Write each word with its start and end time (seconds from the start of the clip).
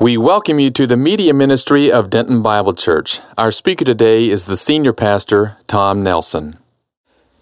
We 0.00 0.16
welcome 0.16 0.58
you 0.58 0.72
to 0.72 0.88
the 0.88 0.96
media 0.96 1.32
ministry 1.32 1.92
of 1.92 2.10
Denton 2.10 2.42
Bible 2.42 2.72
Church. 2.72 3.20
Our 3.38 3.52
speaker 3.52 3.84
today 3.84 4.28
is 4.28 4.46
the 4.46 4.56
senior 4.56 4.92
pastor, 4.92 5.56
Tom 5.68 6.02
Nelson. 6.02 6.58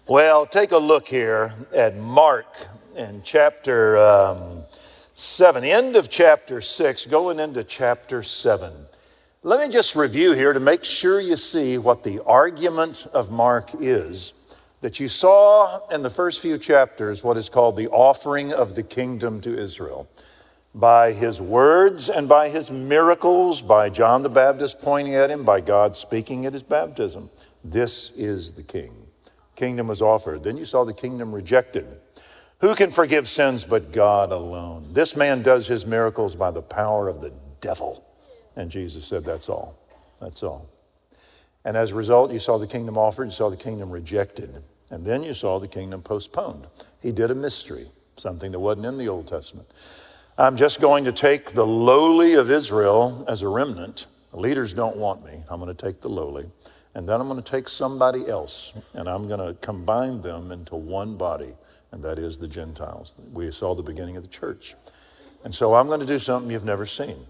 Well, 0.07 0.45
take 0.45 0.71
a 0.71 0.77
look 0.77 1.07
here 1.07 1.51
at 1.73 1.97
Mark 1.97 2.67
in 2.95 3.23
chapter 3.25 3.97
um, 3.97 4.61
7, 5.15 5.63
end 5.63 5.95
of 5.95 6.11
chapter 6.11 6.61
6, 6.61 7.07
going 7.07 7.39
into 7.39 7.63
chapter 7.63 8.21
7. 8.21 8.71
Let 9.41 9.67
me 9.67 9.73
just 9.73 9.95
review 9.95 10.33
here 10.33 10.53
to 10.53 10.59
make 10.59 10.83
sure 10.83 11.19
you 11.19 11.37
see 11.37 11.79
what 11.79 12.03
the 12.03 12.23
argument 12.23 13.07
of 13.13 13.31
Mark 13.31 13.71
is. 13.79 14.33
That 14.81 14.99
you 14.99 15.09
saw 15.09 15.87
in 15.89 16.03
the 16.03 16.09
first 16.11 16.39
few 16.39 16.59
chapters 16.59 17.23
what 17.23 17.35
is 17.35 17.49
called 17.49 17.77
the 17.77 17.87
offering 17.87 18.53
of 18.53 18.75
the 18.75 18.83
kingdom 18.83 19.41
to 19.41 19.57
Israel 19.57 20.07
by 20.75 21.11
his 21.11 21.39
words 21.39 22.09
and 22.09 22.27
by 22.27 22.49
his 22.49 22.71
miracles, 22.71 23.61
by 23.61 23.89
John 23.89 24.23
the 24.23 24.29
Baptist 24.29 24.81
pointing 24.81 25.15
at 25.15 25.29
him, 25.29 25.43
by 25.43 25.61
God 25.61 25.95
speaking 25.95 26.45
at 26.45 26.53
his 26.53 26.63
baptism. 26.63 27.29
This 27.63 28.11
is 28.15 28.51
the 28.51 28.63
king. 28.63 28.91
Kingdom 29.55 29.87
was 29.87 30.01
offered. 30.01 30.43
Then 30.43 30.57
you 30.57 30.65
saw 30.65 30.83
the 30.83 30.93
kingdom 30.93 31.33
rejected. 31.33 31.85
Who 32.59 32.75
can 32.75 32.89
forgive 32.89 33.27
sins 33.27 33.65
but 33.65 33.91
God 33.91 34.31
alone? 34.31 34.87
This 34.93 35.15
man 35.15 35.43
does 35.43 35.67
his 35.67 35.85
miracles 35.85 36.35
by 36.35 36.49
the 36.49 36.61
power 36.61 37.07
of 37.07 37.21
the 37.21 37.31
devil. 37.61 38.05
And 38.55 38.71
Jesus 38.71 39.05
said, 39.05 39.23
That's 39.23 39.49
all. 39.49 39.77
That's 40.19 40.43
all. 40.43 40.69
And 41.65 41.77
as 41.77 41.91
a 41.91 41.95
result, 41.95 42.31
you 42.31 42.39
saw 42.39 42.57
the 42.57 42.67
kingdom 42.67 42.97
offered, 42.97 43.25
you 43.25 43.31
saw 43.31 43.49
the 43.49 43.57
kingdom 43.57 43.89
rejected, 43.89 44.63
and 44.89 45.05
then 45.05 45.23
you 45.23 45.33
saw 45.33 45.59
the 45.59 45.67
kingdom 45.67 46.01
postponed. 46.01 46.67
He 47.01 47.11
did 47.11 47.31
a 47.31 47.35
mystery, 47.35 47.89
something 48.17 48.51
that 48.51 48.59
wasn't 48.59 48.85
in 48.85 48.97
the 48.97 49.07
Old 49.07 49.27
Testament. 49.27 49.67
I'm 50.35 50.57
just 50.57 50.81
going 50.81 51.03
to 51.03 51.11
take 51.11 51.51
the 51.51 51.65
lowly 51.65 52.33
of 52.33 52.49
Israel 52.49 53.23
as 53.27 53.43
a 53.43 53.47
remnant. 53.47 54.07
Leaders 54.31 54.73
don't 54.73 54.97
want 54.97 55.23
me. 55.23 55.43
I'm 55.47 55.59
going 55.59 55.75
to 55.75 55.85
take 55.85 56.01
the 56.01 56.09
lowly. 56.09 56.49
And 56.95 57.07
then 57.07 57.21
I'm 57.21 57.27
going 57.27 57.41
to 57.41 57.51
take 57.51 57.69
somebody 57.69 58.27
else 58.27 58.73
and 58.95 59.07
I'm 59.07 59.27
going 59.27 59.39
to 59.39 59.53
combine 59.61 60.23
them 60.23 60.51
into 60.51 60.75
one 60.75 61.17
body, 61.17 61.53
and 61.91 62.03
that 62.03 62.17
is 62.17 62.39
the 62.39 62.47
Gentiles. 62.47 63.13
We 63.31 63.51
saw 63.51 63.75
the 63.75 63.83
beginning 63.83 64.17
of 64.17 64.23
the 64.23 64.29
church. 64.29 64.75
And 65.43 65.53
so 65.53 65.75
I'm 65.75 65.85
going 65.85 65.99
to 65.99 66.05
do 66.05 66.17
something 66.17 66.49
you've 66.49 66.65
never 66.65 66.87
seen. 66.87 67.27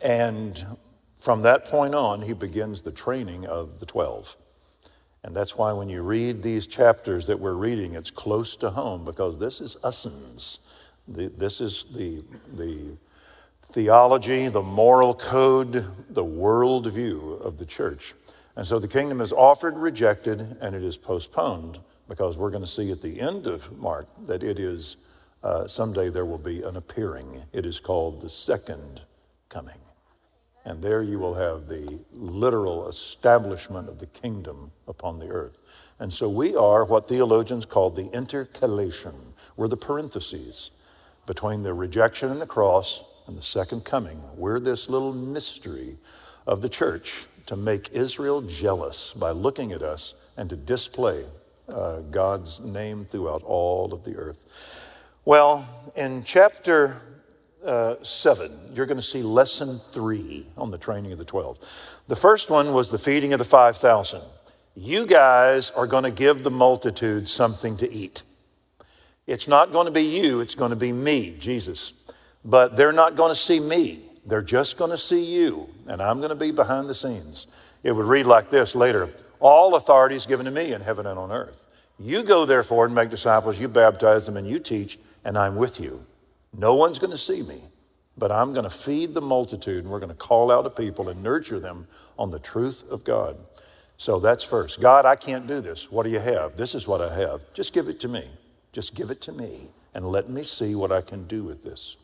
And 0.00 0.64
from 1.18 1.42
that 1.42 1.64
point 1.64 1.94
on, 1.94 2.22
he 2.22 2.34
begins 2.34 2.82
the 2.82 2.92
training 2.92 3.46
of 3.46 3.80
the 3.80 3.86
12. 3.86 4.36
And 5.24 5.34
that's 5.34 5.56
why 5.56 5.72
when 5.72 5.88
you 5.88 6.02
read 6.02 6.40
these 6.40 6.68
chapters 6.68 7.26
that 7.26 7.40
we're 7.40 7.54
reading, 7.54 7.94
it's 7.94 8.12
close 8.12 8.54
to 8.58 8.70
home 8.70 9.04
because 9.04 9.38
this 9.38 9.60
is 9.60 9.76
Ussens. 9.82 10.58
The, 11.08 11.28
this 11.28 11.60
is 11.60 11.86
the, 11.94 12.22
the 12.54 12.96
theology, 13.64 14.48
the 14.48 14.62
moral 14.62 15.14
code, 15.14 15.86
the 16.10 16.24
worldview 16.24 17.40
of 17.40 17.58
the 17.58 17.66
church. 17.66 18.14
And 18.56 18.66
so 18.66 18.78
the 18.78 18.88
kingdom 18.88 19.20
is 19.20 19.32
offered, 19.32 19.76
rejected, 19.76 20.56
and 20.60 20.74
it 20.74 20.84
is 20.84 20.96
postponed 20.96 21.78
because 22.08 22.36
we're 22.36 22.50
going 22.50 22.64
to 22.64 22.70
see 22.70 22.90
at 22.90 23.00
the 23.00 23.20
end 23.20 23.46
of 23.46 23.76
Mark 23.78 24.06
that 24.26 24.42
it 24.42 24.58
is 24.58 24.96
uh, 25.42 25.66
someday 25.66 26.08
there 26.08 26.26
will 26.26 26.38
be 26.38 26.62
an 26.62 26.76
appearing. 26.76 27.42
It 27.52 27.66
is 27.66 27.80
called 27.80 28.20
the 28.20 28.28
second 28.28 29.00
coming. 29.48 29.78
And 30.64 30.80
there 30.80 31.02
you 31.02 31.18
will 31.18 31.34
have 31.34 31.66
the 31.66 32.00
literal 32.12 32.88
establishment 32.88 33.88
of 33.88 33.98
the 33.98 34.06
kingdom 34.06 34.70
upon 34.86 35.18
the 35.18 35.28
earth. 35.28 35.58
And 35.98 36.12
so 36.12 36.28
we 36.28 36.54
are 36.54 36.84
what 36.84 37.08
theologians 37.08 37.64
call 37.64 37.90
the 37.90 38.08
intercalation. 38.12 39.14
We're 39.56 39.68
the 39.68 39.76
parentheses 39.76 40.70
between 41.26 41.62
the 41.62 41.72
rejection 41.72 42.30
and 42.30 42.40
the 42.40 42.46
cross 42.46 43.04
and 43.26 43.36
the 43.36 43.42
second 43.42 43.84
coming. 43.84 44.20
We're 44.36 44.60
this 44.60 44.88
little 44.88 45.12
mystery 45.12 45.98
of 46.46 46.62
the 46.62 46.68
church 46.68 47.26
to 47.46 47.56
make 47.56 47.90
Israel 47.92 48.42
jealous 48.42 49.12
by 49.14 49.30
looking 49.30 49.72
at 49.72 49.82
us 49.82 50.14
and 50.36 50.48
to 50.50 50.56
display 50.56 51.24
uh, 51.68 52.00
God's 52.10 52.60
name 52.60 53.04
throughout 53.04 53.42
all 53.42 53.92
of 53.92 54.04
the 54.04 54.16
earth. 54.16 54.46
Well, 55.24 55.66
in 55.94 56.24
chapter 56.24 57.00
uh, 57.64 57.96
7, 58.02 58.72
you're 58.74 58.86
going 58.86 59.00
to 59.00 59.02
see 59.02 59.22
lesson 59.22 59.80
3 59.92 60.46
on 60.56 60.70
the 60.70 60.78
training 60.78 61.12
of 61.12 61.18
the 61.18 61.24
12. 61.24 61.58
The 62.08 62.16
first 62.16 62.50
one 62.50 62.72
was 62.72 62.90
the 62.90 62.98
feeding 62.98 63.32
of 63.32 63.38
the 63.38 63.44
5,000. 63.44 64.20
You 64.74 65.06
guys 65.06 65.70
are 65.72 65.86
going 65.86 66.04
to 66.04 66.10
give 66.10 66.42
the 66.42 66.50
multitude 66.50 67.28
something 67.28 67.76
to 67.76 67.92
eat. 67.92 68.22
It's 69.26 69.46
not 69.46 69.72
going 69.72 69.86
to 69.86 69.92
be 69.92 70.02
you, 70.02 70.40
it's 70.40 70.54
going 70.54 70.70
to 70.70 70.76
be 70.76 70.92
me, 70.92 71.36
Jesus. 71.38 71.92
But 72.44 72.76
they're 72.76 72.92
not 72.92 73.14
going 73.14 73.30
to 73.30 73.40
see 73.40 73.60
me, 73.60 74.00
they're 74.26 74.42
just 74.42 74.76
going 74.76 74.90
to 74.90 74.98
see 74.98 75.24
you, 75.24 75.68
and 75.86 76.02
I'm 76.02 76.18
going 76.18 76.30
to 76.30 76.34
be 76.34 76.50
behind 76.50 76.88
the 76.88 76.94
scenes. 76.94 77.46
It 77.84 77.92
would 77.92 78.06
read 78.06 78.26
like 78.26 78.50
this 78.50 78.74
later 78.74 79.08
All 79.40 79.76
authority 79.76 80.16
is 80.16 80.26
given 80.26 80.46
to 80.46 80.52
me 80.52 80.72
in 80.72 80.80
heaven 80.80 81.06
and 81.06 81.18
on 81.18 81.30
earth. 81.30 81.66
You 81.98 82.24
go, 82.24 82.44
therefore, 82.44 82.86
and 82.86 82.94
make 82.94 83.10
disciples, 83.10 83.60
you 83.60 83.68
baptize 83.68 84.26
them, 84.26 84.36
and 84.36 84.46
you 84.46 84.58
teach, 84.58 84.98
and 85.24 85.38
I'm 85.38 85.54
with 85.56 85.78
you. 85.78 86.04
No 86.52 86.74
one's 86.74 86.98
going 86.98 87.12
to 87.12 87.18
see 87.18 87.42
me, 87.42 87.62
but 88.18 88.32
I'm 88.32 88.52
going 88.52 88.64
to 88.64 88.70
feed 88.70 89.14
the 89.14 89.20
multitude, 89.20 89.84
and 89.84 89.92
we're 89.92 90.00
going 90.00 90.08
to 90.08 90.16
call 90.16 90.50
out 90.50 90.62
to 90.62 90.70
people 90.70 91.10
and 91.10 91.22
nurture 91.22 91.60
them 91.60 91.86
on 92.18 92.30
the 92.30 92.40
truth 92.40 92.84
of 92.90 93.04
God. 93.04 93.36
So 93.98 94.18
that's 94.18 94.42
first. 94.42 94.80
God, 94.80 95.06
I 95.06 95.14
can't 95.14 95.46
do 95.46 95.60
this. 95.60 95.92
What 95.92 96.02
do 96.02 96.10
you 96.10 96.18
have? 96.18 96.56
This 96.56 96.74
is 96.74 96.88
what 96.88 97.00
I 97.00 97.14
have. 97.14 97.40
Just 97.54 97.72
give 97.72 97.88
it 97.88 98.00
to 98.00 98.08
me. 98.08 98.28
Just 98.72 98.94
give 98.94 99.10
it 99.10 99.20
to 99.22 99.32
me 99.32 99.68
and 99.94 100.06
let 100.06 100.28
me 100.28 100.44
see 100.44 100.74
what 100.74 100.90
I 100.90 101.00
can 101.02 101.26
do 101.26 101.44
with 101.44 101.62
this. 101.62 101.96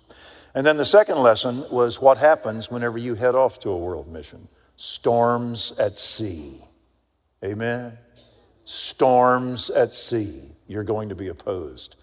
And 0.54 0.66
then 0.66 0.76
the 0.76 0.84
second 0.84 1.18
lesson 1.18 1.64
was 1.70 2.00
what 2.00 2.18
happens 2.18 2.70
whenever 2.70 2.98
you 2.98 3.14
head 3.14 3.34
off 3.34 3.58
to 3.60 3.70
a 3.70 3.76
world 3.76 4.08
mission 4.08 4.48
storms 4.76 5.72
at 5.78 5.98
sea. 5.98 6.60
Amen? 7.44 7.98
Storms 8.64 9.70
at 9.70 9.92
sea. 9.92 10.42
You're 10.68 10.84
going 10.84 11.08
to 11.08 11.14
be 11.16 11.28
opposed. 11.28 11.96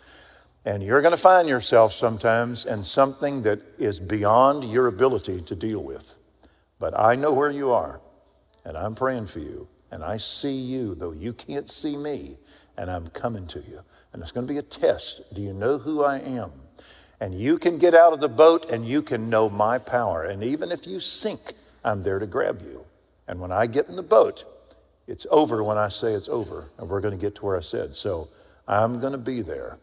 And 0.65 0.83
you're 0.83 1.01
going 1.01 1.11
to 1.11 1.17
find 1.17 1.47
yourself 1.47 1.93
sometimes 1.93 2.65
in 2.65 2.83
something 2.83 3.43
that 3.43 3.61
is 3.77 3.99
beyond 3.99 4.63
your 4.65 4.87
ability 4.87 5.41
to 5.41 5.55
deal 5.55 5.83
with. 5.83 6.15
But 6.79 6.99
I 6.99 7.15
know 7.15 7.31
where 7.31 7.51
you 7.51 7.71
are, 7.71 8.01
and 8.65 8.75
I'm 8.75 8.95
praying 8.95 9.27
for 9.27 9.39
you, 9.39 9.67
and 9.91 10.03
I 10.03 10.17
see 10.17 10.55
you, 10.55 10.95
though 10.95 11.11
you 11.11 11.31
can't 11.33 11.69
see 11.69 11.95
me, 11.95 12.37
and 12.77 12.89
I'm 12.89 13.07
coming 13.07 13.47
to 13.47 13.59
you. 13.59 13.81
And 14.13 14.21
it's 14.21 14.31
going 14.31 14.47
to 14.47 14.53
be 14.53 14.59
a 14.59 14.63
test. 14.63 15.21
Do 15.33 15.41
you 15.41 15.53
know 15.53 15.77
who 15.77 16.03
I 16.03 16.19
am? 16.19 16.51
And 17.19 17.33
you 17.33 17.57
can 17.57 17.77
get 17.77 17.93
out 17.93 18.13
of 18.13 18.19
the 18.19 18.29
boat 18.29 18.69
and 18.69 18.85
you 18.85 19.01
can 19.01 19.29
know 19.29 19.49
my 19.49 19.77
power. 19.77 20.23
And 20.23 20.43
even 20.43 20.71
if 20.71 20.85
you 20.85 20.99
sink, 20.99 21.53
I'm 21.83 22.03
there 22.03 22.19
to 22.19 22.25
grab 22.25 22.61
you. 22.61 22.83
And 23.27 23.39
when 23.39 23.51
I 23.51 23.67
get 23.67 23.87
in 23.87 23.95
the 23.95 24.03
boat, 24.03 24.43
it's 25.07 25.25
over 25.31 25.63
when 25.63 25.77
I 25.77 25.89
say 25.89 26.13
it's 26.13 26.29
over. 26.29 26.69
And 26.77 26.89
we're 26.89 27.01
going 27.01 27.17
to 27.17 27.21
get 27.21 27.35
to 27.35 27.45
where 27.45 27.57
I 27.57 27.61
said. 27.61 27.95
So 27.95 28.29
I'm 28.67 28.99
going 28.99 29.13
to 29.13 29.17
be 29.17 29.41
there. 29.41 29.77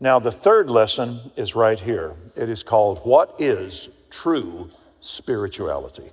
Now, 0.00 0.18
the 0.18 0.32
third 0.32 0.68
lesson 0.68 1.20
is 1.36 1.54
right 1.54 1.78
here. 1.78 2.16
It 2.34 2.48
is 2.48 2.64
called 2.64 2.98
What 3.04 3.36
is 3.38 3.88
True 4.10 4.68
Spirituality? 5.00 6.10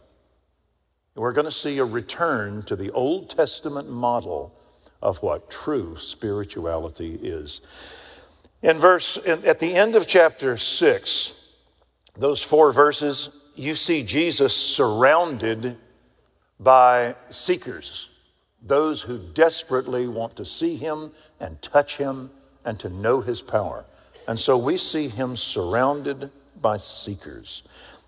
We're 1.16 1.34
going 1.34 1.46
to 1.46 1.52
see 1.52 1.80
a 1.80 1.86
return 1.86 2.62
to 2.64 2.76
the 2.76 2.92
Old 2.92 3.30
Testament 3.30 3.90
model 3.90 4.56
of 5.02 5.22
what 5.22 5.50
true 5.50 5.98
spirituality 5.98 7.20
is. 7.22 7.62
In 8.62 8.78
verse, 8.78 9.18
in, 9.18 9.46
at 9.46 9.60
the 9.60 9.74
end 9.74 9.96
of 9.96 10.06
chapter 10.06 10.58
6, 10.58 11.34
those 12.18 12.44
four 12.44 12.74
verses, 12.74 13.30
you 13.56 13.76
see 13.76 14.04
Jesus 14.04 14.54
surrounded 14.56 15.78
by 16.60 17.16
seekers, 17.30 18.10
those 18.62 19.02
who 19.02 19.18
desperately 19.18 20.08
want 20.08 20.36
to 20.36 20.46
see 20.46 20.76
him 20.76 21.12
and 21.40 21.62
touch 21.62 21.96
him 21.96 22.30
and 22.66 22.78
to 22.81 22.90
know 22.90 23.22
his 23.22 23.42
power. 23.42 23.86
And 24.28 24.38
so 24.38 24.58
we 24.58 24.76
see 24.76 25.08
him 25.08 25.38
surrounded 25.38 26.30
by 26.62 26.76
seekers. 26.76 27.64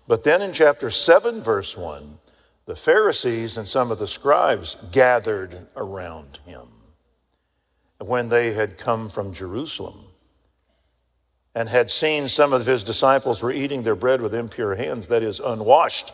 But 0.06 0.24
then 0.24 0.42
in 0.42 0.52
chapter 0.52 0.90
7, 0.90 1.40
verse 1.40 1.74
1, 1.74 2.18
the 2.66 2.76
Pharisees 2.76 3.56
and 3.56 3.66
some 3.66 3.90
of 3.90 3.98
the 3.98 4.06
scribes 4.06 4.76
gathered 4.90 5.66
around 5.74 6.40
him 6.44 6.68
when 8.06 8.28
they 8.28 8.52
had 8.52 8.78
come 8.78 9.08
from 9.08 9.32
Jerusalem 9.32 10.04
and 11.54 11.68
had 11.68 11.90
seen 11.90 12.28
some 12.28 12.52
of 12.52 12.66
his 12.66 12.82
disciples 12.82 13.42
were 13.42 13.52
eating 13.52 13.82
their 13.82 13.94
bread 13.94 14.20
with 14.20 14.34
impure 14.34 14.74
hands, 14.74 15.08
that 15.08 15.22
is, 15.22 15.40
unwashed. 15.40 16.12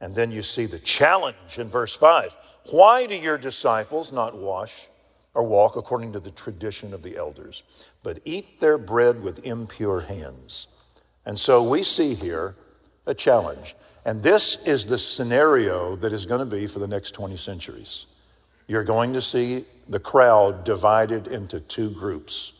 And 0.00 0.14
then 0.14 0.30
you 0.30 0.42
see 0.42 0.66
the 0.66 0.78
challenge 0.78 1.58
in 1.58 1.68
verse 1.68 1.96
5 1.96 2.36
Why 2.70 3.06
do 3.06 3.14
your 3.14 3.38
disciples 3.38 4.12
not 4.12 4.36
wash 4.36 4.88
or 5.34 5.42
walk 5.42 5.76
according 5.76 6.12
to 6.12 6.20
the 6.20 6.30
tradition 6.30 6.94
of 6.94 7.02
the 7.02 7.16
elders, 7.16 7.62
but 8.02 8.20
eat 8.24 8.60
their 8.60 8.78
bread 8.78 9.22
with 9.22 9.44
impure 9.44 10.00
hands? 10.00 10.68
And 11.26 11.38
so 11.38 11.62
we 11.62 11.82
see 11.82 12.14
here 12.14 12.56
a 13.06 13.14
challenge. 13.14 13.76
And 14.04 14.22
this 14.22 14.56
is 14.64 14.86
the 14.86 14.98
scenario 14.98 15.96
that 15.96 16.12
is 16.12 16.24
going 16.24 16.40
to 16.40 16.56
be 16.56 16.66
for 16.66 16.78
the 16.78 16.88
next 16.88 17.10
20 17.12 17.36
centuries. 17.36 18.06
You're 18.70 18.84
going 18.84 19.14
to 19.14 19.20
see 19.20 19.64
the 19.88 19.98
crowd 19.98 20.62
divided 20.62 21.26
into 21.26 21.58
two 21.58 21.90
groups 21.90 22.52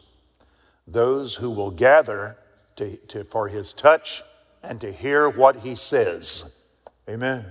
those 0.89 1.37
who 1.37 1.51
will 1.51 1.71
gather 1.71 2.37
to, 2.75 2.97
to, 2.97 3.23
for 3.23 3.47
his 3.47 3.73
touch 3.73 4.25
and 4.65 4.81
to 4.81 4.91
hear 4.91 5.29
what 5.29 5.55
he 5.55 5.77
says. 5.77 6.65
Amen. 7.09 7.47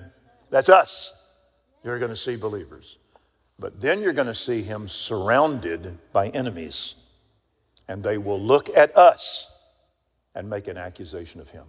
That's 0.50 0.68
us. 0.68 1.14
You're 1.86 2.00
going 2.00 2.12
to 2.12 2.18
see 2.18 2.36
believers. 2.36 2.98
But 3.60 3.80
then 3.80 4.02
you're 4.02 4.12
going 4.12 4.28
to 4.28 4.36
see 4.36 4.62
him 4.62 4.90
surrounded 4.90 5.98
by 6.12 6.28
enemies. 6.28 6.96
And 7.88 8.04
they 8.04 8.18
will 8.18 8.42
look 8.42 8.76
at 8.76 8.98
us 8.98 9.50
and 10.36 10.50
make 10.50 10.68
an 10.68 10.76
accusation 10.76 11.40
of 11.40 11.50
him. 11.50 11.64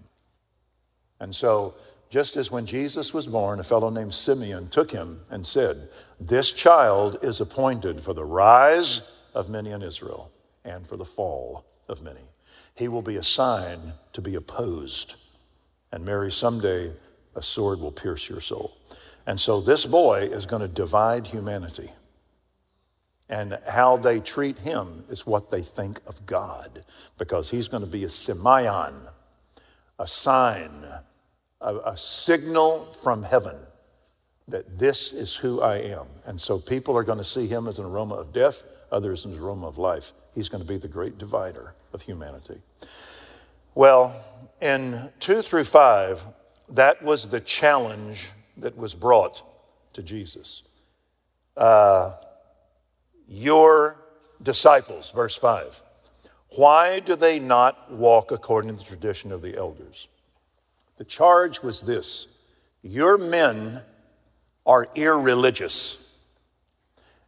And 1.20 1.32
so, 1.32 1.74
just 2.10 2.36
as 2.36 2.50
when 2.50 2.66
Jesus 2.66 3.14
was 3.14 3.28
born, 3.28 3.60
a 3.60 3.64
fellow 3.64 3.88
named 3.88 4.12
Simeon 4.12 4.68
took 4.68 4.90
him 4.90 5.20
and 5.30 5.46
said, 5.46 5.88
This 6.20 6.52
child 6.52 7.20
is 7.22 7.40
appointed 7.40 8.02
for 8.02 8.12
the 8.14 8.24
rise 8.24 9.02
of 9.32 9.48
many 9.48 9.70
in 9.70 9.80
Israel 9.80 10.32
and 10.64 10.84
for 10.84 10.96
the 10.96 11.04
fall 11.04 11.64
of 11.88 12.02
many. 12.02 12.20
He 12.74 12.88
will 12.88 13.02
be 13.02 13.16
a 13.16 13.22
sign 13.22 13.92
to 14.12 14.20
be 14.20 14.34
opposed. 14.34 15.14
And 15.92 16.04
Mary, 16.04 16.32
someday 16.32 16.92
a 17.36 17.42
sword 17.42 17.78
will 17.78 17.92
pierce 17.92 18.28
your 18.28 18.40
soul. 18.40 18.76
And 19.26 19.40
so 19.40 19.60
this 19.60 19.86
boy 19.86 20.22
is 20.22 20.46
going 20.46 20.62
to 20.62 20.68
divide 20.68 21.28
humanity. 21.28 21.90
And 23.28 23.56
how 23.68 23.96
they 23.96 24.18
treat 24.18 24.58
him 24.58 25.04
is 25.08 25.24
what 25.24 25.52
they 25.52 25.62
think 25.62 26.00
of 26.08 26.26
God, 26.26 26.84
because 27.18 27.48
he's 27.48 27.68
going 27.68 27.84
to 27.84 27.88
be 27.88 28.02
a 28.02 28.08
semeion, 28.08 28.94
a 30.00 30.06
sign, 30.08 30.84
a, 31.60 31.76
a 31.76 31.96
signal 31.96 32.86
from 32.86 33.22
heaven 33.22 33.56
that 34.48 34.78
this 34.78 35.12
is 35.12 35.34
who 35.34 35.60
I 35.60 35.76
am. 35.76 36.06
And 36.26 36.40
so 36.40 36.58
people 36.58 36.96
are 36.96 37.04
going 37.04 37.18
to 37.18 37.24
see 37.24 37.46
him 37.46 37.68
as 37.68 37.78
an 37.78 37.84
aroma 37.84 38.16
of 38.16 38.32
death, 38.32 38.64
others 38.90 39.24
as 39.24 39.32
an 39.32 39.38
aroma 39.38 39.68
of 39.68 39.78
life. 39.78 40.12
He's 40.34 40.48
going 40.48 40.62
to 40.62 40.68
be 40.68 40.78
the 40.78 40.88
great 40.88 41.18
divider 41.18 41.74
of 41.92 42.02
humanity. 42.02 42.60
Well, 43.74 44.14
in 44.60 45.10
2 45.20 45.42
through 45.42 45.64
5, 45.64 46.26
that 46.70 47.02
was 47.02 47.28
the 47.28 47.40
challenge 47.40 48.30
that 48.56 48.76
was 48.76 48.94
brought 48.94 49.42
to 49.92 50.02
Jesus. 50.02 50.64
Uh, 51.56 52.16
your 53.26 53.96
disciples, 54.42 55.12
verse 55.12 55.36
5. 55.36 55.82
Why 56.56 56.98
do 56.98 57.14
they 57.14 57.38
not 57.38 57.92
walk 57.92 58.32
according 58.32 58.72
to 58.72 58.76
the 58.78 58.84
tradition 58.84 59.30
of 59.30 59.42
the 59.42 59.56
elders? 59.56 60.08
The 61.00 61.06
charge 61.06 61.62
was 61.62 61.80
this 61.80 62.26
Your 62.82 63.16
men 63.16 63.80
are 64.66 64.86
irreligious. 64.94 65.96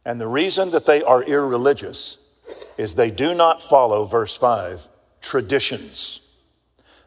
And 0.05 0.21
the 0.21 0.27
reason 0.27 0.69
that 0.71 0.85
they 0.85 1.01
are 1.01 1.23
irreligious 1.23 2.19
is 2.77 2.93
they 2.93 3.09
do 3.09 3.33
not 3.33 3.63
follow, 3.63 4.05
verse 4.05 4.37
5, 4.37 4.87
traditions. 5.21 6.21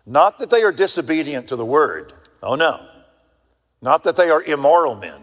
Not 0.06 0.40
that 0.40 0.50
they 0.50 0.64
are 0.64 0.72
disobedient 0.72 1.46
to 1.50 1.56
the 1.56 1.64
word. 1.64 2.14
Oh, 2.42 2.56
no. 2.56 2.84
Not 3.80 4.02
that 4.02 4.16
they 4.16 4.30
are 4.30 4.42
immoral 4.42 4.96
men, 4.96 5.20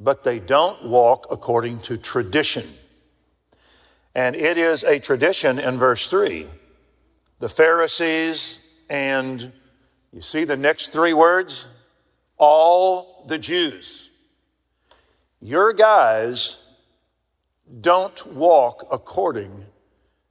but 0.00 0.24
they 0.24 0.38
don't 0.38 0.86
walk 0.86 1.26
according 1.30 1.80
to 1.80 1.98
tradition. 1.98 2.66
And 4.14 4.34
it 4.34 4.56
is 4.56 4.84
a 4.84 4.98
tradition 4.98 5.58
in 5.58 5.76
verse 5.76 6.08
3. 6.08 6.46
The 7.40 7.48
Pharisees 7.50 8.58
and 8.88 9.52
you 10.12 10.20
see 10.20 10.44
the 10.44 10.56
next 10.56 10.88
three 10.88 11.12
words? 11.12 11.68
All 12.36 13.24
the 13.26 13.38
Jews. 13.38 14.10
Your 15.40 15.72
guys 15.72 16.56
don't 17.80 18.26
walk 18.26 18.86
according 18.90 19.64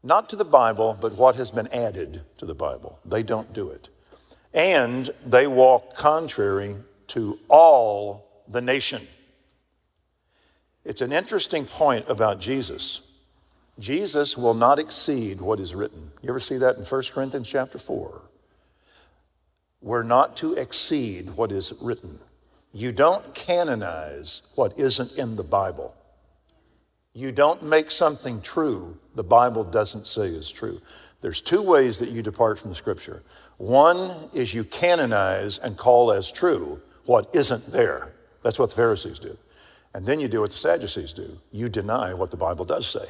not 0.03 0.29
to 0.29 0.35
the 0.35 0.45
Bible, 0.45 0.97
but 0.99 1.15
what 1.15 1.35
has 1.35 1.51
been 1.51 1.67
added 1.67 2.21
to 2.37 2.45
the 2.45 2.55
Bible. 2.55 2.99
They 3.05 3.23
don't 3.23 3.53
do 3.53 3.69
it. 3.69 3.89
And 4.53 5.09
they 5.25 5.47
walk 5.47 5.95
contrary 5.95 6.75
to 7.07 7.39
all 7.47 8.43
the 8.47 8.61
nation. 8.61 9.07
It's 10.83 11.01
an 11.01 11.11
interesting 11.11 11.65
point 11.65 12.05
about 12.09 12.39
Jesus. 12.39 13.01
Jesus 13.79 14.37
will 14.37 14.53
not 14.53 14.79
exceed 14.79 15.39
what 15.39 15.59
is 15.59 15.75
written. 15.75 16.11
You 16.21 16.29
ever 16.29 16.39
see 16.39 16.57
that 16.57 16.77
in 16.77 16.83
1 16.83 17.03
Corinthians 17.13 17.47
chapter 17.47 17.77
4? 17.77 18.21
We're 19.81 20.03
not 20.03 20.37
to 20.37 20.53
exceed 20.53 21.31
what 21.31 21.51
is 21.51 21.73
written. 21.81 22.19
You 22.71 22.91
don't 22.91 23.33
canonize 23.33 24.43
what 24.55 24.77
isn't 24.77 25.17
in 25.17 25.35
the 25.35 25.43
Bible. 25.43 25.95
You 27.13 27.31
don't 27.31 27.63
make 27.63 27.91
something 27.91 28.41
true 28.41 28.97
the 29.15 29.23
Bible 29.23 29.63
doesn't 29.63 30.07
say 30.07 30.27
is 30.27 30.49
true. 30.49 30.81
There's 31.19 31.41
two 31.41 31.61
ways 31.61 31.99
that 31.99 32.09
you 32.09 32.21
depart 32.21 32.59
from 32.59 32.69
the 32.69 32.75
scripture. 32.75 33.23
One 33.57 34.11
is 34.33 34.53
you 34.53 34.63
canonize 34.63 35.57
and 35.57 35.77
call 35.77 36.11
as 36.11 36.31
true 36.31 36.81
what 37.05 37.29
isn't 37.33 37.65
there. 37.71 38.13
That's 38.43 38.57
what 38.57 38.69
the 38.69 38.75
Pharisees 38.75 39.19
did. 39.19 39.37
And 39.93 40.05
then 40.05 40.19
you 40.19 40.29
do 40.29 40.39
what 40.39 40.51
the 40.51 40.57
Sadducees 40.57 41.11
do 41.11 41.37
you 41.51 41.67
deny 41.67 42.13
what 42.13 42.31
the 42.31 42.37
Bible 42.37 42.63
does 42.63 42.87
say. 42.87 43.05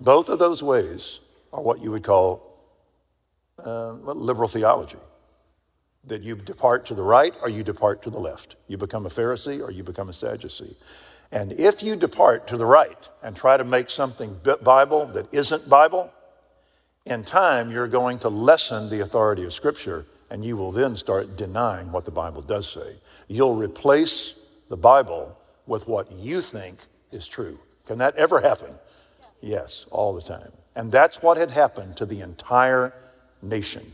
Both 0.00 0.30
of 0.30 0.38
those 0.38 0.62
ways 0.62 1.20
are 1.52 1.60
what 1.60 1.82
you 1.82 1.90
would 1.90 2.04
call 2.04 2.46
uh, 3.62 3.92
liberal 3.92 4.48
theology 4.48 4.96
that 6.04 6.22
you 6.22 6.34
depart 6.36 6.86
to 6.86 6.94
the 6.94 7.02
right 7.02 7.34
or 7.42 7.48
you 7.48 7.62
depart 7.62 8.02
to 8.02 8.10
the 8.10 8.18
left. 8.18 8.56
You 8.68 8.76
become 8.76 9.06
a 9.06 9.10
Pharisee 9.10 9.62
or 9.62 9.70
you 9.70 9.82
become 9.82 10.08
a 10.08 10.12
Sadducee. 10.12 10.76
And 11.32 11.52
if 11.52 11.82
you 11.82 11.94
depart 11.94 12.48
to 12.48 12.56
the 12.56 12.66
right 12.66 13.08
and 13.22 13.36
try 13.36 13.56
to 13.56 13.64
make 13.64 13.90
something 13.90 14.38
Bible 14.62 15.06
that 15.06 15.32
isn't 15.32 15.68
Bible, 15.68 16.12
in 17.06 17.22
time 17.22 17.70
you're 17.70 17.88
going 17.88 18.18
to 18.20 18.28
lessen 18.28 18.88
the 18.88 19.00
authority 19.00 19.44
of 19.44 19.52
Scripture 19.52 20.06
and 20.30 20.44
you 20.44 20.56
will 20.56 20.72
then 20.72 20.96
start 20.96 21.36
denying 21.36 21.90
what 21.92 22.04
the 22.04 22.10
Bible 22.10 22.42
does 22.42 22.68
say. 22.68 22.96
You'll 23.28 23.56
replace 23.56 24.34
the 24.68 24.76
Bible 24.76 25.36
with 25.66 25.86
what 25.86 26.10
you 26.12 26.40
think 26.40 26.78
is 27.12 27.28
true. 27.28 27.58
Can 27.86 27.98
that 27.98 28.16
ever 28.16 28.40
happen? 28.40 28.72
Yes, 29.40 29.86
all 29.90 30.14
the 30.14 30.20
time. 30.20 30.52
And 30.76 30.90
that's 30.92 31.22
what 31.22 31.36
had 31.36 31.50
happened 31.50 31.96
to 31.96 32.06
the 32.06 32.20
entire 32.20 32.92
nation. 33.42 33.92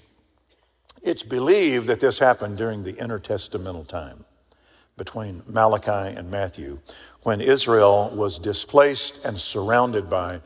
It's 1.06 1.22
believed 1.22 1.86
that 1.86 2.00
this 2.00 2.18
happened 2.18 2.58
during 2.58 2.82
the 2.82 2.94
intertestamental 2.94 3.86
time 3.86 4.24
between 4.96 5.40
Malachi 5.46 6.16
and 6.16 6.28
Matthew 6.28 6.80
when 7.22 7.40
Israel 7.40 8.10
was 8.12 8.40
displaced 8.40 9.20
and 9.24 9.38
surrounded 9.38 10.10
by 10.10 10.40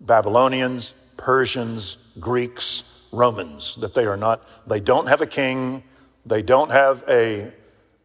Babylonians, 0.00 0.94
Persians, 1.16 1.98
Greeks, 2.18 2.82
Romans, 3.12 3.76
that 3.76 3.94
they 3.94 4.04
are 4.04 4.16
not, 4.16 4.48
they 4.66 4.80
don't 4.80 5.06
have 5.06 5.20
a 5.20 5.26
king, 5.26 5.80
they 6.26 6.42
don't 6.42 6.72
have 6.72 7.04
a, 7.08 7.52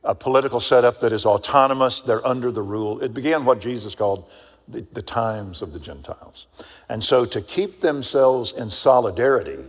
a 0.04 0.14
political 0.14 0.60
setup 0.60 1.02
that 1.02 1.12
is 1.12 1.26
autonomous, 1.26 2.04
they're 2.04 2.26
under 2.28 2.52
the 2.52 2.62
rule. 2.62 3.02
It 3.02 3.16
began 3.16 3.46
what 3.46 3.60
Jesus 3.60 3.96
called 3.96 4.30
the, 4.68 4.86
the 4.94 5.02
times 5.02 5.64
of 5.64 5.74
the 5.74 5.80
Gentiles. 5.80 6.46
And 6.88 7.04
so 7.04 7.26
to 7.26 7.42
keep 7.42 7.82
themselves 7.82 8.54
in 8.54 8.70
solidarity, 8.70 9.64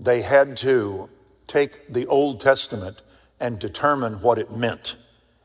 they 0.00 0.22
had 0.22 0.56
to 0.56 1.08
take 1.48 1.92
the 1.92 2.06
Old 2.06 2.38
Testament 2.40 3.02
and 3.40 3.58
determine 3.58 4.20
what 4.20 4.38
it 4.38 4.52
meant 4.52 4.96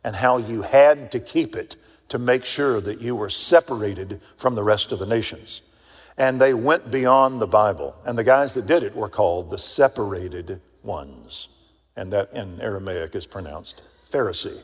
and 0.04 0.16
how 0.16 0.38
you 0.38 0.62
had 0.62 1.12
to 1.12 1.20
keep 1.20 1.56
it 1.56 1.76
to 2.10 2.20
make 2.20 2.46
sure 2.46 2.80
that 2.82 3.02
you 3.02 3.16
were 3.16 3.30
separated 3.30 4.22
from 4.38 4.54
the 4.54 4.64
rest 4.64 4.92
of 4.92 5.00
the 5.00 5.06
nations. 5.06 5.62
And 6.18 6.40
they 6.40 6.54
went 6.54 6.92
beyond 6.92 7.42
the 7.42 7.48
Bible. 7.48 7.96
And 8.06 8.18
the 8.18 8.24
guys 8.24 8.54
that 8.54 8.68
did 8.68 8.84
it 8.84 8.96
were 8.96 9.10
called 9.10 9.50
the 9.50 9.58
separated 9.58 10.62
ones. 10.84 11.48
And 11.96 12.14
that 12.14 12.32
in 12.34 12.62
Aramaic 12.62 13.16
is 13.16 13.26
pronounced 13.26 13.82
Pharisee. 14.10 14.60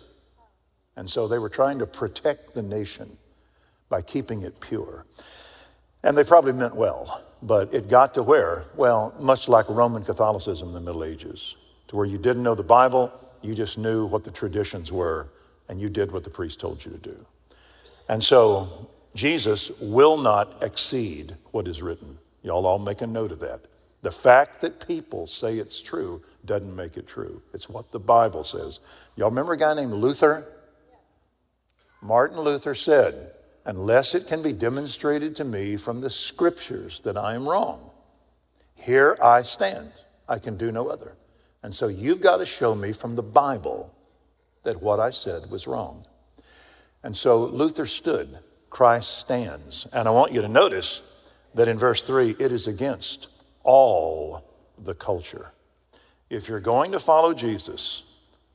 And 0.96 1.10
so 1.10 1.28
they 1.28 1.40
were 1.40 1.50
trying 1.50 1.80
to 1.80 1.88
protect 1.88 2.54
the 2.54 2.62
nation 2.62 3.18
by 3.88 4.02
keeping 4.02 4.44
it 4.44 4.60
pure. 4.60 5.06
And 6.04 6.18
they 6.18 6.24
probably 6.24 6.54
meant 6.54 6.76
well. 6.76 7.24
But 7.42 7.74
it 7.74 7.88
got 7.88 8.14
to 8.16 8.24
where, 8.24 8.66
well, 8.76 9.14
much 9.20 9.48
like 9.48 9.70
Roman 9.70 10.04
Catholicism 10.04 10.70
in 10.70 10.74
the 10.74 10.82
Middle 10.82 11.04
Ages, 11.04 11.58
to 11.88 11.96
where 11.96 12.06
you 12.06 12.18
didn't 12.18 12.44
know 12.44 12.56
the 12.56 12.64
Bible, 12.64 13.12
you 13.42 13.56
just 13.56 13.78
knew 13.78 14.06
what 14.06 14.24
the 14.24 14.32
traditions 14.32 14.92
were, 14.92 15.30
and 15.70 15.80
you 15.80 15.90
did 15.90 16.12
what 16.12 16.24
the 16.24 16.30
priest 16.30 16.60
told 16.60 16.84
you 16.84 16.92
to 16.92 16.98
do. 16.98 17.26
And 18.10 18.22
so 18.24 18.90
Jesus 19.16 19.72
will 19.80 20.18
not 20.18 20.62
exceed 20.62 21.36
what 21.52 21.68
is 21.68 21.82
written. 21.82 22.18
Y'all 22.44 22.66
all 22.66 22.80
make 22.80 23.02
a 23.02 23.08
note 23.08 23.32
of 23.32 23.40
that. 23.40 23.62
The 24.02 24.12
fact 24.12 24.62
that 24.62 24.86
people 24.86 25.28
say 25.28 25.58
it's 25.58 25.82
true 25.82 26.22
doesn't 26.46 26.74
make 26.74 26.98
it 26.98 27.08
true. 27.08 27.42
It's 27.54 27.68
what 27.68 27.92
the 27.92 28.00
Bible 28.00 28.44
says. 28.44 28.80
Y'all 29.16 29.30
remember 29.30 29.54
a 29.54 29.58
guy 29.58 29.74
named 29.74 29.94
Luther? 29.94 30.46
Martin 32.02 32.40
Luther 32.40 32.76
said, 32.76 33.32
unless 33.70 34.16
it 34.16 34.26
can 34.26 34.42
be 34.42 34.52
demonstrated 34.52 35.36
to 35.36 35.44
me 35.44 35.78
from 35.78 36.02
the 36.02 36.10
scriptures 36.10 37.02
that 37.02 37.16
I 37.16 37.36
am 37.36 37.48
wrong. 37.48 37.92
Here 38.74 39.16
I 39.22 39.44
stand. 39.44 39.92
I 40.28 40.40
can 40.40 40.58
do 40.58 40.72
no 40.72 40.90
other. 40.90 41.14
And 41.62 41.72
so 41.72 41.88
you've 41.88 42.20
got 42.20 42.38
to 42.38 42.48
show 42.48 42.74
me 42.74 42.94
from 42.94 43.16
the 43.16 43.22
Bible 43.22 43.94
that 44.64 44.82
what 44.82 45.00
I 45.00 45.12
said 45.12 45.52
was 45.52 45.68
wrong. 45.68 46.04
And 47.04 47.16
so 47.16 47.46
Luther 47.46 47.86
stood, 47.86 48.40
Christ 48.72 49.20
stands. 49.20 49.86
And 49.94 50.08
I 50.08 50.12
want 50.12 50.34
you 50.34 50.42
to 50.42 50.48
notice 50.48 51.04
that 51.54 51.68
in 51.68 51.78
verse 51.78 52.02
3, 52.02 52.38
it 52.40 52.52
is 52.52 52.66
against 52.66 53.28
all 53.64 54.44
the 54.80 54.96
culture. 54.96 55.52
If 56.32 56.50
you're 56.50 56.60
going 56.60 56.92
to 56.94 57.00
follow 57.00 57.36
Jesus, 57.36 58.02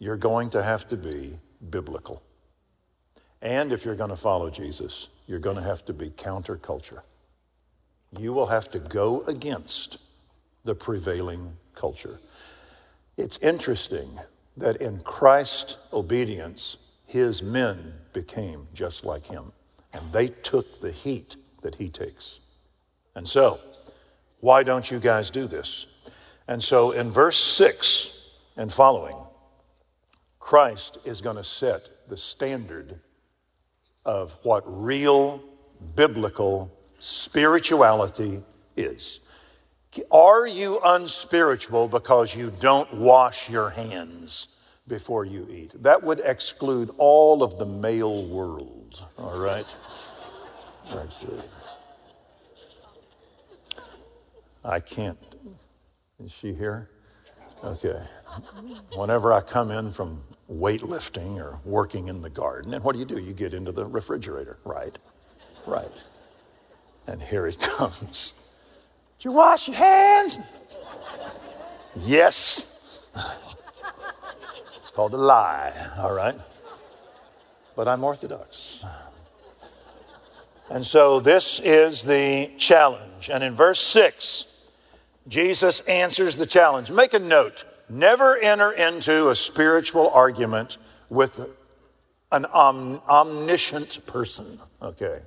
you're 0.00 0.16
going 0.16 0.50
to 0.50 0.62
have 0.62 0.88
to 0.88 0.96
be 0.96 1.38
biblical. 1.70 2.20
And 3.44 3.72
if 3.72 3.84
you're 3.84 3.94
going 3.94 4.10
to 4.10 4.16
follow 4.16 4.48
Jesus, 4.48 5.08
you're 5.26 5.38
going 5.38 5.56
to 5.56 5.62
have 5.62 5.84
to 5.84 5.92
be 5.92 6.08
counterculture. 6.10 7.02
You 8.18 8.32
will 8.32 8.46
have 8.46 8.70
to 8.70 8.78
go 8.78 9.20
against 9.22 9.98
the 10.64 10.74
prevailing 10.74 11.52
culture. 11.74 12.18
It's 13.18 13.36
interesting 13.38 14.18
that 14.56 14.76
in 14.76 14.98
Christ's 15.00 15.76
obedience, 15.92 16.78
his 17.06 17.42
men 17.42 17.92
became 18.14 18.66
just 18.72 19.04
like 19.04 19.26
him, 19.26 19.52
and 19.92 20.10
they 20.10 20.28
took 20.28 20.80
the 20.80 20.90
heat 20.90 21.36
that 21.60 21.74
he 21.74 21.90
takes. 21.90 22.40
And 23.14 23.28
so, 23.28 23.60
why 24.40 24.62
don't 24.62 24.90
you 24.90 24.98
guys 24.98 25.28
do 25.28 25.46
this? 25.46 25.86
And 26.48 26.62
so, 26.62 26.92
in 26.92 27.10
verse 27.10 27.38
6 27.38 28.10
and 28.56 28.72
following, 28.72 29.16
Christ 30.38 30.98
is 31.04 31.20
going 31.20 31.36
to 31.36 31.44
set 31.44 32.08
the 32.08 32.16
standard 32.16 33.00
of 34.04 34.32
what 34.42 34.62
real 34.66 35.42
biblical 35.96 36.70
spirituality 36.98 38.42
is. 38.76 39.20
Are 40.10 40.46
you 40.46 40.80
unspiritual 40.84 41.88
because 41.88 42.34
you 42.34 42.52
don't 42.60 42.92
wash 42.94 43.48
your 43.48 43.70
hands 43.70 44.48
before 44.88 45.24
you 45.24 45.46
eat? 45.50 45.70
That 45.82 46.02
would 46.02 46.20
exclude 46.24 46.90
all 46.98 47.42
of 47.42 47.58
the 47.58 47.66
male 47.66 48.24
world, 48.26 49.06
all 49.16 49.38
right? 49.38 49.66
I 54.64 54.80
can't. 54.80 55.18
Is 56.24 56.32
she 56.32 56.54
here? 56.54 56.90
Okay. 57.62 58.00
Whenever 58.94 59.32
I 59.32 59.40
come 59.40 59.70
in 59.70 59.92
from 59.92 60.22
weightlifting 60.50 61.36
or 61.36 61.58
working 61.64 62.08
in 62.08 62.22
the 62.22 62.30
garden, 62.30 62.74
and 62.74 62.84
what 62.84 62.92
do 62.92 62.98
you 62.98 63.04
do? 63.04 63.18
You 63.18 63.32
get 63.32 63.54
into 63.54 63.72
the 63.72 63.86
refrigerator, 63.86 64.58
right? 64.64 64.96
Right. 65.66 66.02
And 67.06 67.20
here 67.20 67.46
it 67.46 67.58
comes. 67.78 68.34
Did 69.18 69.26
you 69.26 69.32
wash 69.32 69.68
your 69.68 69.76
hands? 69.76 70.40
yes. 71.96 73.06
it's 74.78 74.90
called 74.90 75.14
a 75.14 75.18
lie, 75.18 75.72
all 75.98 76.12
right? 76.12 76.36
But 77.76 77.88
I'm 77.88 78.04
Orthodox. 78.04 78.84
And 80.70 80.84
so 80.84 81.20
this 81.20 81.60
is 81.62 82.02
the 82.02 82.50
challenge. 82.58 83.30
And 83.30 83.44
in 83.44 83.54
verse 83.54 83.80
6, 83.80 84.46
Jesus 85.28 85.80
answers 85.80 86.36
the 86.36 86.46
challenge. 86.46 86.90
Make 86.90 87.14
a 87.14 87.18
note 87.18 87.64
never 87.88 88.36
enter 88.36 88.72
into 88.72 89.30
a 89.30 89.34
spiritual 89.34 90.10
argument 90.10 90.78
with 91.08 91.48
an 92.32 92.46
om- 92.46 93.00
omniscient 93.08 94.04
person, 94.06 94.58
okay? 94.82 95.20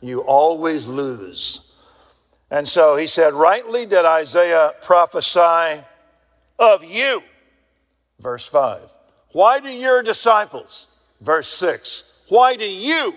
You 0.00 0.20
always 0.20 0.86
lose. 0.86 1.60
And 2.50 2.68
so 2.68 2.96
he 2.96 3.06
said, 3.06 3.34
Rightly 3.34 3.86
did 3.86 4.04
Isaiah 4.04 4.72
prophesy 4.80 5.84
of 6.58 6.84
you. 6.84 7.22
Verse 8.20 8.46
5. 8.46 8.90
Why 9.32 9.60
do 9.60 9.68
your 9.68 10.02
disciples, 10.02 10.88
verse 11.20 11.48
6, 11.48 12.04
why 12.28 12.56
do 12.56 12.68
you 12.68 13.14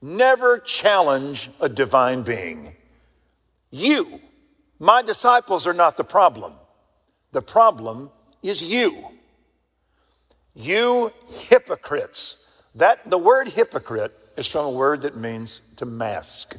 never 0.00 0.58
challenge 0.58 1.48
a 1.60 1.68
divine 1.68 2.22
being? 2.22 2.74
You, 3.70 4.20
my 4.78 5.02
disciples, 5.02 5.66
are 5.66 5.72
not 5.72 5.96
the 5.96 6.04
problem. 6.04 6.54
The 7.32 7.42
problem 7.42 8.10
is 8.42 8.62
you. 8.62 9.08
You 10.54 11.12
hypocrites. 11.30 12.36
That 12.74 13.08
the 13.08 13.18
word 13.18 13.48
hypocrite 13.48 14.18
is 14.36 14.46
from 14.46 14.66
a 14.66 14.70
word 14.70 15.02
that 15.02 15.16
means 15.16 15.62
to 15.76 15.86
mask. 15.86 16.56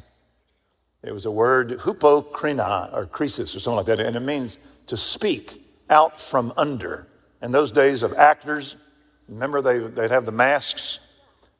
It 1.02 1.12
was 1.12 1.26
a 1.26 1.30
word, 1.30 1.70
hupokrina, 1.70 2.92
or 2.92 3.06
krisis, 3.06 3.54
or 3.54 3.60
something 3.60 3.76
like 3.76 3.86
that, 3.86 4.00
and 4.00 4.16
it 4.16 4.20
means 4.20 4.58
to 4.86 4.96
speak 4.96 5.62
out 5.90 6.20
from 6.20 6.52
under. 6.56 7.06
In 7.42 7.52
those 7.52 7.70
days 7.70 8.02
of 8.02 8.14
actors, 8.14 8.76
remember 9.28 9.60
they, 9.60 9.78
they'd 9.78 10.10
have 10.10 10.24
the 10.24 10.32
masks, 10.32 10.98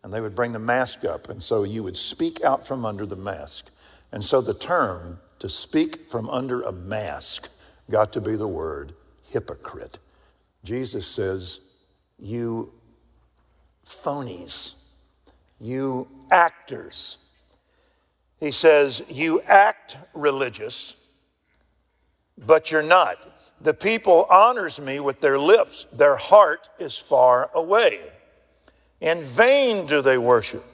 and 0.03 0.13
they 0.13 0.21
would 0.21 0.35
bring 0.35 0.53
the 0.53 0.59
mask 0.59 1.05
up, 1.05 1.29
and 1.29 1.43
so 1.43 1.65
you 1.65 1.83
would 1.83 1.97
speak 1.97 2.43
out 2.43 2.67
from 2.67 2.87
under 2.87 3.07
the 3.07 3.17
mask. 3.17 3.67
And 4.13 4.25
so 4.25 4.41
the 4.41 4.55
term 4.55 5.21
to 5.41 5.49
speak 5.49 6.11
from 6.11 6.31
under 6.31 6.63
a 6.63 6.73
mask 6.73 7.49
got 7.91 8.13
to 8.15 8.21
be 8.21 8.37
the 8.37 8.49
word 8.49 8.95
hypocrite. 9.35 9.99
Jesus 10.65 11.07
says, 11.07 11.61
You 12.19 12.73
phonies, 13.85 14.75
you 15.61 16.09
actors, 16.31 17.19
he 18.41 18.51
says, 18.51 19.03
You 19.09 19.43
act 19.43 19.99
religious, 20.15 20.97
but 22.47 22.71
you're 22.71 22.83
not. 22.83 23.17
The 23.61 23.75
people 23.75 24.27
honors 24.31 24.81
me 24.81 25.01
with 25.01 25.21
their 25.21 25.39
lips, 25.39 25.87
their 25.93 26.17
heart 26.17 26.69
is 26.79 26.97
far 26.97 27.51
away. 27.55 28.01
In 29.01 29.23
vain 29.25 29.87
do 29.87 30.01
they 30.01 30.19
worship, 30.19 30.65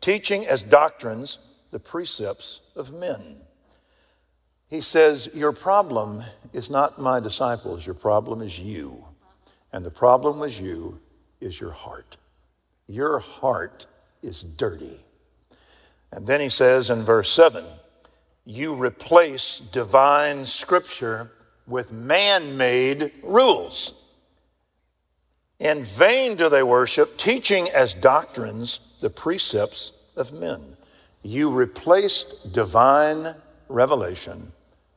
teaching 0.00 0.46
as 0.46 0.62
doctrines 0.62 1.38
the 1.70 1.80
precepts 1.80 2.60
of 2.76 2.92
men. 2.92 3.36
He 4.74 4.80
says, 4.80 5.30
Your 5.32 5.52
problem 5.52 6.24
is 6.52 6.68
not 6.68 7.00
my 7.00 7.20
disciples, 7.20 7.86
your 7.86 7.94
problem 7.94 8.42
is 8.42 8.58
you. 8.58 9.04
And 9.72 9.86
the 9.86 9.90
problem 9.92 10.40
with 10.40 10.60
you 10.60 10.98
is 11.40 11.60
your 11.60 11.70
heart. 11.70 12.16
Your 12.88 13.20
heart 13.20 13.86
is 14.20 14.42
dirty. 14.42 14.98
And 16.10 16.26
then 16.26 16.40
he 16.40 16.48
says 16.48 16.90
in 16.90 17.04
verse 17.04 17.30
7 17.30 17.64
you 18.46 18.74
replace 18.74 19.62
divine 19.70 20.44
scripture 20.44 21.30
with 21.68 21.92
man 21.92 22.56
made 22.56 23.12
rules. 23.22 23.94
In 25.60 25.84
vain 25.84 26.34
do 26.34 26.48
they 26.48 26.64
worship, 26.64 27.16
teaching 27.16 27.68
as 27.68 27.94
doctrines 27.94 28.80
the 29.00 29.10
precepts 29.10 29.92
of 30.16 30.32
men. 30.32 30.76
You 31.22 31.52
replaced 31.52 32.52
divine 32.52 33.36
revelation 33.68 34.50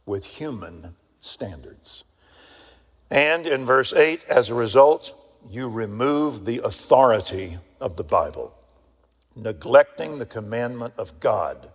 with 0.08 0.26
human 0.26 0.96
standards. 1.22 2.04
And 3.12 3.46
in 3.46 3.66
verse 3.66 3.94
8, 3.94 4.26
as 4.28 4.50
a 4.50 4.56
result, 4.56 5.14
you 5.48 5.70
remove 5.70 6.46
the 6.46 6.64
authority 6.64 7.58
of 7.80 7.96
the 7.96 8.04
Bible 8.04 8.58
neglecting 9.38 10.18
the 10.18 10.26
commandment 10.26 10.94
of 10.98 11.20
God, 11.20 11.70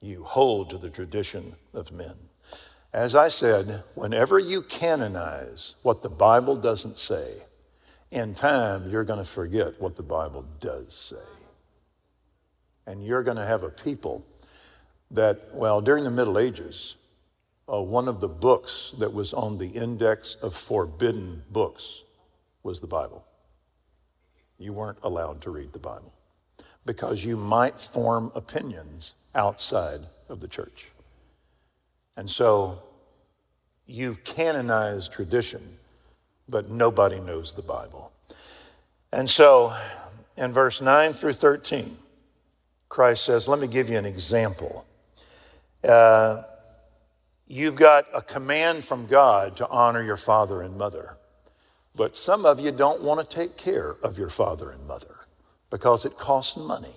you 0.00 0.22
hold 0.22 0.70
to 0.70 0.78
the 0.78 0.90
tradition 0.90 1.54
of 1.74 1.92
men. 1.92 2.14
As 2.92 3.14
I 3.14 3.28
said, 3.28 3.82
whenever 3.94 4.38
you 4.38 4.62
canonize 4.62 5.74
what 5.82 6.02
the 6.02 6.08
Bible 6.08 6.56
doesn't 6.56 6.98
say, 6.98 7.34
in 8.10 8.34
time 8.34 8.90
you're 8.90 9.04
going 9.04 9.18
to 9.18 9.24
forget 9.24 9.80
what 9.80 9.96
the 9.96 10.02
Bible 10.02 10.44
does 10.60 10.94
say. 10.94 11.16
And 12.86 13.04
you're 13.04 13.22
going 13.22 13.36
to 13.36 13.44
have 13.44 13.62
a 13.62 13.68
people 13.68 14.24
that, 15.12 15.54
well, 15.54 15.80
during 15.80 16.02
the 16.02 16.10
Middle 16.10 16.38
Ages, 16.38 16.96
uh, 17.72 17.80
one 17.80 18.08
of 18.08 18.20
the 18.20 18.28
books 18.28 18.92
that 18.98 19.12
was 19.12 19.32
on 19.32 19.58
the 19.58 19.68
index 19.68 20.36
of 20.42 20.54
forbidden 20.54 21.42
books 21.50 22.02
was 22.62 22.80
the 22.80 22.86
Bible. 22.86 23.24
You 24.58 24.72
weren't 24.72 24.98
allowed 25.02 25.40
to 25.42 25.50
read 25.50 25.72
the 25.72 25.78
Bible 25.78 26.12
because 26.84 27.24
you 27.24 27.36
might 27.36 27.80
form 27.80 28.32
opinions 28.34 29.14
outside 29.34 30.00
of 30.28 30.40
the 30.40 30.48
church. 30.48 30.88
And 32.16 32.28
so 32.28 32.82
you've 33.86 34.24
canonized 34.24 35.12
tradition, 35.12 35.62
but 36.48 36.70
nobody 36.70 37.20
knows 37.20 37.52
the 37.52 37.62
Bible. 37.62 38.12
And 39.12 39.28
so 39.28 39.74
in 40.36 40.52
verse 40.52 40.80
9 40.80 41.12
through 41.12 41.34
13, 41.34 41.96
Christ 42.88 43.24
says, 43.24 43.46
Let 43.46 43.60
me 43.60 43.68
give 43.68 43.88
you 43.88 43.96
an 43.96 44.06
example. 44.06 44.84
Uh, 45.82 46.42
you've 47.50 47.74
got 47.74 48.06
a 48.14 48.22
command 48.22 48.84
from 48.84 49.06
God 49.06 49.56
to 49.56 49.68
honor 49.68 50.02
your 50.02 50.16
father 50.16 50.62
and 50.62 50.76
mother, 50.78 51.16
but 51.96 52.16
some 52.16 52.46
of 52.46 52.60
you 52.60 52.70
don't 52.70 53.02
want 53.02 53.18
to 53.20 53.36
take 53.36 53.56
care 53.56 53.96
of 54.04 54.16
your 54.16 54.30
father 54.30 54.70
and 54.70 54.86
mother 54.86 55.16
because 55.68 56.04
it 56.04 56.16
costs 56.16 56.56
money 56.56 56.94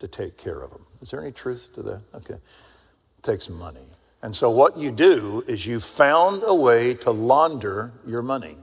to 0.00 0.08
take 0.08 0.36
care 0.36 0.60
of 0.62 0.70
them. 0.70 0.84
Is 1.00 1.12
there 1.12 1.20
any 1.20 1.30
truth 1.30 1.72
to 1.74 1.82
that? 1.82 2.00
Okay. 2.12 2.34
It 2.34 3.22
takes 3.22 3.48
money. 3.48 3.86
And 4.22 4.34
so 4.34 4.50
what 4.50 4.76
you 4.76 4.90
do 4.90 5.44
is 5.46 5.64
you 5.64 5.78
found 5.78 6.42
a 6.44 6.54
way 6.54 6.94
to 6.94 7.12
launder 7.12 7.92
your 8.04 8.22
money. 8.22 8.56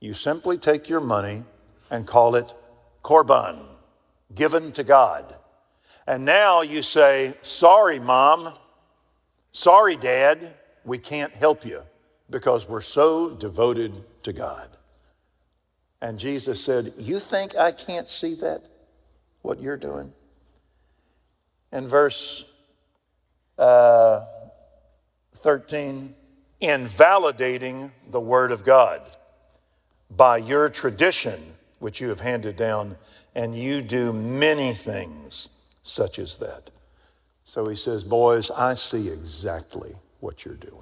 You 0.00 0.12
simply 0.12 0.58
take 0.58 0.90
your 0.90 1.00
money 1.00 1.42
and 1.90 2.06
call 2.06 2.34
it 2.34 2.52
korban, 3.02 3.60
given 4.34 4.72
to 4.72 4.84
God. 4.84 5.36
And 6.06 6.26
now 6.26 6.60
you 6.60 6.82
say, 6.82 7.34
sorry, 7.40 7.98
mom, 7.98 8.52
sorry, 9.54 9.96
dad, 9.96 10.54
we 10.84 10.98
can't 10.98 11.32
help 11.32 11.64
you 11.64 11.80
because 12.28 12.68
we're 12.68 12.82
so 12.82 13.30
devoted 13.30 14.04
to 14.24 14.34
God. 14.34 14.68
And 16.02 16.18
Jesus 16.18 16.62
said, 16.62 16.92
You 16.98 17.18
think 17.18 17.56
I 17.56 17.72
can't 17.72 18.10
see 18.10 18.34
that? 18.34 18.62
What 19.40 19.60
you're 19.60 19.78
doing? 19.78 20.12
In 21.72 21.88
verse 21.88 22.44
uh, 23.58 24.24
13, 25.36 26.14
invalidating 26.60 27.90
the 28.10 28.20
Word 28.20 28.52
of 28.52 28.64
God 28.64 29.02
by 30.10 30.38
your 30.38 30.68
tradition, 30.68 31.54
which 31.78 32.00
you 32.00 32.08
have 32.08 32.20
handed 32.20 32.56
down, 32.56 32.96
and 33.34 33.56
you 33.56 33.82
do 33.82 34.12
many 34.12 34.72
things 34.74 35.48
such 35.82 36.18
as 36.18 36.36
that. 36.38 36.70
So 37.44 37.66
he 37.66 37.76
says, 37.76 38.02
Boys, 38.02 38.50
I 38.50 38.74
see 38.74 39.08
exactly 39.08 39.94
what 40.20 40.44
you're 40.44 40.54
doing. 40.54 40.72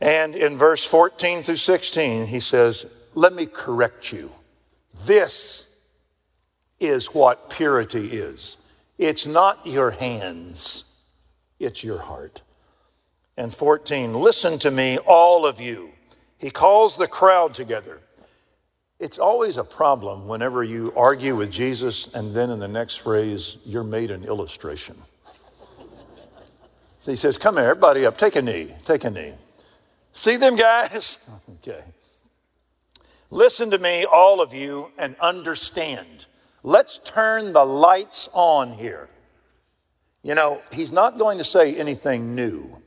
And 0.00 0.34
in 0.34 0.56
verse 0.56 0.84
14 0.84 1.42
through 1.42 1.56
16, 1.56 2.26
he 2.26 2.40
says, 2.40 2.86
Let 3.14 3.32
me 3.32 3.46
correct 3.46 4.12
you. 4.12 4.30
This 5.04 5.66
is 6.80 7.06
what 7.08 7.50
purity 7.50 8.16
is 8.18 8.56
it's 8.98 9.26
not 9.26 9.64
your 9.66 9.92
hands, 9.92 10.84
it's 11.60 11.84
your 11.84 11.98
heart. 11.98 12.42
And 13.36 13.54
14, 13.54 14.14
listen 14.14 14.58
to 14.60 14.70
me, 14.72 14.98
all 14.98 15.46
of 15.46 15.60
you. 15.60 15.90
He 16.38 16.50
calls 16.50 16.96
the 16.96 17.06
crowd 17.06 17.54
together. 17.54 18.00
It's 19.00 19.18
always 19.18 19.58
a 19.58 19.64
problem 19.64 20.26
whenever 20.26 20.64
you 20.64 20.92
argue 20.96 21.36
with 21.36 21.52
Jesus 21.52 22.08
and 22.14 22.34
then 22.34 22.50
in 22.50 22.58
the 22.58 22.68
next 22.68 22.96
phrase, 22.96 23.58
you're 23.64 23.84
made 23.84 24.10
an 24.10 24.24
illustration. 24.24 24.96
So 26.98 27.12
he 27.12 27.16
says, 27.16 27.38
Come 27.38 27.56
here, 27.56 27.68
everybody 27.68 28.06
up, 28.06 28.18
take 28.18 28.34
a 28.34 28.42
knee, 28.42 28.74
take 28.84 29.04
a 29.04 29.10
knee. 29.10 29.34
See 30.12 30.36
them 30.36 30.56
guys? 30.56 31.18
Okay. 31.66 31.82
Listen 33.30 33.70
to 33.72 33.78
me, 33.78 34.04
all 34.04 34.40
of 34.40 34.54
you, 34.54 34.90
and 34.96 35.16
understand. 35.20 36.26
Let's 36.62 36.98
turn 37.00 37.52
the 37.52 37.64
lights 37.64 38.28
on 38.32 38.72
here. 38.72 39.08
You 40.22 40.34
know, 40.34 40.62
he's 40.72 40.92
not 40.92 41.18
going 41.18 41.38
to 41.38 41.44
say 41.44 41.74
anything 41.76 42.34
new. 42.34 42.80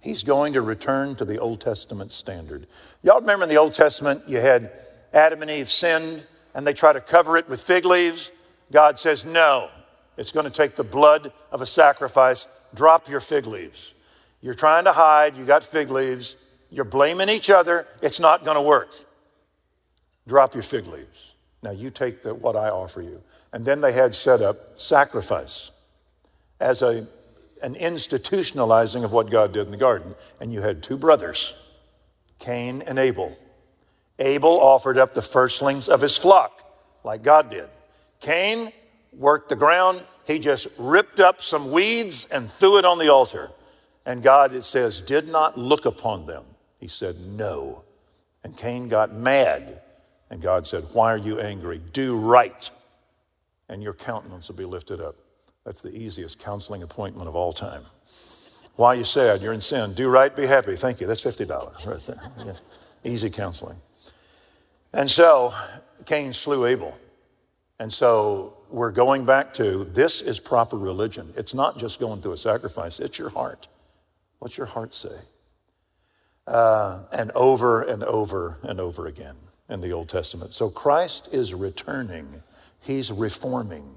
He's 0.00 0.22
going 0.22 0.52
to 0.54 0.62
return 0.62 1.14
to 1.16 1.24
the 1.24 1.38
Old 1.38 1.60
Testament 1.60 2.12
standard. 2.12 2.66
Y'all 3.02 3.20
remember 3.20 3.44
in 3.44 3.48
the 3.48 3.56
Old 3.56 3.74
Testament, 3.74 4.22
you 4.26 4.38
had 4.38 4.72
Adam 5.14 5.40
and 5.40 5.50
Eve 5.50 5.70
sinned 5.70 6.22
and 6.54 6.66
they 6.66 6.74
try 6.74 6.92
to 6.92 7.00
cover 7.00 7.38
it 7.38 7.48
with 7.48 7.62
fig 7.62 7.86
leaves? 7.86 8.30
God 8.70 8.98
says, 8.98 9.24
no, 9.24 9.70
it's 10.18 10.32
going 10.32 10.44
to 10.44 10.52
take 10.52 10.76
the 10.76 10.84
blood 10.84 11.32
of 11.50 11.62
a 11.62 11.66
sacrifice. 11.66 12.46
Drop 12.74 13.08
your 13.08 13.20
fig 13.20 13.46
leaves. 13.46 13.94
You're 14.42 14.54
trying 14.54 14.84
to 14.84 14.92
hide, 14.92 15.36
you 15.36 15.46
got 15.46 15.64
fig 15.64 15.90
leaves, 15.90 16.36
you're 16.70 16.84
blaming 16.84 17.30
each 17.30 17.48
other, 17.48 17.86
it's 18.02 18.20
not 18.20 18.44
going 18.44 18.56
to 18.56 18.62
work. 18.62 18.90
Drop 20.26 20.52
your 20.52 20.62
fig 20.62 20.86
leaves. 20.86 21.34
Now 21.62 21.70
you 21.70 21.88
take 21.88 22.22
the, 22.22 22.34
what 22.34 22.56
I 22.56 22.68
offer 22.68 23.00
you. 23.00 23.22
And 23.54 23.64
then 23.64 23.80
they 23.80 23.92
had 23.92 24.14
set 24.14 24.42
up 24.42 24.78
sacrifice 24.78 25.70
as 26.60 26.82
a 26.82 27.06
an 27.64 27.74
institutionalizing 27.76 29.04
of 29.04 29.12
what 29.12 29.30
God 29.30 29.52
did 29.52 29.64
in 29.64 29.70
the 29.70 29.78
garden. 29.78 30.14
And 30.38 30.52
you 30.52 30.60
had 30.60 30.82
two 30.82 30.98
brothers, 30.98 31.54
Cain 32.38 32.82
and 32.86 32.98
Abel. 32.98 33.36
Abel 34.18 34.60
offered 34.60 34.98
up 34.98 35.14
the 35.14 35.22
firstlings 35.22 35.88
of 35.88 36.00
his 36.00 36.16
flock, 36.16 36.62
like 37.02 37.22
God 37.22 37.50
did. 37.50 37.68
Cain 38.20 38.72
worked 39.12 39.48
the 39.48 39.56
ground. 39.56 40.02
He 40.26 40.38
just 40.38 40.68
ripped 40.78 41.20
up 41.20 41.42
some 41.42 41.70
weeds 41.70 42.26
and 42.26 42.50
threw 42.50 42.78
it 42.78 42.84
on 42.84 42.98
the 42.98 43.08
altar. 43.08 43.50
And 44.06 44.22
God, 44.22 44.52
it 44.52 44.64
says, 44.64 45.00
did 45.00 45.28
not 45.28 45.58
look 45.58 45.86
upon 45.86 46.26
them. 46.26 46.44
He 46.78 46.88
said, 46.88 47.18
No. 47.20 47.82
And 48.42 48.56
Cain 48.56 48.88
got 48.88 49.14
mad. 49.14 49.80
And 50.30 50.42
God 50.42 50.66
said, 50.66 50.84
Why 50.92 51.12
are 51.12 51.18
you 51.18 51.40
angry? 51.40 51.80
Do 51.92 52.16
right, 52.16 52.70
and 53.68 53.82
your 53.82 53.94
countenance 53.94 54.48
will 54.48 54.56
be 54.56 54.64
lifted 54.64 55.00
up. 55.00 55.16
That's 55.64 55.80
the 55.80 55.96
easiest 55.96 56.38
counseling 56.38 56.82
appointment 56.82 57.26
of 57.28 57.34
all 57.34 57.52
time. 57.52 57.82
Why 58.76 58.88
are 58.88 58.94
you 58.96 59.04
sad? 59.04 59.40
You're 59.40 59.52
in 59.52 59.60
sin. 59.60 59.94
Do 59.94 60.08
right, 60.08 60.34
be 60.34 60.46
happy. 60.46 60.76
Thank 60.76 61.00
you. 61.00 61.06
That's 61.06 61.22
$50 61.22 61.86
right 61.86 62.00
there. 62.00 62.20
Yeah. 62.44 63.10
Easy 63.10 63.30
counseling. 63.30 63.76
And 64.94 65.10
so 65.10 65.52
Cain 66.06 66.32
slew 66.32 66.66
Abel. 66.66 66.96
And 67.80 67.92
so 67.92 68.56
we're 68.70 68.92
going 68.92 69.26
back 69.26 69.52
to 69.54 69.84
this 69.86 70.20
is 70.20 70.38
proper 70.38 70.78
religion. 70.78 71.34
It's 71.36 71.52
not 71.52 71.78
just 71.78 71.98
going 71.98 72.22
through 72.22 72.32
a 72.32 72.36
sacrifice, 72.36 73.00
it's 73.00 73.18
your 73.18 73.28
heart. 73.28 73.66
What's 74.38 74.56
your 74.56 74.68
heart 74.68 74.94
say? 74.94 75.16
Uh, 76.46 77.02
and 77.10 77.32
over 77.32 77.82
and 77.82 78.04
over 78.04 78.58
and 78.62 78.78
over 78.78 79.08
again 79.08 79.34
in 79.68 79.80
the 79.80 79.90
Old 79.90 80.08
Testament. 80.08 80.52
So 80.52 80.70
Christ 80.70 81.28
is 81.32 81.54
returning, 81.54 82.42
He's 82.80 83.10
reforming. 83.10 83.88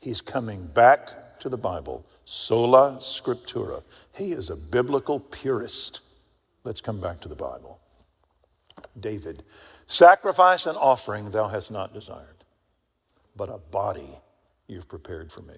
He's 0.00 0.20
coming 0.20 0.64
back 0.68 1.38
to 1.40 1.48
the 1.48 1.56
Bible. 1.56 2.06
Sola 2.24 2.96
Scriptura. 3.00 3.82
He 4.14 4.32
is 4.32 4.50
a 4.50 4.56
biblical 4.56 5.20
purist. 5.20 6.00
Let's 6.64 6.80
come 6.80 7.00
back 7.00 7.18
to 7.20 7.28
the 7.28 7.34
Bible. 7.34 7.80
David, 9.00 9.42
sacrifice 9.86 10.66
and 10.66 10.76
offering 10.76 11.30
thou 11.30 11.48
hast 11.48 11.70
not 11.70 11.94
desired, 11.94 12.44
but 13.36 13.48
a 13.48 13.58
body 13.58 14.10
you've 14.66 14.88
prepared 14.88 15.30
for 15.30 15.42
me. 15.42 15.56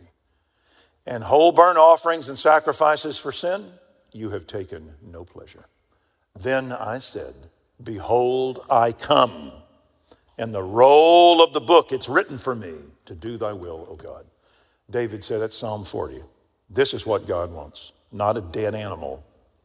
And 1.06 1.22
whole 1.24 1.52
burnt 1.52 1.78
offerings 1.78 2.28
and 2.28 2.38
sacrifices 2.38 3.18
for 3.18 3.32
sin, 3.32 3.72
you 4.12 4.30
have 4.30 4.46
taken 4.46 4.92
no 5.02 5.24
pleasure. 5.24 5.64
Then 6.38 6.72
I 6.72 6.98
said, 6.98 7.34
Behold, 7.82 8.64
I 8.68 8.92
come. 8.92 9.52
And 10.36 10.54
the 10.54 10.62
roll 10.62 11.42
of 11.42 11.52
the 11.52 11.60
book, 11.60 11.92
it's 11.92 12.08
written 12.08 12.38
for 12.38 12.54
me 12.54 12.74
to 13.06 13.14
do 13.14 13.36
thy 13.38 13.52
will, 13.52 13.86
O 13.90 13.96
God. 13.96 14.24
David 14.90 15.24
said 15.24 15.42
at 15.42 15.52
Psalm 15.52 15.84
40 15.84 16.22
this 16.70 16.92
is 16.92 17.06
what 17.06 17.26
God 17.26 17.50
wants 17.50 17.92
not 18.10 18.36
a 18.36 18.40
dead 18.40 18.74
animal, 18.74 19.24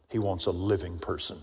He 0.09 0.19
wants 0.19 0.47
a 0.47 0.51
living 0.51 0.99
person. 0.99 1.37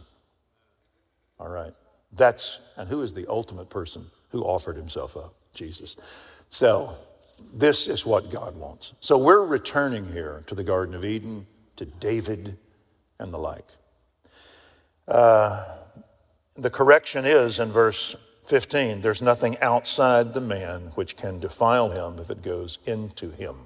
All 1.39 1.49
right. 1.49 1.73
That's, 2.13 2.59
and 2.77 2.89
who 2.89 3.03
is 3.03 3.13
the 3.13 3.27
ultimate 3.29 3.69
person 3.69 4.07
who 4.31 4.43
offered 4.43 4.77
himself 4.77 5.17
up? 5.17 5.35
Jesus. 5.55 5.97
So, 6.51 6.95
this 7.55 7.89
is 7.89 8.05
what 8.05 8.31
God 8.31 8.57
wants. 8.57 8.95
So, 9.01 9.17
we're 9.17 9.45
returning 9.45 10.07
here 10.13 10.43
to 10.47 10.55
the 10.55 10.65
Garden 10.65 10.95
of 10.95 11.05
Eden, 11.05 11.47
to 11.77 11.85
David, 11.85 12.59
and 13.19 13.33
the 13.33 13.39
like. 13.39 13.67
Uh, 15.07 15.65
the 16.57 16.71
correction 16.71 17.25
is 17.25 17.59
in 17.59 17.71
verse 17.71 18.17
15 18.45 19.01
there's 19.01 19.23
nothing 19.23 19.57
outside 19.61 20.35
the 20.35 20.41
man 20.41 20.91
which 20.97 21.17
can 21.17 21.39
defile 21.39 21.89
him 21.89 22.19
if 22.19 22.31
it 22.31 22.43
goes 22.43 22.79
into 22.85 23.31
him. 23.31 23.57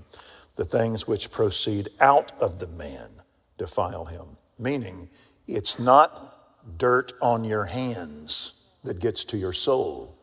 The 0.56 0.64
things 0.64 1.08
which 1.08 1.30
proceed 1.30 1.88
out 2.00 2.32
of 2.38 2.58
the 2.58 2.66
man 2.66 3.08
defile 3.56 4.04
him. 4.04 4.26
Meaning, 4.58 5.08
it's 5.48 5.78
not 5.78 6.33
dirt 6.78 7.12
on 7.20 7.44
your 7.44 7.64
hands 7.64 8.52
that 8.84 8.98
gets 8.98 9.24
to 9.26 9.36
your 9.36 9.52
soul, 9.52 10.16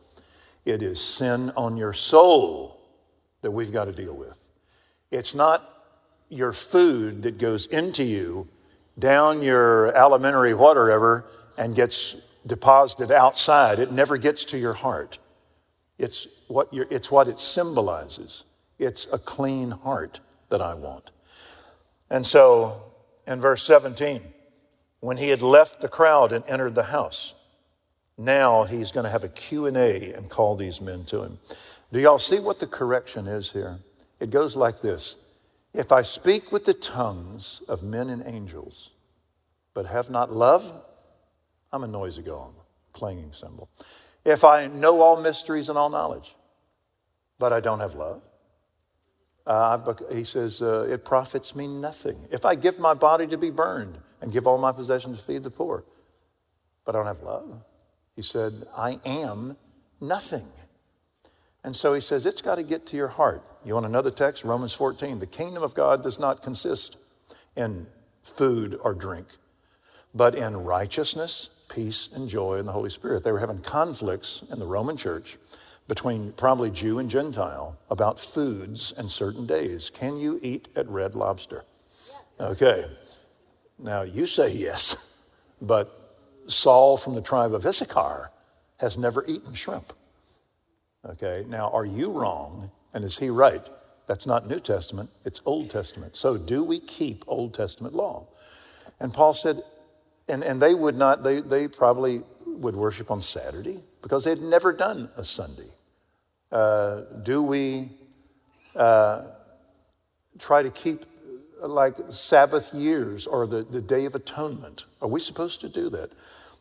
it 0.64 0.82
is 0.82 1.00
sin 1.00 1.52
on 1.56 1.76
your 1.76 1.92
soul 1.92 2.80
that 3.42 3.50
we've 3.50 3.72
got 3.72 3.86
to 3.86 3.92
deal 3.92 4.14
with. 4.14 4.38
It's 5.10 5.34
not 5.34 5.68
your 6.28 6.52
food 6.52 7.22
that 7.24 7.38
goes 7.38 7.66
into 7.66 8.04
you 8.04 8.48
down 8.98 9.42
your 9.42 9.94
alimentary 9.96 10.54
whatever 10.54 11.26
and 11.56 11.74
gets 11.74 12.16
deposited 12.46 13.10
outside. 13.10 13.78
It 13.78 13.92
never 13.92 14.16
gets 14.16 14.44
to 14.46 14.58
your 14.58 14.72
heart. 14.72 15.18
It's 15.98 16.26
what, 16.48 16.68
it's 16.72 17.10
what 17.10 17.28
it 17.28 17.38
symbolizes. 17.38 18.44
It's 18.78 19.06
a 19.12 19.18
clean 19.18 19.70
heart 19.70 20.20
that 20.48 20.60
I 20.60 20.74
want. 20.74 21.12
And 22.10 22.24
so 22.24 22.82
in 23.26 23.40
verse 23.40 23.62
17, 23.62 24.22
when 25.02 25.16
he 25.16 25.30
had 25.30 25.42
left 25.42 25.80
the 25.80 25.88
crowd 25.88 26.30
and 26.30 26.44
entered 26.46 26.76
the 26.76 26.84
house, 26.84 27.34
now 28.16 28.62
he's 28.62 28.92
going 28.92 29.02
to 29.02 29.10
have 29.10 29.24
a 29.24 29.28
Q&A 29.28 30.12
and 30.12 30.30
call 30.30 30.54
these 30.54 30.80
men 30.80 31.04
to 31.06 31.24
him. 31.24 31.40
Do 31.92 31.98
y'all 31.98 32.20
see 32.20 32.38
what 32.38 32.60
the 32.60 32.68
correction 32.68 33.26
is 33.26 33.50
here? 33.50 33.80
It 34.20 34.30
goes 34.30 34.54
like 34.54 34.80
this. 34.80 35.16
If 35.74 35.90
I 35.90 36.02
speak 36.02 36.52
with 36.52 36.64
the 36.64 36.74
tongues 36.74 37.62
of 37.66 37.82
men 37.82 38.10
and 38.10 38.22
angels, 38.24 38.90
but 39.74 39.86
have 39.86 40.08
not 40.08 40.32
love, 40.32 40.72
I'm 41.72 41.82
a 41.82 41.88
noisy 41.88 42.22
gong, 42.22 42.54
clanging 42.92 43.32
cymbal. 43.32 43.68
If 44.24 44.44
I 44.44 44.68
know 44.68 45.00
all 45.00 45.20
mysteries 45.20 45.68
and 45.68 45.76
all 45.76 45.90
knowledge, 45.90 46.36
but 47.40 47.52
I 47.52 47.58
don't 47.58 47.80
have 47.80 47.94
love, 47.94 48.22
uh, 49.48 49.94
he 50.12 50.22
says, 50.22 50.62
uh, 50.62 50.86
it 50.88 51.04
profits 51.04 51.56
me 51.56 51.66
nothing. 51.66 52.28
If 52.30 52.44
I 52.44 52.54
give 52.54 52.78
my 52.78 52.94
body 52.94 53.26
to 53.26 53.36
be 53.36 53.50
burned 53.50 53.98
and 54.22 54.32
give 54.32 54.46
all 54.46 54.56
my 54.56 54.72
possessions 54.72 55.18
to 55.18 55.24
feed 55.24 55.42
the 55.42 55.50
poor, 55.50 55.84
but 56.86 56.94
I 56.94 56.98
don't 56.98 57.06
have 57.06 57.22
love, 57.22 57.62
he 58.16 58.22
said, 58.22 58.66
I 58.76 58.98
am 59.04 59.56
nothing. 60.00 60.46
And 61.64 61.74
so 61.74 61.92
he 61.92 62.00
says, 62.00 62.24
it's 62.24 62.40
got 62.40 62.56
to 62.56 62.62
get 62.62 62.86
to 62.86 62.96
your 62.96 63.08
heart. 63.08 63.48
You 63.64 63.74
want 63.74 63.86
another 63.86 64.10
text? 64.10 64.44
Romans 64.44 64.72
14. 64.72 65.18
The 65.18 65.26
kingdom 65.26 65.62
of 65.62 65.74
God 65.74 66.02
does 66.02 66.18
not 66.18 66.42
consist 66.42 66.96
in 67.56 67.86
food 68.22 68.78
or 68.82 68.94
drink, 68.94 69.26
but 70.14 70.34
in 70.34 70.56
righteousness, 70.56 71.50
peace 71.68 72.08
and 72.12 72.28
joy 72.28 72.58
in 72.58 72.66
the 72.66 72.72
Holy 72.72 72.90
Spirit. 72.90 73.22
They 73.24 73.32
were 73.32 73.38
having 73.38 73.58
conflicts 73.58 74.42
in 74.50 74.58
the 74.58 74.66
Roman 74.66 74.96
church 74.96 75.38
between 75.88 76.32
probably 76.32 76.70
Jew 76.70 76.98
and 76.98 77.10
Gentile 77.10 77.76
about 77.90 78.18
foods 78.18 78.92
and 78.96 79.10
certain 79.10 79.46
days. 79.46 79.90
Can 79.90 80.16
you 80.16 80.38
eat 80.42 80.68
at 80.76 80.88
Red 80.88 81.14
Lobster? 81.14 81.64
Okay. 82.40 82.86
Now 83.78 84.02
you 84.02 84.26
say 84.26 84.52
yes, 84.52 85.10
but 85.60 86.16
Saul 86.46 86.96
from 86.96 87.14
the 87.14 87.22
tribe 87.22 87.54
of 87.54 87.64
Issachar 87.66 88.30
has 88.78 88.98
never 88.98 89.24
eaten 89.26 89.54
shrimp. 89.54 89.92
Okay. 91.08 91.44
Now, 91.48 91.70
are 91.70 91.84
you 91.84 92.10
wrong? 92.10 92.70
And 92.94 93.04
is 93.04 93.18
he 93.18 93.30
right? 93.30 93.66
That's 94.06 94.26
not 94.26 94.48
New 94.48 94.60
Testament, 94.60 95.10
it's 95.24 95.40
Old 95.46 95.70
Testament. 95.70 96.16
So, 96.16 96.36
do 96.36 96.64
we 96.64 96.80
keep 96.80 97.24
Old 97.28 97.54
Testament 97.54 97.94
law? 97.94 98.26
And 99.00 99.12
Paul 99.12 99.34
said, 99.34 99.62
and, 100.28 100.44
and 100.44 100.60
they 100.60 100.74
would 100.74 100.96
not, 100.96 101.22
they, 101.22 101.40
they 101.40 101.66
probably 101.68 102.22
would 102.46 102.76
worship 102.76 103.10
on 103.10 103.20
Saturday 103.20 103.82
because 104.02 104.24
they'd 104.24 104.42
never 104.42 104.72
done 104.72 105.08
a 105.16 105.24
Sunday. 105.24 105.70
Uh, 106.50 107.02
do 107.22 107.42
we 107.42 107.90
uh, 108.76 109.28
try 110.38 110.62
to 110.62 110.70
keep 110.70 111.06
like 111.62 111.94
Sabbath 112.08 112.72
years 112.74 113.26
or 113.26 113.46
the, 113.46 113.62
the 113.62 113.80
Day 113.80 114.04
of 114.04 114.14
Atonement? 114.14 114.86
Are 115.00 115.08
we 115.08 115.20
supposed 115.20 115.60
to 115.60 115.68
do 115.68 115.88
that? 115.90 116.10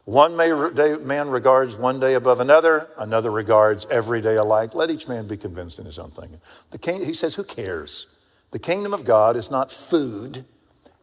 One 0.06 0.36
man 0.36 1.30
regards 1.30 1.76
one 1.76 2.00
day 2.00 2.16
above 2.16 2.40
another, 2.40 2.90
another 2.98 3.32
regards 3.32 3.86
every 3.92 4.20
day 4.20 4.36
alike. 4.36 4.74
Let 4.74 4.90
each 4.90 5.08
man 5.08 5.28
be 5.28 5.38
convinced 5.38 5.80
in 5.80 5.86
his 5.86 6.00
own 6.00 6.10
thinking. 6.10 6.42
The 6.72 6.80
king, 6.80 7.04
he 7.04 7.14
says, 7.14 7.36
Who 7.36 7.44
cares? 7.44 8.08
The 8.50 8.60
kingdom 8.60 8.94
of 8.94 9.06
God 9.06 9.36
is 9.38 9.52
not 9.52 9.72
food 9.72 10.44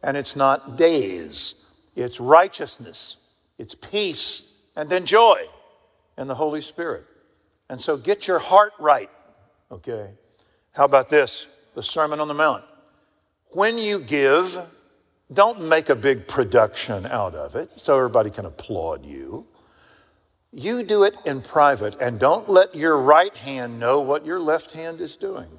and 0.03 0.15
it's 0.15 0.35
not 0.35 0.77
days, 0.77 1.55
it's 1.95 2.19
righteousness, 2.19 3.17
it's 3.57 3.75
peace, 3.75 4.55
and 4.75 4.87
then 4.89 5.05
joy 5.05 5.43
in 6.17 6.27
the 6.27 6.35
Holy 6.35 6.61
Spirit. 6.61 7.05
And 7.69 7.79
so 7.79 7.97
get 7.97 8.27
your 8.27 8.39
heart 8.39 8.73
right, 8.79 9.09
okay? 9.71 10.11
How 10.71 10.85
about 10.85 11.09
this? 11.09 11.47
The 11.73 11.83
Sermon 11.83 12.19
on 12.19 12.27
the 12.27 12.33
Mount. 12.33 12.63
When 13.51 13.77
you 13.77 13.99
give, 13.99 14.59
don't 15.31 15.67
make 15.67 15.89
a 15.89 15.95
big 15.95 16.27
production 16.27 17.05
out 17.05 17.35
of 17.35 17.55
it 17.55 17.71
so 17.75 17.97
everybody 17.97 18.29
can 18.29 18.45
applaud 18.45 19.05
you. 19.05 19.47
You 20.51 20.83
do 20.83 21.03
it 21.03 21.15
in 21.25 21.41
private 21.41 21.95
and 21.99 22.19
don't 22.19 22.49
let 22.49 22.75
your 22.75 22.97
right 22.97 23.35
hand 23.35 23.79
know 23.79 24.01
what 24.01 24.25
your 24.25 24.39
left 24.39 24.71
hand 24.71 25.01
is 25.01 25.15
doing. 25.15 25.49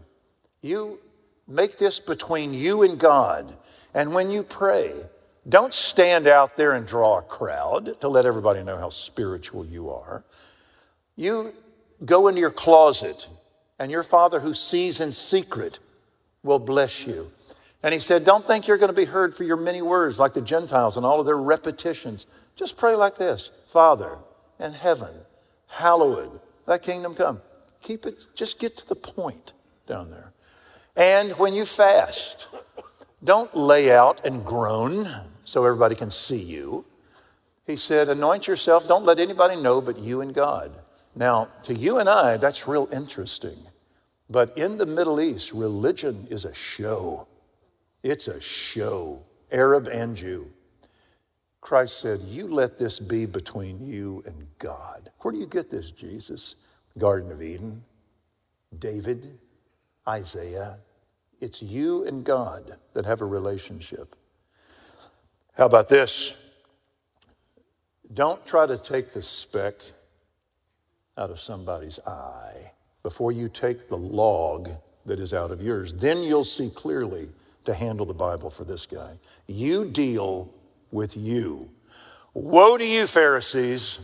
You 0.63 0.99
make 1.47 1.79
this 1.79 2.01
between 2.01 2.55
you 2.55 2.83
and 2.83 2.99
God. 2.99 3.57
And 3.95 4.15
when 4.15 4.31
you 4.31 4.43
pray, 4.43 4.93
don't 5.49 5.75
stand 5.75 6.27
out 6.27 6.57
there 6.57 6.73
and 6.73 6.87
draw 6.87 7.19
a 7.19 7.23
crowd 7.23 8.01
to 8.01 8.09
let 8.09 8.27
everybody 8.27 8.63
know 8.63 8.77
how 8.77 8.91
spiritual 8.91 9.65
you 9.65 9.91
are. 9.91 10.23
You 11.17 11.53
go 12.05 12.29
into 12.29 12.41
your 12.41 12.51
closet, 12.51 13.29
and 13.79 13.91
your 13.91 14.03
Father 14.03 14.41
who 14.41 14.55
sees 14.55 15.01
in 15.01 15.13
secret 15.13 15.79
will 16.43 16.59
bless 16.59 17.07
you. 17.07 17.31
And 17.83 17.95
he 17.95 18.01
said, 18.01 18.25
Don't 18.25 18.45
think 18.45 18.67
you're 18.67 18.79
going 18.79 18.91
to 18.91 18.95
be 18.95 19.05
heard 19.05 19.35
for 19.35 19.45
your 19.45 19.57
many 19.57 19.83
words 19.83 20.19
like 20.19 20.33
the 20.33 20.43
Gentiles 20.43 20.97
and 20.97 21.07
all 21.07 21.21
of 21.21 21.27
their 21.27 21.39
repetitions. 21.39 22.27
Just 22.57 22.77
pray 22.77 22.95
like 22.95 23.17
this 23.17 23.51
Father 23.67 24.19
in 24.59 24.73
heaven, 24.73 25.15
hallowed, 25.67 26.41
thy 26.67 26.79
kingdom 26.79 27.15
come. 27.15 27.41
Keep 27.81 28.07
it, 28.07 28.27
just 28.35 28.59
get 28.59 28.77
to 28.77 28.89
the 28.89 28.97
point 28.97 29.55
down 29.87 30.11
there. 30.11 30.33
And 30.97 31.33
when 31.39 31.55
you 31.55 31.65
fast, 31.65 32.49
don't 33.25 33.55
lay 33.57 33.91
out 33.91 34.27
and 34.27 34.45
groan 34.45 35.09
so 35.45 35.65
everybody 35.65 35.95
can 35.95 36.11
see 36.11 36.41
you. 36.41 36.85
He 37.67 37.77
said, 37.77 38.09
Anoint 38.09 38.47
yourself. 38.47 38.87
Don't 38.87 39.05
let 39.05 39.19
anybody 39.19 39.57
know 39.57 39.81
but 39.81 39.99
you 39.99 40.21
and 40.21 40.35
God. 40.35 40.73
Now, 41.15 41.49
to 41.65 41.75
you 41.75 41.99
and 41.99 42.09
I, 42.09 42.37
that's 42.37 42.69
real 42.69 42.89
interesting. 42.93 43.59
But 44.29 44.57
in 44.57 44.77
the 44.77 44.87
Middle 44.87 45.21
East, 45.21 45.53
religion 45.53 46.27
is 46.31 46.45
a 46.45 46.55
show. 46.55 47.27
It's 48.03 48.29
a 48.29 48.41
show, 48.41 49.23
Arab 49.53 49.89
and 49.89 50.17
Jew. 50.17 50.51
Christ 51.61 52.01
said, 52.01 52.21
You 52.21 52.47
let 52.47 52.79
this 52.79 52.99
be 52.99 53.27
between 53.27 53.85
you 53.85 54.23
and 54.27 54.47
God. 54.59 55.11
Where 55.21 55.33
do 55.33 55.39
you 55.39 55.47
get 55.47 55.71
this, 55.71 55.91
Jesus? 55.91 56.57
Garden 56.99 57.31
of 57.31 57.43
Eden, 57.43 57.83
David, 58.79 59.39
Isaiah. 60.09 60.79
It's 61.41 61.63
you 61.63 62.07
and 62.07 62.25
God 62.25 62.77
that 62.95 63.07
have 63.07 63.21
a 63.21 63.27
relationship. 63.27 64.17
How 65.55 65.67
about 65.67 65.89
this? 65.89 66.35
Don't 68.15 68.45
try 68.45 68.67
to 68.67 68.77
take 68.77 69.13
the 69.13 69.23
speck 69.23 69.77
out 71.17 71.31
of 71.31 71.39
somebody's 71.39 71.99
eye 72.01 72.73
before 73.03 73.33
you 73.33 73.49
take 73.49 73.89
the 73.89 73.97
log 73.97 74.71
that 75.07 75.19
is 75.19 75.33
out 75.33 75.51
of 75.51 75.63
yours. 75.63 75.95
Then 75.95 76.23
you'll 76.23 76.45
see 76.45 76.71
clearly 76.71 77.29
to 77.71 77.75
handle 77.75 78.05
the 78.05 78.15
Bible 78.15 78.51
for 78.51 78.65
this 78.65 78.85
guy. 78.85 79.13
You 79.47 79.85
deal 79.85 80.53
with 80.91 81.17
you. 81.17 81.71
Woe 82.35 82.77
to 82.77 82.85
you, 82.85 83.07
Pharisees! 83.07 84.01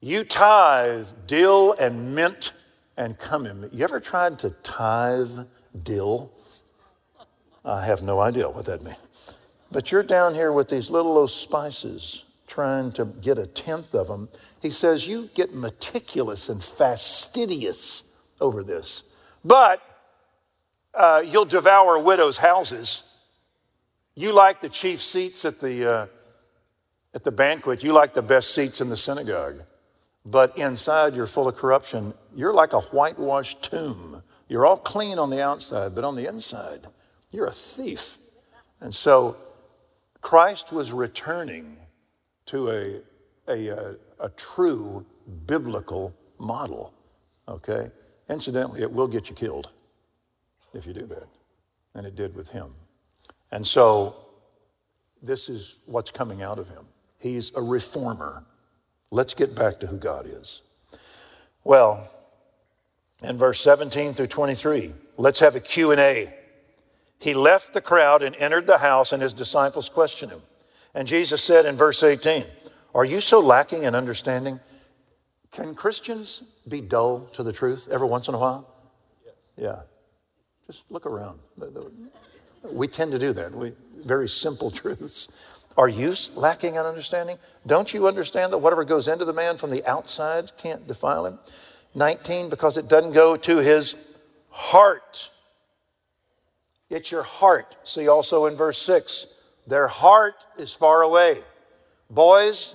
You 0.00 0.24
tithe 0.24 1.06
dill 1.26 1.72
and 1.74 2.14
mint 2.14 2.52
and 2.96 3.18
cumin. 3.18 3.70
You 3.72 3.84
ever 3.84 4.00
tried 4.00 4.38
to 4.40 4.50
tithe 4.62 5.46
dill? 5.84 6.32
I 7.64 7.84
have 7.84 8.02
no 8.02 8.18
idea 8.20 8.48
what 8.48 8.66
that 8.66 8.82
means. 8.82 8.98
But 9.70 9.90
you're 9.90 10.02
down 10.02 10.34
here 10.34 10.52
with 10.52 10.68
these 10.68 10.90
little 10.90 11.16
old 11.16 11.30
spices 11.30 12.24
trying 12.46 12.92
to 12.92 13.04
get 13.06 13.38
a 13.38 13.46
tenth 13.46 13.94
of 13.94 14.08
them. 14.08 14.28
He 14.60 14.70
says, 14.70 15.06
You 15.06 15.30
get 15.34 15.54
meticulous 15.54 16.48
and 16.48 16.62
fastidious 16.62 18.04
over 18.40 18.62
this. 18.62 19.04
But 19.44 19.80
uh, 20.94 21.22
you'll 21.26 21.44
devour 21.44 21.98
widows' 21.98 22.36
houses. 22.36 23.02
You 24.14 24.32
like 24.32 24.60
the 24.60 24.68
chief 24.68 25.02
seats 25.02 25.44
at 25.44 25.60
the, 25.60 25.90
uh, 25.90 26.06
at 27.14 27.24
the 27.24 27.32
banquet, 27.32 27.82
you 27.82 27.92
like 27.92 28.14
the 28.14 28.22
best 28.22 28.54
seats 28.54 28.80
in 28.80 28.88
the 28.88 28.96
synagogue. 28.96 29.62
But 30.24 30.56
inside, 30.56 31.14
you're 31.14 31.26
full 31.26 31.48
of 31.48 31.56
corruption. 31.56 32.14
You're 32.34 32.54
like 32.54 32.72
a 32.72 32.80
whitewashed 32.80 33.62
tomb. 33.62 34.22
You're 34.48 34.66
all 34.66 34.76
clean 34.76 35.18
on 35.18 35.30
the 35.30 35.42
outside, 35.42 35.94
but 35.94 36.04
on 36.04 36.16
the 36.16 36.26
inside, 36.28 36.86
you're 37.30 37.46
a 37.46 37.52
thief. 37.52 38.18
And 38.80 38.94
so, 38.94 39.36
Christ 40.20 40.72
was 40.72 40.92
returning 40.92 41.76
to 42.46 42.70
a, 42.70 43.00
a, 43.48 43.68
a, 43.68 43.96
a 44.20 44.28
true 44.30 45.04
biblical 45.46 46.14
model. 46.38 46.94
Okay? 47.48 47.90
Incidentally, 48.30 48.82
it 48.82 48.90
will 48.90 49.08
get 49.08 49.28
you 49.28 49.34
killed 49.34 49.72
if 50.74 50.86
you 50.86 50.92
do 50.92 51.06
that. 51.06 51.26
And 51.94 52.06
it 52.06 52.16
did 52.16 52.34
with 52.34 52.48
him. 52.48 52.74
And 53.52 53.66
so 53.66 54.16
this 55.22 55.48
is 55.48 55.78
what's 55.86 56.10
coming 56.10 56.42
out 56.42 56.58
of 56.58 56.68
him. 56.68 56.84
He's 57.18 57.52
a 57.54 57.62
reformer. 57.62 58.44
Let's 59.10 59.34
get 59.34 59.54
back 59.54 59.80
to 59.80 59.86
who 59.86 59.96
God 59.96 60.26
is. 60.26 60.62
Well, 61.62 62.06
in 63.22 63.38
verse 63.38 63.60
17 63.60 64.12
through 64.12 64.26
23, 64.26 64.92
let's 65.16 65.38
have 65.38 65.54
a 65.54 65.60
Q&A. 65.60 66.34
He 67.18 67.32
left 67.32 67.72
the 67.72 67.80
crowd 67.80 68.22
and 68.22 68.36
entered 68.36 68.66
the 68.66 68.78
house 68.78 69.12
and 69.12 69.22
his 69.22 69.32
disciples 69.32 69.88
questioned 69.88 70.32
him. 70.32 70.42
And 70.94 71.08
Jesus 71.08 71.42
said 71.42 71.64
in 71.64 71.76
verse 71.76 72.02
18, 72.02 72.44
Are 72.94 73.04
you 73.04 73.20
so 73.20 73.40
lacking 73.40 73.84
in 73.84 73.94
understanding? 73.94 74.60
Can 75.50 75.74
Christians 75.74 76.42
be 76.68 76.80
dull 76.80 77.20
to 77.32 77.42
the 77.42 77.52
truth 77.52 77.88
every 77.90 78.08
once 78.08 78.28
in 78.28 78.34
a 78.34 78.38
while? 78.38 78.68
Yeah. 79.56 79.82
Just 80.66 80.84
look 80.90 81.06
around. 81.06 81.38
We 82.70 82.88
tend 82.88 83.12
to 83.12 83.18
do 83.18 83.32
that. 83.34 83.52
We, 83.52 83.72
very 84.04 84.28
simple 84.28 84.70
truths. 84.70 85.28
Are 85.76 85.88
you 85.88 86.14
lacking 86.34 86.76
in 86.76 86.82
understanding? 86.82 87.36
Don't 87.66 87.92
you 87.92 88.06
understand 88.06 88.52
that 88.52 88.58
whatever 88.58 88.84
goes 88.84 89.08
into 89.08 89.24
the 89.24 89.32
man 89.32 89.56
from 89.56 89.70
the 89.70 89.84
outside 89.86 90.52
can't 90.56 90.86
defile 90.86 91.26
him? 91.26 91.38
19, 91.94 92.48
because 92.48 92.76
it 92.76 92.88
doesn't 92.88 93.12
go 93.12 93.36
to 93.36 93.58
his 93.58 93.96
heart. 94.50 95.30
It's 96.90 97.10
your 97.10 97.22
heart. 97.22 97.76
See 97.84 98.08
also 98.08 98.46
in 98.46 98.56
verse 98.56 98.80
6 98.82 99.26
their 99.66 99.88
heart 99.88 100.46
is 100.58 100.72
far 100.72 101.02
away. 101.02 101.42
Boys, 102.10 102.74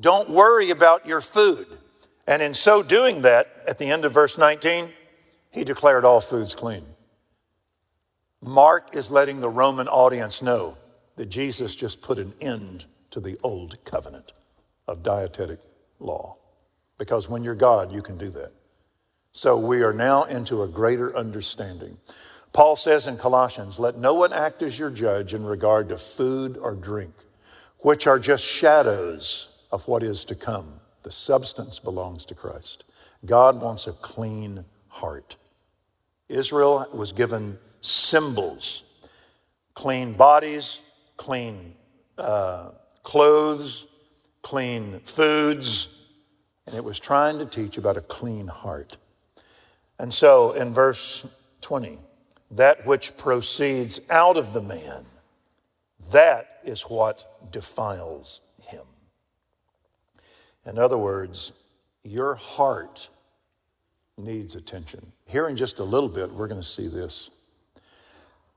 don't 0.00 0.30
worry 0.30 0.70
about 0.70 1.06
your 1.06 1.20
food. 1.20 1.66
And 2.26 2.40
in 2.40 2.54
so 2.54 2.82
doing 2.82 3.22
that, 3.22 3.48
at 3.66 3.76
the 3.76 3.90
end 3.90 4.04
of 4.04 4.12
verse 4.12 4.38
19, 4.38 4.90
he 5.50 5.64
declared 5.64 6.04
all 6.04 6.20
foods 6.20 6.54
clean. 6.54 6.84
Mark 8.42 8.96
is 8.96 9.10
letting 9.10 9.40
the 9.40 9.48
Roman 9.48 9.88
audience 9.88 10.40
know 10.40 10.76
that 11.16 11.26
Jesus 11.26 11.76
just 11.76 12.00
put 12.00 12.18
an 12.18 12.32
end 12.40 12.86
to 13.10 13.20
the 13.20 13.38
old 13.42 13.76
covenant 13.84 14.32
of 14.88 15.02
dietetic 15.02 15.60
law. 15.98 16.36
Because 16.96 17.28
when 17.28 17.44
you're 17.44 17.54
God, 17.54 17.92
you 17.92 18.02
can 18.02 18.16
do 18.16 18.30
that. 18.30 18.52
So 19.32 19.56
we 19.56 19.82
are 19.82 19.92
now 19.92 20.24
into 20.24 20.62
a 20.62 20.68
greater 20.68 21.14
understanding. 21.16 21.96
Paul 22.52 22.76
says 22.76 23.06
in 23.06 23.16
Colossians, 23.16 23.78
Let 23.78 23.96
no 23.96 24.14
one 24.14 24.32
act 24.32 24.62
as 24.62 24.78
your 24.78 24.90
judge 24.90 25.34
in 25.34 25.44
regard 25.44 25.88
to 25.90 25.98
food 25.98 26.56
or 26.56 26.74
drink, 26.74 27.14
which 27.78 28.06
are 28.06 28.18
just 28.18 28.44
shadows 28.44 29.48
of 29.70 29.86
what 29.86 30.02
is 30.02 30.24
to 30.26 30.34
come. 30.34 30.80
The 31.02 31.12
substance 31.12 31.78
belongs 31.78 32.24
to 32.26 32.34
Christ. 32.34 32.84
God 33.24 33.60
wants 33.60 33.86
a 33.86 33.92
clean 33.92 34.64
heart. 34.88 35.36
Israel 36.30 36.88
was 36.92 37.12
given 37.12 37.58
symbols 37.80 38.84
clean 39.74 40.12
bodies, 40.12 40.80
clean 41.16 41.74
uh, 42.18 42.70
clothes, 43.02 43.86
clean 44.42 45.00
foods, 45.00 45.88
and 46.66 46.76
it 46.76 46.84
was 46.84 46.98
trying 46.98 47.38
to 47.38 47.46
teach 47.46 47.78
about 47.78 47.96
a 47.96 48.02
clean 48.02 48.46
heart. 48.46 48.98
And 49.98 50.12
so 50.12 50.52
in 50.52 50.74
verse 50.74 51.24
20, 51.62 51.98
that 52.52 52.84
which 52.84 53.16
proceeds 53.16 54.00
out 54.10 54.36
of 54.36 54.52
the 54.52 54.60
man, 54.60 55.06
that 56.10 56.60
is 56.64 56.82
what 56.82 57.50
defiles 57.50 58.40
him. 58.60 58.84
In 60.66 60.78
other 60.78 60.98
words, 60.98 61.52
your 62.02 62.34
heart 62.34 63.08
needs 64.24 64.54
attention. 64.54 65.12
Here 65.26 65.48
in 65.48 65.56
just 65.56 65.78
a 65.78 65.84
little 65.84 66.08
bit, 66.08 66.30
we're 66.30 66.48
going 66.48 66.60
to 66.60 66.66
see 66.66 66.88
this. 66.88 67.30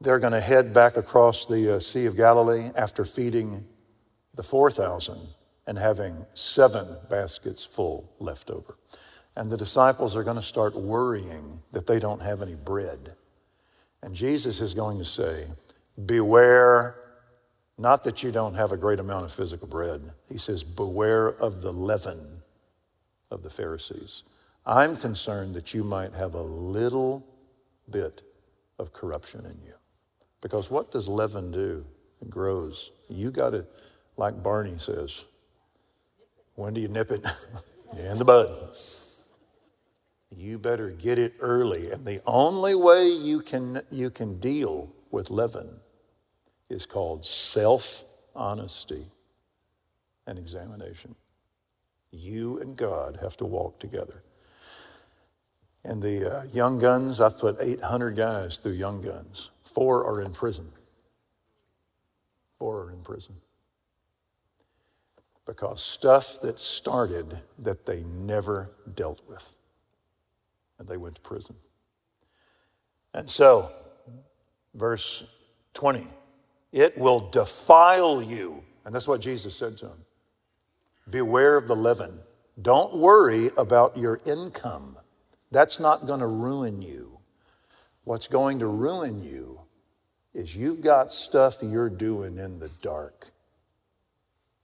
They're 0.02 0.20
going 0.20 0.34
to 0.34 0.42
head 0.42 0.74
back 0.74 0.98
across 0.98 1.46
the 1.46 1.76
uh, 1.76 1.80
Sea 1.80 2.06
of 2.06 2.18
Galilee 2.18 2.72
after 2.76 3.06
feeding 3.06 3.66
the 4.36 4.44
4,000 4.44 5.20
and 5.68 5.78
having 5.78 6.26
seven 6.34 6.98
baskets 7.10 7.64
full 7.64 8.12
left 8.20 8.50
over. 8.50 8.78
And 9.36 9.50
the 9.50 9.58
disciples 9.58 10.16
are 10.16 10.24
going 10.24 10.36
to 10.36 10.44
start 10.44 10.76
worrying 10.76 11.62
that 11.72 11.88
they 11.88 12.00
don't 12.00 12.22
have 12.22 12.42
any 12.42 12.56
bread. 12.56 13.16
And 14.02 14.14
Jesus 14.14 14.62
is 14.62 14.74
going 14.74 14.98
to 15.00 15.06
say, 15.06 15.48
Beware, 16.06 16.96
not 17.78 18.04
that 18.04 18.24
you 18.24 18.32
don't 18.32 18.56
have 18.56 18.72
a 18.72 18.78
great 18.78 19.00
amount 19.00 19.26
of 19.26 19.32
physical 19.32 19.68
bread. 19.68 20.04
He 20.30 20.38
says, 20.38 20.64
Beware 20.64 21.30
of 21.30 21.62
the 21.62 21.72
leaven 21.72 22.42
of 23.32 23.42
the 23.42 23.50
Pharisees. 23.50 24.24
I'm 24.66 24.96
concerned 24.96 25.56
that 25.56 25.74
you 25.74 25.84
might 25.84 26.14
have 26.14 26.36
a 26.36 26.42
little 26.42 27.26
bit 27.90 28.22
of 28.80 28.94
corruption 28.94 29.46
in 29.46 29.60
you. 29.66 29.74
Because 30.42 30.70
what 30.70 30.92
does 30.92 31.08
leaven 31.08 31.52
do? 31.52 31.86
It 32.22 32.30
grows. 32.30 32.92
You 33.10 33.32
got 33.32 33.52
to, 33.52 33.66
like 34.18 34.42
Barney 34.42 34.78
says, 34.78 35.26
when 36.56 36.74
do 36.74 36.82
you 36.82 36.88
nip 36.88 37.12
it? 37.12 37.26
in 37.98 38.18
the 38.18 38.26
bud. 38.26 38.76
You 40.30 40.58
better 40.58 40.90
get 40.90 41.20
it 41.20 41.34
early. 41.40 41.92
And 41.92 42.06
the 42.06 42.22
only 42.26 42.76
way 42.76 43.08
you 43.08 43.42
can, 43.42 43.82
you 43.92 44.10
can 44.10 44.40
deal 44.40 44.92
with 45.12 45.30
leaven 45.30 45.70
is 46.70 46.86
called 46.86 47.26
self 47.26 48.04
honesty 48.36 49.06
and 50.26 50.40
examination. 50.40 51.16
You 52.12 52.60
and 52.60 52.76
God 52.76 53.18
have 53.22 53.38
to 53.38 53.46
walk 53.46 53.80
together. 53.80 54.24
And 55.86 56.02
the 56.02 56.40
uh, 56.40 56.44
Young 56.54 56.80
Guns, 56.80 57.20
I've 57.20 57.38
put 57.38 57.58
800 57.60 58.16
guys 58.16 58.58
through 58.58 58.74
Young 58.74 59.02
Guns. 59.02 59.52
Four 59.64 60.06
are 60.06 60.22
in 60.22 60.34
prison. 60.34 60.72
Four 62.58 62.84
are 62.84 62.92
in 62.92 63.02
prison. 63.02 63.36
Because 65.46 65.82
stuff 65.82 66.40
that 66.42 66.58
started 66.58 67.42
that 67.60 67.86
they 67.86 68.04
never 68.04 68.70
dealt 68.96 69.22
with. 69.28 69.58
And 70.80 70.88
they 70.88 70.96
went 70.96 71.16
to 71.16 71.22
prison. 71.22 71.56
And 73.14 73.30
so, 73.30 73.70
verse 74.74 75.26
20, 75.74 76.08
it 76.72 76.98
will 76.98 77.30
defile 77.30 78.22
you. 78.22 78.64
And 78.86 78.96
that's 78.96 79.08
what 79.08 79.20
Jesus 79.20 79.56
said 79.56 79.78
to 79.80 79.88
him. 79.88 80.06
Beware 81.10 81.58
of 81.58 81.68
the 81.68 81.76
leaven. 81.76 82.20
Don't 82.62 82.96
worry 82.96 83.52
about 83.58 83.98
your 83.98 84.22
income. 84.26 84.98
That's 85.54 85.80
not 85.80 86.08
going 86.08 86.20
to 86.20 86.28
ruin 86.28 86.82
you. 86.82 87.20
What's 88.06 88.28
going 88.28 88.58
to 88.60 88.66
ruin 88.66 89.24
you 89.24 89.62
is 90.34 90.56
you've 90.56 90.82
got 90.82 91.12
stuff 91.12 91.58
you're 91.62 91.92
doing 91.92 92.38
in 92.38 92.60
the 92.60 92.70
dark. 92.82 93.28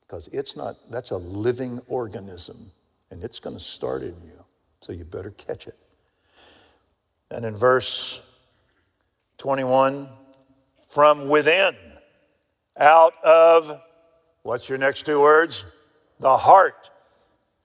Because 0.01 0.27
it's 0.29 0.55
not, 0.55 0.77
that's 0.89 1.11
a 1.11 1.17
living 1.17 1.79
organism 1.87 2.71
and 3.11 3.23
it's 3.23 3.39
going 3.39 3.55
to 3.55 3.61
start 3.61 4.01
in 4.01 4.15
you. 4.25 4.43
So 4.81 4.91
you 4.91 5.05
better 5.05 5.29
catch 5.31 5.67
it. 5.67 5.77
And 7.29 7.45
in 7.45 7.55
verse 7.55 8.19
21, 9.37 10.09
from 10.87 11.29
within, 11.29 11.75
out 12.77 13.13
of, 13.23 13.79
what's 14.41 14.67
your 14.67 14.79
next 14.79 15.05
two 15.05 15.21
words? 15.21 15.65
The 16.19 16.35
heart. 16.35 16.89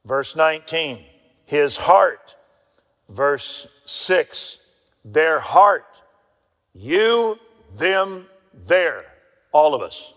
Verse 0.05 0.37
19, 0.37 1.03
his 1.47 1.79
heart 1.79 2.37
verse 3.09 3.67
6 3.85 4.59
their 5.05 5.39
heart, 5.39 5.85
you, 6.73 7.39
them, 7.77 8.27
there, 8.67 9.05
all 9.53 9.75
of 9.75 9.83
us. 9.83 10.15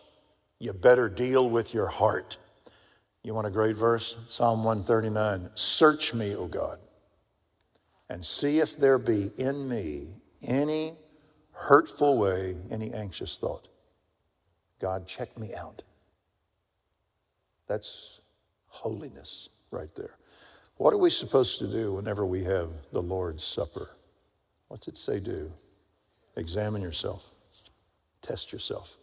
You 0.60 0.74
better 0.74 1.10
deal 1.10 1.50
with 1.50 1.74
your 1.74 1.88
heart. 1.88 2.38
You 3.24 3.34
want 3.34 3.48
a 3.48 3.52
great 3.52 3.76
verse? 3.76 4.18
Psalm 4.28 4.64
139 4.64 5.50
Search 5.56 6.14
me, 6.14 6.36
O 6.36 6.48
God, 6.48 6.80
and 8.10 8.26
see 8.26 8.60
if 8.60 8.78
there 8.78 8.98
be 8.98 9.32
in 9.38 9.68
me 9.68 10.08
any 10.44 10.96
hurtful 11.52 12.18
way, 12.18 12.56
any 12.72 12.94
anxious 12.94 13.38
thought. 13.38 13.68
God, 14.80 15.08
check 15.08 15.38
me 15.38 15.54
out. 15.54 15.82
That's 17.68 18.22
holiness 18.68 19.50
right 19.72 19.94
there. 19.96 20.16
What 20.78 20.94
are 20.94 20.98
we 20.98 21.10
supposed 21.10 21.58
to 21.60 21.68
do 21.68 21.94
whenever 21.94 22.26
we 22.26 22.44
have 22.44 22.70
the 22.92 23.02
Lord's 23.02 23.44
Supper? 23.44 23.90
What's 24.68 24.88
it 24.88 24.98
say 24.98 25.20
do? 25.20 25.52
Examine 26.36 26.84
yourself, 26.84 27.32
test 28.22 28.52
yourself. 28.52 28.98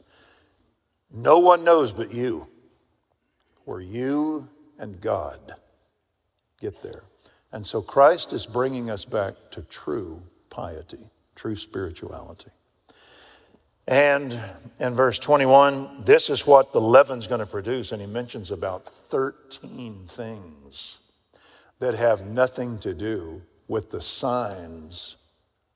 No 1.12 1.40
one 1.40 1.64
knows 1.64 1.92
but 1.92 2.14
you 2.14 2.46
where 3.64 3.80
you 3.80 4.48
and 4.78 5.00
God 5.00 5.54
get 6.60 6.80
there. 6.82 7.02
And 7.52 7.66
so 7.66 7.82
Christ 7.82 8.32
is 8.32 8.46
bringing 8.46 8.90
us 8.90 9.04
back 9.04 9.34
to 9.52 9.62
true 9.62 10.22
piety, 10.50 11.10
true 11.34 11.56
spirituality. 11.56 12.50
And 13.86 14.38
in 14.80 14.94
verse 14.94 15.18
21, 15.18 16.04
this 16.04 16.30
is 16.30 16.46
what 16.46 16.72
the 16.72 16.80
leaven's 16.80 17.26
going 17.26 17.40
to 17.40 17.46
produce. 17.46 17.92
And 17.92 18.00
he 18.00 18.06
mentions 18.06 18.50
about 18.50 18.86
13 18.86 20.04
things 20.06 20.98
that 21.84 21.94
have 21.94 22.24
nothing 22.24 22.78
to 22.78 22.94
do 22.94 23.42
with 23.68 23.90
the 23.90 24.00
signs 24.00 25.16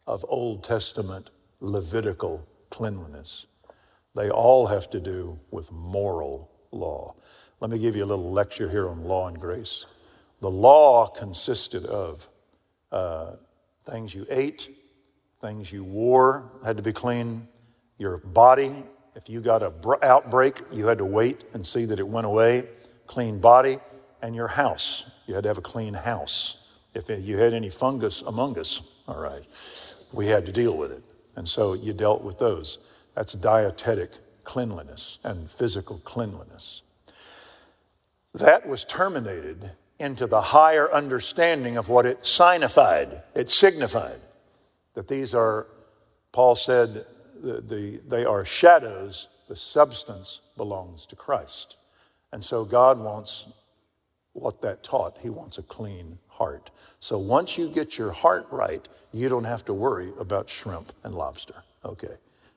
of 0.06 0.24
Old 0.26 0.64
Testament 0.64 1.28
Levitical 1.60 2.48
cleanliness. 2.70 3.46
They 4.14 4.30
all 4.30 4.66
have 4.66 4.88
to 4.88 5.00
do 5.00 5.38
with 5.50 5.70
moral 5.70 6.50
law. 6.70 7.14
Let 7.60 7.70
me 7.70 7.78
give 7.78 7.94
you 7.94 8.04
a 8.04 8.06
little 8.06 8.30
lecture 8.30 8.70
here 8.70 8.88
on 8.88 9.04
law 9.04 9.28
and 9.28 9.38
grace. 9.38 9.84
The 10.40 10.50
law 10.50 11.08
consisted 11.08 11.84
of 11.84 12.26
uh, 12.90 13.32
things 13.84 14.14
you 14.14 14.26
ate, 14.30 14.70
things 15.42 15.70
you 15.70 15.84
wore 15.84 16.50
had 16.64 16.78
to 16.78 16.82
be 16.82 16.94
clean, 16.94 17.46
your 17.98 18.16
body. 18.16 18.82
If 19.14 19.28
you 19.28 19.42
got 19.42 19.62
an 19.62 19.74
outbreak, 20.02 20.62
you 20.72 20.86
had 20.86 20.96
to 20.96 21.04
wait 21.04 21.44
and 21.52 21.66
see 21.66 21.84
that 21.84 22.00
it 22.00 22.08
went 22.08 22.26
away. 22.26 22.64
Clean 23.06 23.38
body, 23.38 23.78
and 24.22 24.34
your 24.34 24.48
house. 24.48 25.04
You 25.28 25.34
had 25.34 25.44
to 25.44 25.50
have 25.50 25.58
a 25.58 25.62
clean 25.62 25.92
house. 25.92 26.56
If 26.94 27.10
you 27.10 27.36
had 27.36 27.52
any 27.52 27.68
fungus 27.68 28.22
among 28.22 28.58
us, 28.58 28.82
all 29.06 29.20
right, 29.20 29.46
we 30.12 30.26
had 30.26 30.46
to 30.46 30.52
deal 30.52 30.76
with 30.76 30.90
it. 30.90 31.04
And 31.36 31.46
so 31.46 31.74
you 31.74 31.92
dealt 31.92 32.24
with 32.24 32.38
those. 32.38 32.78
That's 33.14 33.34
dietetic 33.34 34.12
cleanliness 34.44 35.18
and 35.24 35.50
physical 35.50 35.98
cleanliness. 35.98 36.82
That 38.34 38.66
was 38.66 38.84
terminated 38.86 39.70
into 39.98 40.26
the 40.26 40.40
higher 40.40 40.90
understanding 40.92 41.76
of 41.76 41.90
what 41.90 42.06
it 42.06 42.24
signified, 42.24 43.22
it 43.34 43.50
signified. 43.50 44.20
That 44.94 45.08
these 45.08 45.34
are, 45.34 45.66
Paul 46.32 46.54
said, 46.54 47.04
the, 47.42 47.60
the, 47.60 48.00
they 48.08 48.24
are 48.24 48.44
shadows, 48.46 49.28
the 49.46 49.56
substance 49.56 50.40
belongs 50.56 51.04
to 51.06 51.16
Christ. 51.16 51.76
And 52.32 52.42
so 52.42 52.64
God 52.64 52.98
wants 52.98 53.46
what 54.40 54.60
that 54.62 54.82
taught. 54.82 55.18
He 55.20 55.30
wants 55.30 55.58
a 55.58 55.62
clean 55.62 56.18
heart. 56.28 56.70
So 57.00 57.18
once 57.18 57.58
you 57.58 57.68
get 57.68 57.98
your 57.98 58.12
heart 58.12 58.46
right, 58.50 58.86
you 59.12 59.28
don't 59.28 59.44
have 59.44 59.64
to 59.66 59.74
worry 59.74 60.12
about 60.18 60.48
shrimp 60.48 60.92
and 61.04 61.14
lobster. 61.14 61.62
Okay. 61.84 62.16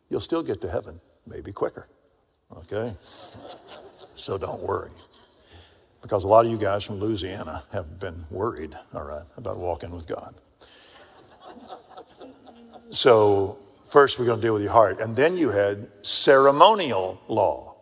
You'll 0.09 0.21
still 0.21 0.43
get 0.43 0.61
to 0.61 0.69
heaven, 0.69 0.99
maybe 1.25 1.51
quicker. 1.51 1.87
Okay? 2.57 2.93
So 4.15 4.37
don't 4.37 4.61
worry. 4.61 4.91
Because 6.01 6.23
a 6.23 6.27
lot 6.27 6.45
of 6.45 6.51
you 6.51 6.57
guys 6.57 6.83
from 6.83 6.99
Louisiana 6.99 7.63
have 7.71 7.99
been 7.99 8.25
worried, 8.29 8.75
all 8.93 9.03
right, 9.03 9.23
about 9.37 9.57
walking 9.57 9.91
with 9.91 10.07
God. 10.07 10.33
So, 12.89 13.57
first 13.85 14.19
we're 14.19 14.25
going 14.25 14.39
to 14.39 14.45
deal 14.45 14.53
with 14.53 14.63
your 14.63 14.71
heart. 14.71 14.99
And 14.99 15.15
then 15.15 15.37
you 15.37 15.49
had 15.49 15.87
ceremonial 16.05 17.21
law. 17.27 17.75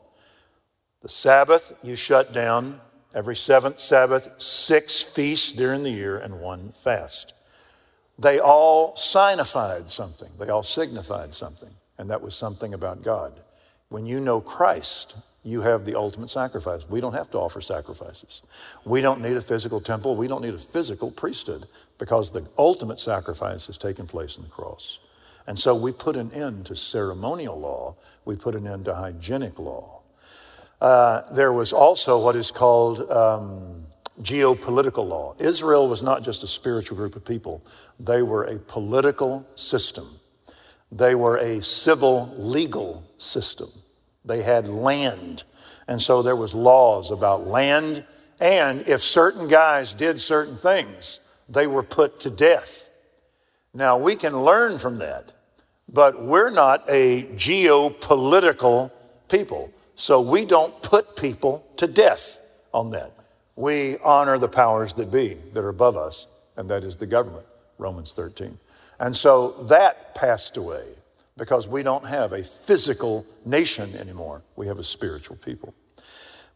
The 1.01 1.09
Sabbath 1.09 1.73
you 1.81 1.95
shut 1.95 2.33
down 2.33 2.79
every 3.13 3.35
seventh 3.35 3.79
Sabbath, 3.79 4.29
six 4.37 5.01
feasts 5.01 5.53
during 5.53 5.83
the 5.83 5.89
year, 5.89 6.19
and 6.19 6.39
one 6.39 6.71
fast. 6.71 7.33
They 8.17 8.39
all 8.39 8.95
signified 8.95 9.89
something, 9.89 10.29
they 10.37 10.49
all 10.49 10.63
signified 10.63 11.33
something, 11.33 11.69
and 11.97 12.09
that 12.09 12.21
was 12.21 12.35
something 12.35 12.73
about 12.73 13.01
God. 13.01 13.39
When 13.89 14.05
you 14.05 14.19
know 14.19 14.41
Christ, 14.41 15.15
you 15.43 15.61
have 15.61 15.85
the 15.85 15.95
ultimate 15.95 16.29
sacrifice. 16.29 16.87
We 16.89 16.99
don't 17.01 17.13
have 17.13 17.31
to 17.31 17.39
offer 17.39 17.61
sacrifices. 17.61 18.41
We 18.85 19.01
don't 19.01 19.21
need 19.21 19.37
a 19.37 19.41
physical 19.41 19.79
temple. 19.79 20.15
We 20.15 20.27
don't 20.27 20.41
need 20.41 20.53
a 20.53 20.59
physical 20.59 21.11
priesthood 21.11 21.67
because 21.97 22.29
the 22.29 22.45
ultimate 22.57 22.99
sacrifice 22.99 23.65
has 23.67 23.77
taken 23.77 24.05
place 24.05 24.37
in 24.37 24.43
the 24.43 24.49
cross. 24.49 24.99
And 25.47 25.57
so 25.57 25.73
we 25.73 25.91
put 25.91 26.15
an 26.15 26.31
end 26.33 26.65
to 26.67 26.75
ceremonial 26.75 27.59
law, 27.59 27.95
we 28.25 28.35
put 28.35 28.53
an 28.53 28.67
end 28.67 28.85
to 28.85 28.93
hygienic 28.93 29.57
law. 29.57 29.98
Uh, 30.81 31.21
there 31.33 31.51
was 31.51 31.73
also 31.73 32.23
what 32.23 32.35
is 32.35 32.51
called 32.51 33.09
um, 33.11 33.85
geopolitical 34.21 35.07
law. 35.07 35.35
Israel 35.39 35.87
was 35.87 36.01
not 36.03 36.23
just 36.23 36.43
a 36.43 36.47
spiritual 36.47 36.97
group 36.97 37.15
of 37.15 37.25
people, 37.25 37.63
they 37.99 38.21
were 38.21 38.45
a 38.45 38.59
political 38.59 39.45
system, 39.55 40.19
they 40.91 41.15
were 41.15 41.37
a 41.37 41.61
civil 41.61 42.33
legal 42.37 43.03
system. 43.17 43.69
They 44.25 44.41
had 44.41 44.67
land. 44.67 45.43
And 45.87 46.01
so 46.01 46.21
there 46.21 46.35
was 46.35 46.53
laws 46.53 47.09
about 47.09 47.47
land. 47.47 48.03
And 48.39 48.87
if 48.87 49.01
certain 49.01 49.47
guys 49.47 49.93
did 49.93 50.21
certain 50.21 50.55
things, 50.55 51.19
they 51.47 51.67
were 51.67 51.83
put 51.83 52.19
to 52.21 52.29
death. 52.29 52.89
Now 53.73 53.97
we 53.97 54.15
can 54.15 54.43
learn 54.43 54.77
from 54.77 54.99
that, 54.99 55.31
but 55.91 56.21
we're 56.21 56.49
not 56.49 56.85
a 56.87 57.23
geopolitical 57.35 58.91
people. 59.29 59.71
So 59.99 60.21
we 60.21 60.45
don't 60.45 60.81
put 60.81 61.17
people 61.17 61.67
to 61.75 61.85
death 61.85 62.39
on 62.73 62.91
that. 62.91 63.11
We 63.57 63.97
honor 63.97 64.37
the 64.37 64.47
powers 64.47 64.93
that 64.93 65.11
be 65.11 65.35
that 65.53 65.61
are 65.61 65.67
above 65.67 65.97
us, 65.97 66.27
and 66.55 66.69
that 66.69 66.85
is 66.85 66.95
the 66.95 67.05
government, 67.05 67.45
Romans 67.77 68.13
13. 68.13 68.57
And 69.01 69.15
so 69.15 69.57
that 69.63 70.15
passed 70.15 70.55
away 70.55 70.85
because 71.35 71.67
we 71.67 71.83
don't 71.83 72.05
have 72.05 72.31
a 72.31 72.45
physical 72.45 73.25
nation 73.43 73.93
anymore. 73.97 74.41
We 74.55 74.67
have 74.67 74.79
a 74.79 74.85
spiritual 74.85 75.35
people. 75.35 75.73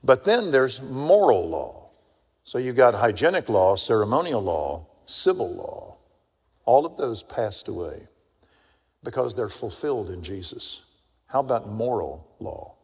But 0.06 0.24
then 0.24 0.50
there's 0.50 0.82
moral 0.82 1.46
law. 1.50 1.90
So 2.46 2.60
you've 2.60 2.78
got 2.78 2.96
hygienic 2.96 3.50
law, 3.50 3.76
ceremonial 3.76 4.42
law, 4.42 4.86
civil 5.06 5.54
law. 5.54 5.98
All 6.64 6.86
of 6.86 6.96
those 6.96 7.24
passed 7.24 7.68
away 7.68 8.08
because 9.04 9.36
they're 9.36 9.50
fulfilled 9.50 10.12
in 10.12 10.24
Jesus. 10.24 10.84
How 11.28 11.42
about 11.42 11.68
moral 11.68 12.26
law? 12.40 12.76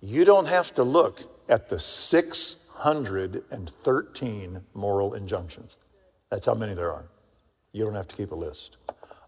You 0.00 0.24
don't 0.24 0.46
have 0.46 0.74
to 0.74 0.82
look 0.82 1.20
at 1.48 1.68
the 1.68 1.78
613 1.80 4.60
moral 4.74 5.14
injunctions. 5.14 5.76
That's 6.30 6.46
how 6.46 6.54
many 6.54 6.74
there 6.74 6.92
are. 6.92 7.06
You 7.72 7.84
don't 7.84 7.94
have 7.94 8.08
to 8.08 8.16
keep 8.16 8.32
a 8.32 8.34
list. 8.34 8.76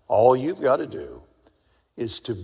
All 0.08 0.36
you've 0.36 0.60
got 0.60 0.76
to 0.76 0.86
do 0.86 1.22
is 1.96 2.20
to 2.20 2.36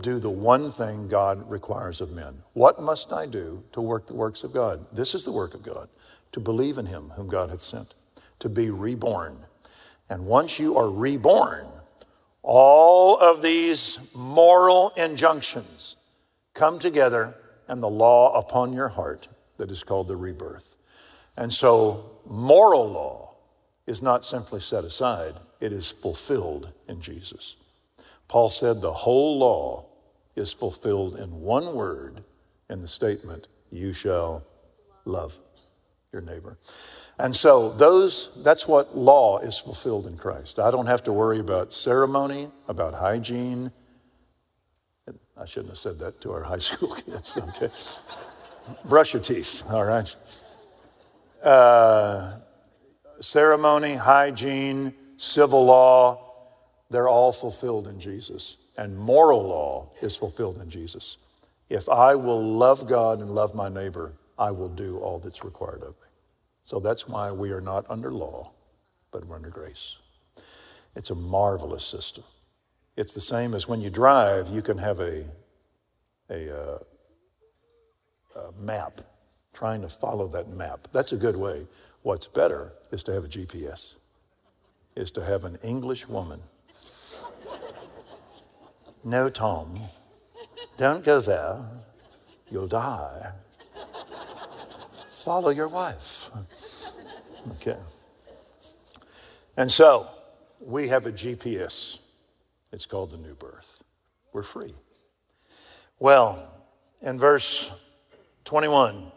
do 0.00 0.18
the 0.18 0.30
one 0.30 0.72
thing 0.72 1.08
God 1.08 1.48
requires 1.48 2.00
of 2.00 2.10
men. 2.10 2.42
What 2.54 2.82
must 2.82 3.12
I 3.12 3.26
do 3.26 3.62
to 3.72 3.80
work 3.80 4.06
the 4.06 4.14
works 4.14 4.42
of 4.42 4.52
God? 4.52 4.84
This 4.92 5.14
is 5.14 5.24
the 5.24 5.32
work 5.32 5.54
of 5.54 5.62
God 5.62 5.88
to 6.32 6.40
believe 6.40 6.78
in 6.78 6.86
Him 6.86 7.10
whom 7.10 7.28
God 7.28 7.50
hath 7.50 7.60
sent, 7.60 7.94
to 8.40 8.48
be 8.48 8.70
reborn. 8.70 9.38
And 10.10 10.26
once 10.26 10.58
you 10.58 10.76
are 10.76 10.90
reborn, 10.90 11.66
all 12.42 13.18
of 13.18 13.42
these 13.42 13.98
moral 14.14 14.92
injunctions 14.96 15.96
come 16.54 16.78
together 16.78 17.34
and 17.68 17.82
the 17.82 17.88
law 17.88 18.38
upon 18.38 18.72
your 18.72 18.88
heart 18.88 19.28
that 19.58 19.70
is 19.70 19.82
called 19.82 20.08
the 20.08 20.16
rebirth. 20.16 20.76
And 21.36 21.52
so, 21.52 22.10
moral 22.26 22.90
law 22.90 23.34
is 23.86 24.02
not 24.02 24.24
simply 24.24 24.60
set 24.60 24.84
aside, 24.84 25.34
it 25.60 25.72
is 25.72 25.88
fulfilled 25.90 26.72
in 26.88 27.00
Jesus. 27.00 27.56
Paul 28.28 28.50
said 28.50 28.80
the 28.80 28.92
whole 28.92 29.38
law 29.38 29.86
is 30.36 30.52
fulfilled 30.52 31.16
in 31.16 31.40
one 31.40 31.74
word 31.74 32.22
in 32.70 32.82
the 32.82 32.88
statement, 32.88 33.48
you 33.70 33.92
shall 33.92 34.44
love 35.04 35.38
your 36.12 36.22
neighbor. 36.22 36.58
And 37.18 37.34
so 37.34 37.72
those 37.72 38.30
that's 38.38 38.68
what 38.68 38.96
law 38.96 39.38
is 39.38 39.58
fulfilled 39.58 40.06
in 40.06 40.16
Christ. 40.16 40.58
I 40.58 40.70
don't 40.70 40.86
have 40.86 41.02
to 41.04 41.12
worry 41.12 41.38
about 41.38 41.72
ceremony, 41.72 42.50
about 42.68 42.94
hygiene. 42.94 43.72
I 45.40 45.44
shouldn't 45.44 45.70
have 45.70 45.78
said 45.78 45.98
that 46.00 46.20
to 46.22 46.32
our 46.32 46.42
high 46.52 46.58
school 46.58 46.94
kids, 46.94 47.36
okay? 47.36 47.70
Brush 48.84 49.14
your 49.14 49.22
teeth, 49.22 49.62
all 49.70 49.84
right? 49.84 50.14
Uh, 51.42 52.40
ceremony, 53.20 53.94
hygiene, 53.94 54.94
civil 55.16 55.64
law, 55.64 56.28
they're 56.90 57.08
all 57.08 57.32
fulfilled 57.32 57.88
in 57.88 58.00
Jesus. 58.00 58.56
And 58.76 58.96
moral 58.96 59.42
law 59.42 59.90
is 60.02 60.16
fulfilled 60.16 60.60
in 60.62 60.70
Jesus. 60.70 61.18
If 61.68 61.88
I 61.88 62.14
will 62.14 62.42
love 62.42 62.86
God 62.86 63.20
and 63.20 63.30
love 63.30 63.54
my 63.54 63.68
neighbor, 63.68 64.14
I 64.38 64.50
will 64.50 64.68
do 64.68 64.98
all 64.98 65.18
that's 65.18 65.44
required 65.44 65.82
of 65.82 65.90
me. 66.00 66.08
So 66.64 66.78
that's 66.78 67.08
why 67.08 67.32
we 67.32 67.50
are 67.50 67.60
not 67.60 67.84
under 67.88 68.12
law, 68.12 68.52
but 69.10 69.24
we're 69.24 69.36
under 69.36 69.50
grace. 69.50 69.96
It's 70.94 71.10
a 71.10 71.14
marvelous 71.14 71.84
system. 71.84 72.24
It's 72.98 73.14
the 73.14 73.20
same 73.22 73.54
as 73.54 73.66
when 73.66 73.80
you 73.80 73.88
drive, 73.88 74.50
you 74.50 74.60
can 74.60 74.76
have 74.76 75.00
a, 75.00 75.24
a, 76.28 76.40
uh, 76.54 76.78
a 78.36 78.52
map, 78.60 79.00
trying 79.54 79.80
to 79.80 79.88
follow 79.88 80.28
that 80.28 80.50
map. 80.50 80.88
That's 80.92 81.12
a 81.12 81.16
good 81.16 81.36
way. 81.36 81.66
What's 82.02 82.26
better 82.26 82.72
is 82.92 83.02
to 83.04 83.12
have 83.12 83.24
a 83.24 83.28
GPS, 83.28 83.94
is 84.96 85.10
to 85.12 85.24
have 85.24 85.44
an 85.44 85.58
English 85.62 86.06
woman 86.06 86.42
no, 89.04 89.28
Tom, 89.28 89.80
don't 90.76 91.04
go 91.04 91.20
there. 91.20 91.58
You'll 92.50 92.66
die. 92.66 93.32
Follow 95.08 95.50
your 95.50 95.68
wife. 95.68 96.30
Okay. 97.52 97.78
And 99.56 99.70
so 99.70 100.08
we 100.60 100.88
have 100.88 101.06
a 101.06 101.12
GPS. 101.12 101.98
It's 102.72 102.86
called 102.86 103.10
the 103.10 103.16
new 103.16 103.34
birth. 103.34 103.82
We're 104.32 104.42
free. 104.42 104.74
Well, 105.98 106.52
in 107.02 107.18
verse 107.18 107.70
21, 108.44 109.10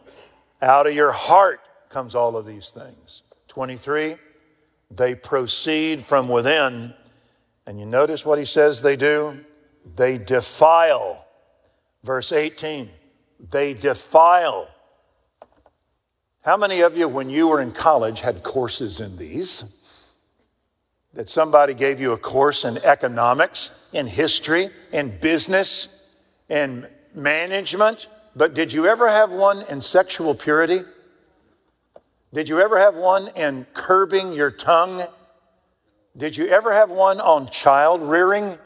out 0.61 0.87
of 0.87 0.93
your 0.93 1.11
heart 1.11 1.61
comes 1.89 2.15
all 2.15 2.37
of 2.37 2.45
these 2.45 2.69
things. 2.69 3.23
23, 3.49 4.15
they 4.89 5.15
proceed 5.15 6.01
from 6.01 6.27
within. 6.27 6.93
And 7.65 7.79
you 7.79 7.85
notice 7.85 8.25
what 8.25 8.39
he 8.39 8.45
says 8.45 8.81
they 8.81 8.95
do? 8.95 9.39
They 9.95 10.17
defile. 10.17 11.25
Verse 12.03 12.31
18, 12.31 12.89
they 13.49 13.73
defile. 13.73 14.67
How 16.43 16.57
many 16.57 16.81
of 16.81 16.97
you, 16.97 17.07
when 17.07 17.29
you 17.29 17.47
were 17.47 17.61
in 17.61 17.71
college, 17.71 18.21
had 18.21 18.41
courses 18.41 18.99
in 18.99 19.17
these? 19.17 19.63
That 21.13 21.29
somebody 21.29 21.73
gave 21.73 21.99
you 21.99 22.13
a 22.13 22.17
course 22.17 22.63
in 22.63 22.77
economics, 22.79 23.71
in 23.91 24.07
history, 24.07 24.69
in 24.93 25.17
business, 25.19 25.89
in 26.49 26.87
management, 27.13 28.07
but 28.35 28.53
did 28.53 28.71
you 28.71 28.85
ever 28.85 29.09
have 29.09 29.31
one 29.31 29.63
in 29.63 29.81
sexual 29.81 30.33
purity? 30.33 30.83
Did 32.33 32.47
you 32.47 32.61
ever 32.61 32.79
have 32.79 32.95
one 32.95 33.27
in 33.35 33.65
curbing 33.73 34.31
your 34.31 34.51
tongue? 34.51 35.05
Did 36.15 36.37
you 36.37 36.47
ever 36.47 36.71
have 36.71 36.89
one 36.89 37.19
on 37.19 37.49
child 37.49 38.01
rearing? 38.01 38.57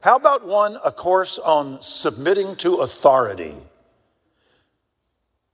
How 0.00 0.16
about 0.16 0.46
one, 0.46 0.78
a 0.84 0.92
course 0.92 1.38
on 1.38 1.82
submitting 1.82 2.56
to 2.56 2.76
authority? 2.76 3.56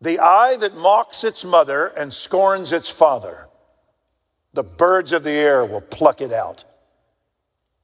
The 0.03 0.19
eye 0.19 0.57
that 0.59 0.77
mocks 0.77 1.25
its 1.25 1.45
mother 1.45 1.87
and 1.89 2.13
scorns 2.13 2.73
its 2.73 2.91
father, 2.91 3.49
the 4.57 4.65
birds 4.65 5.13
of 5.13 5.23
the 5.23 5.31
air 5.31 5.65
will 5.65 5.81
pluck 5.81 6.21
it 6.21 6.33
out. 6.33 6.65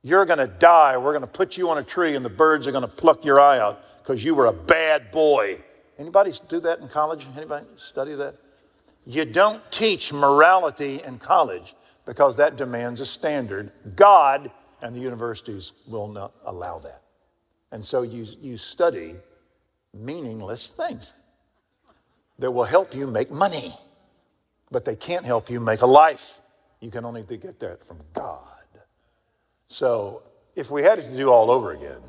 You're 0.03 0.25
going 0.25 0.41
to 0.41 0.49
die. 0.49 0.97
We're 0.97 1.13
going 1.13 1.21
to 1.21 1.29
put 1.29 1.57
you 1.57 1.69
on 1.71 1.79
a 1.79 1.85
tree, 1.85 2.17
and 2.17 2.25
the 2.25 2.31
birds 2.31 2.67
are 2.67 2.73
going 2.73 2.83
to 2.83 2.89
pluck 2.89 3.25
your 3.25 3.39
eye 3.39 3.61
out 3.61 3.85
because 4.03 4.25
you 4.25 4.35
were 4.35 4.47
a 4.47 4.53
bad 4.53 5.13
boy. 5.13 5.61
Anybody 5.99 6.33
do 6.49 6.59
that 6.61 6.81
in 6.81 6.89
college? 6.89 7.29
Anybody 7.37 7.67
study 7.77 8.15
that? 8.15 8.35
You 9.07 9.25
don't 9.25 9.63
teach 9.71 10.13
morality 10.13 11.01
in 11.05 11.19
college 11.19 11.77
because 12.05 12.35
that 12.37 12.57
demands 12.57 13.01
a 13.01 13.07
standard. 13.07 13.71
God 13.95 14.51
and 14.81 14.97
the 14.97 15.01
universities 15.01 15.73
will 15.87 16.09
not 16.09 16.33
allow 16.47 16.79
that. 16.81 17.03
And 17.71 17.85
so 17.85 18.03
you, 18.03 18.27
you 18.41 18.57
study 18.57 19.15
meaningless 19.95 20.73
things 20.73 21.15
that 22.39 22.51
will 22.51 22.65
help 22.65 22.95
you 22.95 23.07
make 23.07 23.31
money, 23.31 23.75
but 24.71 24.85
they 24.85 24.97
can't 24.97 25.25
help 25.25 25.51
you 25.51 25.61
make 25.61 25.83
a 25.83 25.87
life. 25.87 26.41
You 26.83 26.91
can 26.91 27.05
only 27.05 27.23
get 27.23 27.61
that 27.61 27.85
from 27.85 27.99
God. 28.13 28.43
So 29.69 30.23
if 30.57 30.71
we 30.71 30.83
had 30.83 31.01
to 31.01 31.17
do 31.17 31.31
all 31.31 31.51
over 31.51 31.73
again, 31.73 32.03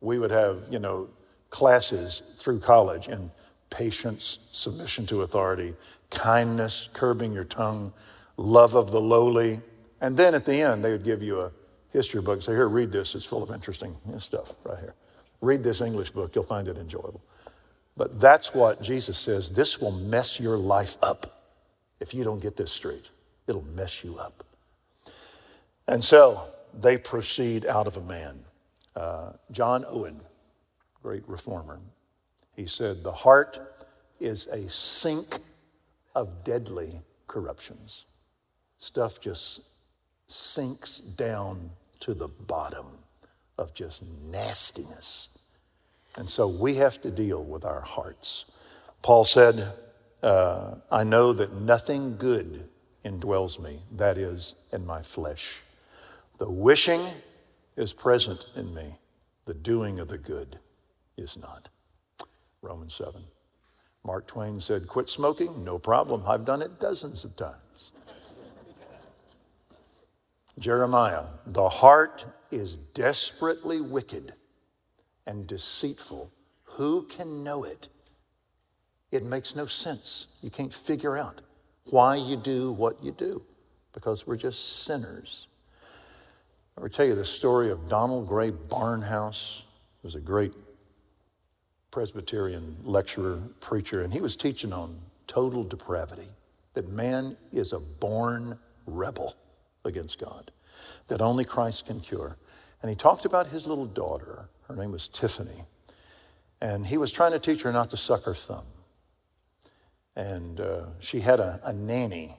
we 0.00 0.18
would 0.18 0.30
have, 0.30 0.64
you 0.70 0.78
know, 0.78 1.08
classes 1.50 2.22
through 2.38 2.58
college 2.58 3.08
in 3.08 3.30
patience, 3.70 4.38
submission 4.50 5.06
to 5.06 5.22
authority, 5.22 5.74
kindness, 6.10 6.88
curbing 6.94 7.32
your 7.32 7.44
tongue, 7.44 7.92
love 8.38 8.74
of 8.74 8.90
the 8.90 9.00
lowly. 9.00 9.60
And 10.00 10.16
then 10.16 10.34
at 10.34 10.46
the 10.46 10.54
end, 10.54 10.82
they 10.82 10.90
would 10.90 11.04
give 11.04 11.22
you 11.22 11.42
a 11.42 11.52
history 11.92 12.22
book. 12.22 12.40
Say, 12.40 12.52
here, 12.52 12.68
read 12.68 12.90
this. 12.90 13.14
It's 13.14 13.26
full 13.26 13.42
of 13.42 13.50
interesting 13.50 13.94
stuff 14.18 14.54
right 14.64 14.78
here. 14.78 14.94
Read 15.42 15.62
this 15.62 15.82
English 15.82 16.10
book. 16.10 16.34
You'll 16.34 16.44
find 16.44 16.66
it 16.66 16.78
enjoyable. 16.78 17.22
But 17.96 18.18
that's 18.18 18.54
what 18.54 18.80
Jesus 18.80 19.18
says. 19.18 19.50
This 19.50 19.80
will 19.80 19.92
mess 19.92 20.40
your 20.40 20.56
life 20.56 20.96
up 21.02 21.44
if 22.00 22.14
you 22.14 22.24
don't 22.24 22.40
get 22.40 22.56
this 22.56 22.72
straight. 22.72 23.10
It'll 23.46 23.62
mess 23.74 24.04
you 24.04 24.16
up. 24.18 24.44
And 25.86 26.02
so 26.02 26.42
they 26.72 26.96
proceed 26.96 27.66
out 27.66 27.86
of 27.86 27.96
a 27.96 28.02
man. 28.02 28.38
Uh, 28.96 29.32
John 29.50 29.84
Owen, 29.88 30.20
great 31.02 31.28
reformer, 31.28 31.80
he 32.56 32.66
said, 32.66 33.02
The 33.02 33.12
heart 33.12 33.86
is 34.20 34.46
a 34.46 34.68
sink 34.70 35.38
of 36.14 36.44
deadly 36.44 37.00
corruptions. 37.26 38.06
Stuff 38.78 39.20
just 39.20 39.60
sinks 40.28 41.00
down 41.00 41.70
to 42.00 42.14
the 42.14 42.28
bottom 42.28 42.86
of 43.58 43.74
just 43.74 44.04
nastiness. 44.30 45.28
And 46.16 46.28
so 46.28 46.46
we 46.46 46.74
have 46.76 47.00
to 47.02 47.10
deal 47.10 47.42
with 47.42 47.64
our 47.64 47.80
hearts. 47.80 48.44
Paul 49.02 49.24
said, 49.24 49.72
uh, 50.22 50.76
I 50.90 51.04
know 51.04 51.32
that 51.32 51.52
nothing 51.52 52.16
good 52.16 52.63
indwells 53.04 53.58
me, 53.58 53.80
that 53.92 54.16
is, 54.16 54.54
in 54.72 54.84
my 54.86 55.02
flesh. 55.02 55.58
The 56.38 56.50
wishing 56.50 57.06
is 57.76 57.92
present 57.92 58.46
in 58.56 58.72
me, 58.74 58.96
the 59.44 59.54
doing 59.54 60.00
of 60.00 60.08
the 60.08 60.18
good 60.18 60.58
is 61.16 61.36
not. 61.36 61.68
Romans 62.62 62.94
7. 62.94 63.22
Mark 64.04 64.26
Twain 64.26 64.60
said, 64.60 64.86
Quit 64.86 65.08
smoking, 65.08 65.64
no 65.64 65.78
problem. 65.78 66.22
I've 66.26 66.44
done 66.44 66.62
it 66.62 66.80
dozens 66.80 67.24
of 67.24 67.36
times. 67.36 67.92
Jeremiah, 70.58 71.24
the 71.46 71.68
heart 71.68 72.24
is 72.50 72.76
desperately 72.94 73.80
wicked 73.80 74.34
and 75.26 75.46
deceitful. 75.46 76.30
Who 76.64 77.02
can 77.04 77.42
know 77.42 77.64
it? 77.64 77.88
It 79.10 79.24
makes 79.24 79.56
no 79.56 79.66
sense. 79.66 80.26
You 80.42 80.50
can't 80.50 80.72
figure 80.72 81.16
out 81.16 81.40
why 81.90 82.16
you 82.16 82.36
do 82.36 82.72
what 82.72 83.02
you 83.02 83.12
do 83.12 83.42
because 83.92 84.26
we're 84.26 84.36
just 84.36 84.84
sinners. 84.84 85.48
I 86.76 86.80
will 86.80 86.88
tell 86.88 87.06
you 87.06 87.14
the 87.14 87.24
story 87.24 87.70
of 87.70 87.88
Donald 87.88 88.26
Grey 88.26 88.50
Barnhouse. 88.50 89.62
He 90.02 90.06
was 90.06 90.16
a 90.16 90.20
great 90.20 90.54
Presbyterian 91.90 92.76
lecturer, 92.82 93.40
preacher, 93.60 94.02
and 94.02 94.12
he 94.12 94.20
was 94.20 94.34
teaching 94.34 94.72
on 94.72 94.98
total 95.28 95.62
depravity 95.62 96.28
that 96.74 96.88
man 96.88 97.36
is 97.52 97.72
a 97.72 97.78
born 97.78 98.58
rebel 98.86 99.34
against 99.84 100.18
God, 100.18 100.50
that 101.06 101.20
only 101.20 101.44
Christ 101.44 101.86
can 101.86 102.00
cure. 102.00 102.36
And 102.82 102.90
he 102.90 102.96
talked 102.96 103.24
about 103.24 103.46
his 103.46 103.66
little 103.66 103.86
daughter. 103.86 104.48
Her 104.66 104.74
name 104.74 104.90
was 104.90 105.08
Tiffany. 105.08 105.64
And 106.60 106.84
he 106.84 106.98
was 106.98 107.12
trying 107.12 107.32
to 107.32 107.38
teach 107.38 107.62
her 107.62 107.72
not 107.72 107.90
to 107.90 107.96
suck 107.96 108.24
her 108.24 108.34
thumb. 108.34 108.64
And 110.16 110.60
uh, 110.60 110.86
she 111.00 111.20
had 111.20 111.40
a, 111.40 111.60
a 111.64 111.72
nanny 111.72 112.36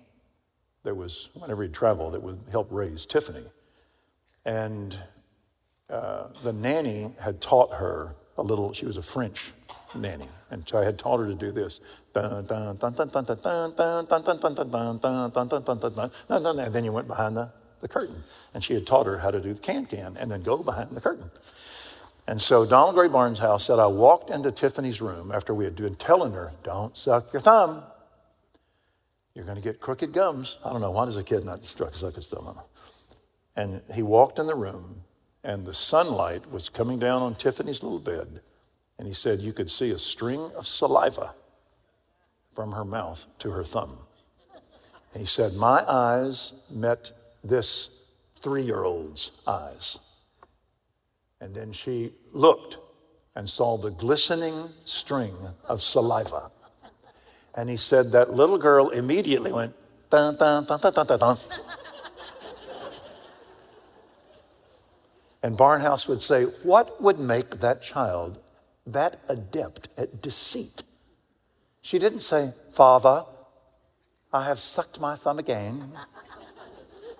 that 0.83 0.95
was, 0.95 1.29
whenever 1.33 1.63
he'd 1.63 1.73
travel, 1.73 2.11
that 2.11 2.21
would 2.21 2.39
help 2.51 2.67
raise 2.71 3.05
Tiffany. 3.05 3.45
And 4.45 4.97
uh, 5.89 6.27
the 6.43 6.53
nanny 6.53 7.13
had 7.19 7.41
taught 7.41 7.73
her 7.73 8.15
a 8.37 8.43
little, 8.43 8.71
she 8.73 8.85
was 8.85 8.97
a 8.97 9.01
French 9.01 9.53
nanny. 9.95 10.27
And 10.51 10.67
so 10.67 10.77
I 10.79 10.85
had 10.85 10.97
taught 10.97 11.19
her 11.19 11.27
to 11.27 11.35
do 11.35 11.51
this. 11.51 11.79
And 12.13 12.47
then 16.73 16.83
you 16.83 16.91
went 16.91 17.07
behind 17.07 17.37
the, 17.37 17.51
the 17.81 17.87
curtain. 17.87 18.23
And 18.53 18.63
she 18.63 18.73
had 18.73 18.85
taught 18.85 19.05
her 19.05 19.17
how 19.17 19.31
to 19.31 19.39
do 19.39 19.53
the 19.53 19.61
can 19.61 19.85
can 19.85 20.17
and 20.17 20.29
then 20.29 20.43
go 20.43 20.57
behind 20.57 20.91
the 20.91 21.01
curtain. 21.01 21.29
And 22.27 22.41
so 22.41 22.65
Donald 22.65 22.95
Grey 22.95 23.07
Barnhouse 23.07 23.61
said, 23.61 23.77
I 23.77 23.85
walked 23.85 24.31
into 24.31 24.51
Tiffany's 24.51 25.01
room 25.01 25.31
after 25.31 25.53
we 25.53 25.63
had 25.63 25.75
been 25.75 25.95
telling 25.95 26.31
her, 26.33 26.51
don't 26.63 26.95
suck 26.97 27.31
your 27.31 27.41
thumb. 27.41 27.83
You're 29.35 29.45
going 29.45 29.57
to 29.57 29.63
get 29.63 29.79
crooked 29.79 30.11
gums. 30.11 30.57
I 30.65 30.71
don't 30.71 30.81
know. 30.81 30.91
Why 30.91 31.05
does 31.05 31.17
a 31.17 31.23
kid 31.23 31.43
not 31.43 31.63
suck 31.65 32.15
his 32.15 32.27
thumb? 32.27 32.59
And 33.55 33.81
he 33.93 34.01
walked 34.01 34.39
in 34.39 34.47
the 34.47 34.55
room 34.55 35.03
and 35.43 35.65
the 35.65 35.73
sunlight 35.73 36.49
was 36.51 36.69
coming 36.69 36.97
down 36.97 37.21
on 37.21 37.35
Tiffany's 37.35 37.83
little 37.83 37.99
bed. 37.99 38.41
And 38.97 39.07
he 39.07 39.13
said 39.13 39.39
you 39.39 39.53
could 39.53 39.69
see 39.69 39.91
a 39.91 39.97
string 39.97 40.49
of 40.55 40.65
saliva 40.65 41.35
from 42.53 42.71
her 42.71 42.85
mouth 42.85 43.25
to 43.39 43.51
her 43.51 43.63
thumb. 43.63 43.97
And 45.13 45.21
he 45.21 45.27
said, 45.27 45.53
My 45.53 45.83
eyes 45.87 46.53
met 46.69 47.11
this 47.43 47.89
three 48.37 48.63
year 48.63 48.83
old's 48.83 49.31
eyes. 49.45 49.99
And 51.41 51.53
then 51.53 51.73
she 51.73 52.13
looked 52.31 52.77
and 53.35 53.49
saw 53.49 53.77
the 53.77 53.91
glistening 53.91 54.69
string 54.85 55.35
of 55.67 55.81
saliva. 55.81 56.51
And 57.55 57.69
he 57.69 57.77
said 57.77 58.11
that 58.13 58.33
little 58.33 58.57
girl 58.57 58.89
immediately 58.89 59.51
went, 59.51 59.73
dun, 60.09 60.35
dun, 60.37 60.65
dun, 60.65 60.79
dun, 60.79 60.93
dun, 60.93 61.07
dun, 61.07 61.19
dun. 61.19 61.37
And 65.45 65.55
Barnhouse 65.55 66.07
would 66.07 66.23
say, 66.23 66.45
What 66.63 66.99
would 67.03 67.19
make 67.19 67.59
that 67.59 67.83
child 67.83 68.39
that 68.87 69.19
adept 69.29 69.89
at 69.95 70.19
deceit? 70.19 70.81
She 71.83 71.99
didn't 71.99 72.21
say, 72.21 72.51
Father, 72.71 73.25
I 74.33 74.45
have 74.45 74.57
sucked 74.57 74.99
my 74.99 75.15
thumb 75.15 75.37
again. 75.37 75.91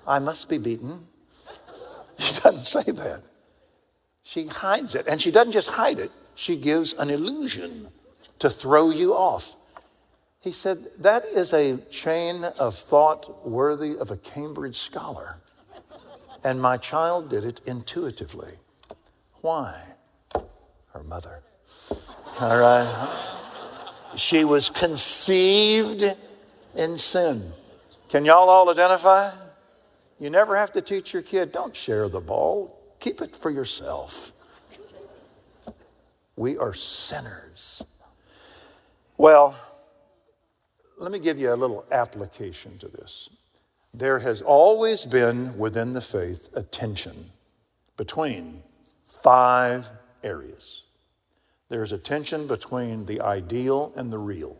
I 0.07 0.17
must 0.17 0.49
be 0.49 0.57
beaten. 0.57 1.05
She 2.17 2.41
doesn't 2.41 2.65
say 2.65 2.91
that. 2.93 3.21
She 4.25 4.47
hides 4.47 4.95
it. 4.95 5.05
And 5.07 5.21
she 5.21 5.29
doesn't 5.29 5.53
just 5.53 5.69
hide 5.69 5.99
it, 5.99 6.11
she 6.33 6.57
gives 6.57 6.93
an 6.93 7.11
illusion 7.11 7.87
to 8.39 8.49
throw 8.49 8.89
you 8.89 9.13
off. 9.13 9.55
He 10.41 10.51
said, 10.51 10.89
That 10.99 11.25
is 11.25 11.53
a 11.53 11.77
chain 11.91 12.43
of 12.43 12.75
thought 12.75 13.47
worthy 13.47 13.95
of 13.97 14.09
a 14.09 14.17
Cambridge 14.17 14.79
scholar. 14.79 15.37
And 16.43 16.59
my 16.59 16.77
child 16.77 17.29
did 17.29 17.45
it 17.45 17.61
intuitively. 17.65 18.53
Why? 19.41 19.79
Her 20.93 21.03
mother. 21.03 21.41
All 22.39 22.59
right. 22.59 23.37
She 24.15 24.43
was 24.43 24.69
conceived 24.69 26.03
in 26.75 26.97
sin. 26.97 27.53
Can 28.09 28.25
y'all 28.25 28.49
all 28.49 28.69
identify? 28.69 29.31
You 30.19 30.31
never 30.31 30.55
have 30.55 30.71
to 30.71 30.81
teach 30.81 31.13
your 31.13 31.21
kid, 31.21 31.51
don't 31.51 31.75
share 31.75 32.09
the 32.09 32.21
ball, 32.21 32.74
keep 33.05 33.21
it 33.21 33.35
for 33.35 33.51
yourself. 33.51 34.33
We 36.35 36.57
are 36.57 36.73
sinners. 36.73 37.83
Well, 39.15 39.55
let 40.97 41.11
me 41.11 41.19
give 41.19 41.37
you 41.37 41.53
a 41.53 41.55
little 41.55 41.85
application 41.91 42.79
to 42.79 42.87
this 42.87 43.29
there 43.93 44.19
has 44.19 44.41
always 44.41 45.05
been 45.05 45.57
within 45.57 45.93
the 45.93 46.01
faith 46.01 46.49
a 46.53 46.63
tension 46.63 47.31
between 47.95 48.61
five 49.05 49.89
areas. 50.21 50.83
There's 51.69 51.93
a 51.93 51.97
tension 51.97 52.45
between 52.45 53.05
the 53.05 53.21
ideal 53.21 53.93
and 53.95 54.11
the 54.11 54.17
real. 54.17 54.57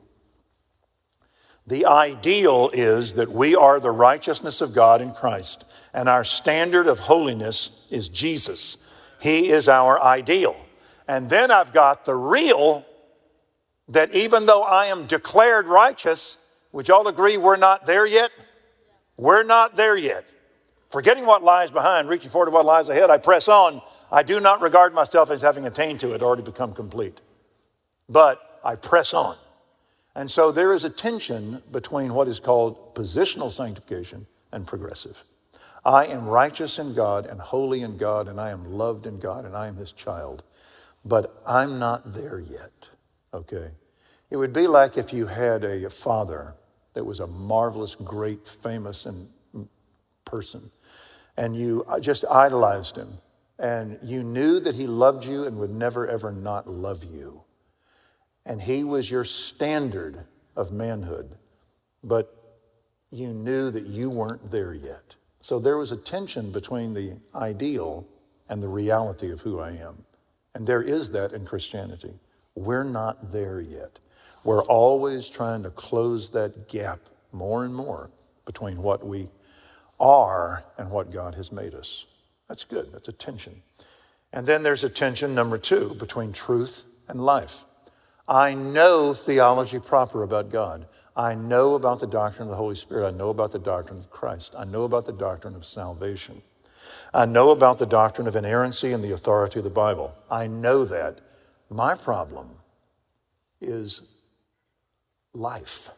The 1.68 1.86
ideal 1.86 2.70
is 2.74 3.13
that 3.13 3.32
we 3.32 3.55
are 3.55 3.80
the 3.80 3.91
righteousness 3.91 4.61
of 4.61 4.74
God 4.74 5.01
in 5.01 5.13
Christ, 5.13 5.66
and 5.93 6.07
our 6.07 6.24
standard 6.24 6.88
of 6.88 6.99
holiness 6.99 7.72
is 7.89 8.07
Jesus. 8.07 8.78
He 9.20 9.49
is 9.49 9.68
our 9.68 10.01
ideal. 10.01 10.55
And 11.07 11.30
then 11.30 11.49
I've 11.51 11.74
got 11.74 12.05
the 12.05 12.16
real 12.16 12.86
that 13.89 14.13
even 14.13 14.45
though 14.45 14.63
I 14.63 14.88
am 14.88 15.05
declared 15.05 15.68
righteous, 15.68 16.38
would 16.72 16.88
y'all 16.88 17.07
agree 17.07 17.38
we're 17.38 17.55
not 17.55 17.86
there 17.86 18.05
yet? 18.05 18.32
We're 19.18 19.43
not 19.43 19.76
there 19.76 19.95
yet. 19.95 20.34
Forgetting 20.89 21.26
what 21.26 21.43
lies 21.43 21.72
behind, 21.72 22.09
reaching 22.09 22.30
forward 22.30 22.47
to 22.47 22.51
what 22.51 22.66
lies 22.66 22.89
ahead, 22.89 23.09
I 23.09 23.18
press 23.18 23.47
on. 23.47 23.82
I 24.11 24.24
do 24.24 24.39
not 24.39 24.61
regard 24.61 24.93
myself 24.93 25.32
as 25.32 25.41
having 25.41 25.66
attained 25.66 25.99
to 26.01 26.13
it 26.13 26.22
or 26.22 26.36
to 26.36 26.41
become 26.41 26.74
complete. 26.74 27.22
But 28.07 28.59
I 28.63 28.76
press 28.76 29.13
on. 29.13 29.36
And 30.16 30.30
so 30.30 30.51
there 30.51 30.74
is 30.74 30.84
a 30.84 30.89
tension 30.89 31.61
between 31.72 32.13
what 32.13 32.28
is 32.28 32.39
called 32.39 32.95
positional 32.95 33.51
sanctification 33.51 34.26
and 34.51 34.66
progressive. 34.66 35.24
I 35.84 36.07
am 36.07 36.26
righteous 36.26 36.80
in 36.80 36.93
God 36.93 37.26
and 37.26 37.39
holy 37.39 37.82
in 37.82 37.97
God, 37.97 38.28
and 38.28 38.39
I 38.39 38.49
am 38.49 38.74
loved 38.74 39.05
in 39.05 39.20
God, 39.20 39.45
and 39.45 39.55
I 39.55 39.68
am 39.68 39.76
His 39.76 39.91
child. 39.91 40.43
But 41.03 41.41
I'm 41.45 41.78
not 41.78 42.13
there 42.13 42.39
yet, 42.39 42.72
okay? 43.34 43.70
It 44.32 44.38
would 44.38 44.53
be 44.53 44.68
like 44.68 44.97
if 44.97 45.13
you 45.13 45.28
had 45.28 45.63
a 45.63 45.89
father 45.89 46.55
that 46.93 47.03
was 47.03 47.20
a 47.20 47.28
marvelous, 47.28 47.93
great, 47.93 48.47
famous 48.47 49.05
and 49.05 49.30
person. 50.24 50.72
And 51.38 51.55
you 51.55 51.86
uh, 51.88 51.99
just 51.99 52.26
idolized 52.30 52.97
him. 52.97 53.18
And 53.59 53.99
you 54.03 54.24
knew 54.24 54.59
that 54.59 54.76
he 54.76 54.88
loved 54.88 55.24
you 55.24 55.45
and 55.45 55.57
would 55.59 55.70
never, 55.70 56.07
ever 56.09 56.32
not 56.32 56.68
love 56.68 57.03
you. 57.03 57.41
And 58.46 58.62
he 58.62 58.84
was 58.84 59.10
your 59.10 59.24
standard 59.26 60.26
of 60.56 60.72
manhood, 60.72 61.30
but 62.04 62.32
you 63.12 63.30
knew 63.30 63.72
that 63.72 63.86
you 63.86 64.10
weren't 64.10 64.52
there 64.52 64.74
yet. 64.74 65.16
So 65.41 65.60
there 65.60 65.78
was 65.78 65.91
a 65.91 65.98
tension 65.98 66.52
between 66.52 66.93
the 66.93 67.18
ideal 67.34 68.08
and 68.50 68.62
the 68.62 68.68
reality 68.68 69.32
of 69.32 69.41
who 69.41 69.60
I 69.60 69.72
am. 69.72 70.04
And 70.54 70.66
there 70.66 70.82
is 70.82 71.10
that 71.12 71.34
in 71.34 71.46
Christianity. 71.46 72.14
We're 72.56 72.84
not 72.84 73.32
there 73.32 73.60
yet. 73.60 74.00
We're 74.43 74.64
always 74.64 75.28
trying 75.28 75.64
to 75.64 75.72
close 75.72 76.30
that 76.32 76.70
gap 76.70 77.00
more 77.32 77.66
and 77.66 77.76
more 77.76 78.10
between 78.46 78.82
what 78.82 79.06
we 79.06 79.30
are 80.00 80.64
and 80.78 80.89
what 80.89 81.12
God 81.12 81.36
has 81.36 81.52
made 81.52 81.74
us. 81.74 82.06
That's 82.48 82.64
good. 82.64 82.91
That's 82.91 83.08
a 83.08 83.14
tension. 83.14 83.62
And 84.32 84.46
then 84.46 84.64
there's 84.64 84.84
a 84.84 84.89
tension, 84.89 85.34
number 85.34 85.58
two, 85.58 85.96
between 85.96 86.32
truth 86.32 86.86
and 87.08 87.24
life. 87.24 87.66
I 88.28 88.53
know 88.53 89.13
theology 89.13 89.80
proper 89.80 90.23
about 90.23 90.49
God. 90.49 90.88
I 91.15 91.36
know 91.36 91.76
about 91.76 91.99
the 91.99 92.07
doctrine 92.07 92.47
of 92.47 92.49
the 92.49 92.57
Holy 92.57 92.76
Spirit. 92.76 93.07
I 93.07 93.11
know 93.11 93.30
about 93.30 93.51
the 93.51 93.59
doctrine 93.59 93.99
of 93.99 94.09
Christ. 94.09 94.55
I 94.57 94.65
know 94.65 94.84
about 94.84 95.05
the 95.05 95.13
doctrine 95.13 95.55
of 95.55 95.65
salvation. 95.65 96.41
I 97.13 97.26
know 97.26 97.51
about 97.51 97.80
the 97.80 97.86
doctrine 97.86 98.28
of 98.28 98.36
inerrancy 98.36 98.91
and 98.91 99.03
the 99.03 99.11
authority 99.11 99.59
of 99.59 99.63
the 99.63 99.69
Bible. 99.69 100.13
I 100.30 100.47
know 100.47 100.86
that. 100.86 101.21
My 101.69 101.95
problem 101.95 102.49
is 103.61 104.01
life 105.34 105.89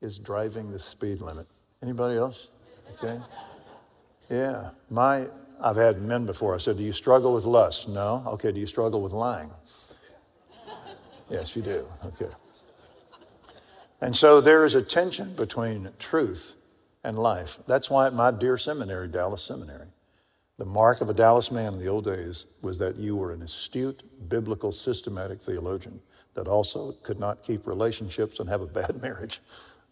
is 0.00 0.18
driving 0.18 0.70
the 0.70 0.78
speed 0.78 1.20
limit. 1.20 1.46
Anybody 1.82 2.16
else? 2.16 2.48
Okay. 2.94 3.20
Yeah. 4.30 4.70
My 4.90 5.28
I've 5.60 5.76
had 5.76 6.02
men 6.02 6.26
before. 6.26 6.54
I 6.54 6.58
said, 6.58 6.76
"Do 6.76 6.82
you 6.82 6.92
struggle 6.92 7.32
with 7.34 7.44
lust?" 7.44 7.88
No. 7.88 8.22
Okay. 8.26 8.52
Do 8.52 8.60
you 8.60 8.66
struggle 8.66 9.00
with 9.02 9.12
lying? 9.12 9.50
Yes, 11.30 11.56
you 11.56 11.62
do. 11.62 11.86
Okay. 12.06 12.32
And 14.00 14.14
so 14.14 14.40
there 14.40 14.64
is 14.64 14.74
a 14.74 14.82
tension 14.82 15.34
between 15.34 15.88
truth 15.98 16.56
and 17.04 17.18
life. 17.18 17.58
That's 17.66 17.90
why 17.90 18.06
at 18.06 18.14
my 18.14 18.30
dear 18.30 18.58
seminary, 18.58 19.08
Dallas 19.08 19.42
Seminary, 19.42 19.86
the 20.58 20.64
mark 20.64 21.00
of 21.00 21.10
a 21.10 21.14
Dallas 21.14 21.50
man 21.50 21.74
in 21.74 21.78
the 21.78 21.88
old 21.88 22.04
days 22.04 22.46
was 22.62 22.78
that 22.78 22.96
you 22.96 23.16
were 23.16 23.32
an 23.32 23.42
astute, 23.42 24.02
biblical, 24.28 24.70
systematic 24.72 25.40
theologian 25.40 26.00
that 26.34 26.48
also 26.48 26.92
could 27.02 27.18
not 27.18 27.42
keep 27.42 27.66
relationships 27.66 28.40
and 28.40 28.48
have 28.48 28.60
a 28.60 28.66
bad 28.66 29.00
marriage. 29.02 29.40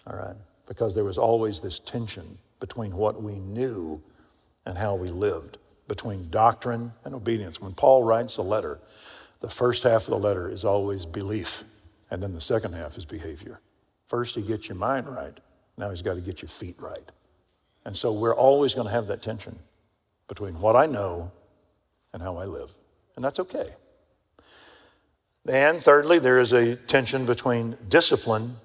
All 0.07 0.16
right? 0.16 0.37
Because 0.66 0.95
there 0.95 1.05
was 1.05 1.18
always 1.18 1.61
this 1.61 1.78
tension 1.80 2.39
between 2.61 2.95
what 2.95 3.22
we 3.22 3.39
knew 3.41 4.01
and 4.66 4.78
how 4.78 4.95
we 4.95 5.11
lived, 5.11 5.59
between 5.89 6.30
doctrine 6.30 6.93
and 7.05 7.14
obedience. 7.14 7.61
When 7.61 7.74
Paul 7.74 8.05
writes 8.05 8.37
a 8.37 8.43
letter, 8.43 8.78
the 9.43 9.51
first 9.51 9.82
half 9.82 10.05
of 10.05 10.11
the 10.11 10.18
letter 10.18 10.49
is 10.49 10.64
always 10.64 11.05
belief, 11.05 11.64
and 12.11 12.22
then 12.22 12.32
the 12.32 12.40
second 12.40 12.72
half 12.72 12.97
is 12.97 13.05
behavior. 13.05 13.61
First, 14.07 14.36
he 14.36 14.43
gets 14.43 14.68
your 14.68 14.76
mind 14.76 15.09
right. 15.09 15.36
Now 15.76 15.90
he's 15.90 16.01
got 16.01 16.14
to 16.14 16.20
get 16.20 16.40
your 16.40 16.49
feet 16.49 16.76
right. 16.78 17.11
And 17.84 17.97
so 17.97 18.12
we're 18.12 18.36
always 18.36 18.72
going 18.72 18.86
to 18.86 18.93
have 18.93 19.09
that 19.09 19.20
tension 19.20 19.59
between 20.28 20.59
what 20.61 20.76
I 20.76 20.86
know 20.86 21.30
and 22.12 22.22
how 22.22 22.36
I 22.36 22.45
live. 22.45 22.72
And 23.16 23.24
that's 23.24 23.40
okay. 23.40 23.74
And 25.49 25.82
thirdly, 25.82 26.20
there 26.20 26.38
is 26.38 26.53
a 26.53 26.76
tension 26.76 27.26
between 27.26 27.76
discipline 27.88 28.57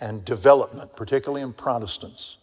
and 0.00 0.24
development, 0.24 0.96
particularly 0.96 1.42
in 1.42 1.52
Protestants. 1.52 2.38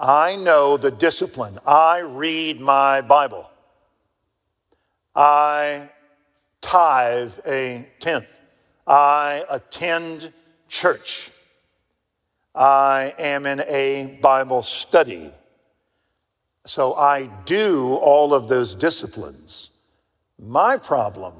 I 0.00 0.34
know 0.34 0.76
the 0.76 0.90
discipline. 0.90 1.60
I 1.64 2.00
read 2.00 2.58
my 2.58 3.00
Bible. 3.00 3.48
I 5.14 5.88
tithe 6.60 7.38
a 7.46 7.86
tenth. 7.98 8.26
I 8.86 9.44
attend 9.48 10.32
church. 10.68 11.30
I 12.54 13.14
am 13.18 13.46
in 13.46 13.60
a 13.60 14.18
Bible 14.20 14.62
study. 14.62 15.32
So 16.66 16.94
I 16.94 17.26
do 17.44 17.94
all 17.94 18.34
of 18.34 18.48
those 18.48 18.74
disciplines. 18.74 19.70
My 20.38 20.76
problem 20.76 21.34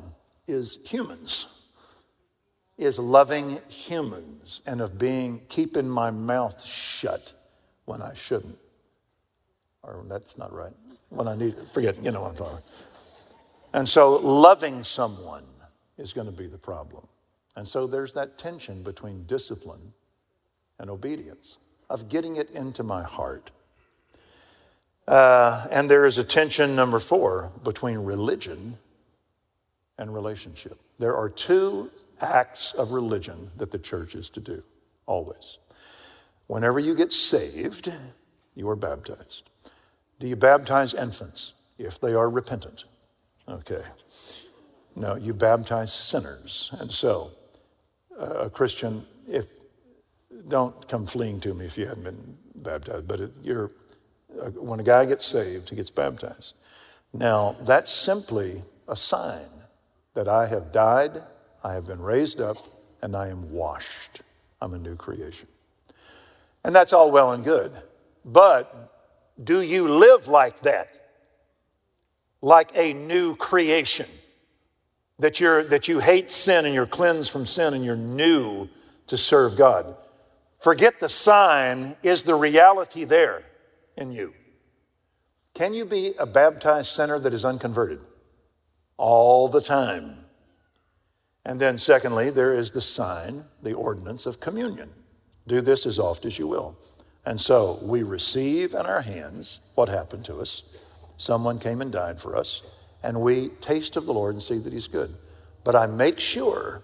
is 0.46 0.78
humans, 0.84 1.46
is 2.78 2.98
loving 2.98 3.58
humans 3.68 4.62
and 4.66 4.80
of 4.80 4.98
being, 4.98 5.42
keeping 5.48 5.88
my 5.88 6.10
mouth 6.10 6.64
shut 6.64 7.32
when 7.84 8.02
I 8.02 8.14
shouldn't. 8.14 8.58
Or 9.82 10.04
that's 10.08 10.38
not 10.38 10.52
right. 10.52 10.72
When 11.08 11.26
I 11.26 11.34
need, 11.34 11.56
forget, 11.72 12.02
you 12.04 12.10
know 12.10 12.22
what 12.22 12.30
I'm 12.30 12.36
talking 12.36 12.62
And 13.72 13.88
so 13.88 14.16
loving 14.16 14.84
someone 14.84 15.44
is 15.98 16.12
going 16.12 16.26
to 16.26 16.32
be 16.32 16.46
the 16.46 16.58
problem. 16.58 17.06
And 17.56 17.66
so 17.66 17.86
there's 17.86 18.12
that 18.14 18.38
tension 18.38 18.82
between 18.82 19.24
discipline 19.24 19.92
and 20.78 20.88
obedience, 20.88 21.58
of 21.90 22.08
getting 22.08 22.36
it 22.36 22.50
into 22.50 22.82
my 22.82 23.02
heart. 23.02 23.50
Uh, 25.06 25.66
and 25.70 25.90
there 25.90 26.06
is 26.06 26.18
a 26.18 26.24
tension, 26.24 26.74
number 26.74 26.98
four, 26.98 27.52
between 27.64 27.98
religion 27.98 28.78
and 29.98 30.14
relationship. 30.14 30.78
There 30.98 31.16
are 31.16 31.28
two 31.28 31.90
acts 32.20 32.72
of 32.74 32.92
religion 32.92 33.50
that 33.56 33.70
the 33.70 33.78
church 33.78 34.14
is 34.14 34.30
to 34.30 34.40
do, 34.40 34.62
always. 35.06 35.58
Whenever 36.46 36.78
you 36.78 36.94
get 36.94 37.12
saved, 37.12 37.92
you 38.54 38.68
are 38.68 38.76
baptized. 38.76 39.50
Do 40.18 40.26
you 40.26 40.36
baptize 40.36 40.94
infants 40.94 41.54
if 41.78 42.00
they 42.00 42.14
are 42.14 42.30
repentant? 42.30 42.84
Okay. 43.50 43.82
No, 44.96 45.16
you 45.16 45.34
baptize 45.34 45.92
sinners. 45.92 46.70
And 46.78 46.90
so, 46.90 47.30
uh, 48.18 48.46
a 48.46 48.50
Christian, 48.50 49.06
if 49.28 49.46
don't 50.48 50.86
come 50.88 51.06
fleeing 51.06 51.40
to 51.40 51.54
me 51.54 51.66
if 51.66 51.76
you 51.76 51.86
haven't 51.86 52.04
been 52.04 52.36
baptized, 52.56 53.06
but 53.06 53.20
it, 53.20 53.32
you're, 53.42 53.70
uh, 54.40 54.50
when 54.50 54.80
a 54.80 54.82
guy 54.82 55.04
gets 55.04 55.24
saved, 55.24 55.68
he 55.68 55.76
gets 55.76 55.90
baptized. 55.90 56.54
Now, 57.12 57.56
that's 57.62 57.90
simply 57.90 58.62
a 58.88 58.96
sign 58.96 59.48
that 60.14 60.28
I 60.28 60.46
have 60.46 60.72
died, 60.72 61.22
I 61.64 61.72
have 61.72 61.86
been 61.86 62.00
raised 62.00 62.40
up, 62.40 62.58
and 63.02 63.16
I 63.16 63.28
am 63.28 63.50
washed. 63.50 64.22
I'm 64.60 64.74
a 64.74 64.78
new 64.78 64.96
creation. 64.96 65.48
And 66.64 66.74
that's 66.74 66.92
all 66.92 67.10
well 67.10 67.32
and 67.32 67.44
good. 67.44 67.72
But 68.24 68.92
do 69.42 69.62
you 69.62 69.88
live 69.88 70.28
like 70.28 70.60
that? 70.60 70.99
Like 72.42 72.72
a 72.74 72.92
new 72.92 73.36
creation? 73.36 74.06
That, 75.18 75.38
you're, 75.38 75.64
that 75.64 75.86
you 75.86 75.98
hate 75.98 76.30
sin 76.30 76.64
and 76.64 76.74
you're 76.74 76.86
cleansed 76.86 77.30
from 77.30 77.44
sin 77.44 77.74
and 77.74 77.84
you're 77.84 77.96
new 77.96 78.68
to 79.08 79.18
serve 79.18 79.56
God? 79.56 79.94
Forget 80.60 81.00
the 81.00 81.08
sign, 81.08 81.96
is 82.02 82.22
the 82.22 82.34
reality 82.34 83.04
there 83.04 83.42
in 83.96 84.12
you? 84.12 84.32
Can 85.54 85.74
you 85.74 85.84
be 85.84 86.14
a 86.18 86.26
baptized 86.26 86.92
sinner 86.92 87.18
that 87.18 87.34
is 87.34 87.44
unconverted? 87.44 88.00
All 88.96 89.48
the 89.48 89.60
time. 89.60 90.16
And 91.44 91.58
then, 91.58 91.78
secondly, 91.78 92.30
there 92.30 92.52
is 92.52 92.70
the 92.70 92.82
sign, 92.82 93.44
the 93.62 93.72
ordinance 93.72 94.26
of 94.26 94.40
communion. 94.40 94.90
Do 95.46 95.60
this 95.60 95.86
as 95.86 95.98
oft 95.98 96.24
as 96.26 96.38
you 96.38 96.46
will. 96.46 96.76
And 97.24 97.40
so 97.40 97.78
we 97.82 98.02
receive 98.02 98.74
in 98.74 98.86
our 98.86 99.00
hands 99.00 99.60
what 99.74 99.88
happened 99.88 100.24
to 100.26 100.40
us. 100.40 100.64
Someone 101.20 101.58
came 101.58 101.82
and 101.82 101.92
died 101.92 102.18
for 102.18 102.34
us, 102.34 102.62
and 103.02 103.20
we 103.20 103.48
taste 103.60 103.96
of 103.96 104.06
the 104.06 104.14
Lord 104.14 104.34
and 104.34 104.42
see 104.42 104.56
that 104.56 104.72
He's 104.72 104.86
good. 104.86 105.14
But 105.64 105.74
I 105.74 105.84
make 105.86 106.18
sure 106.18 106.82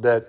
that 0.00 0.24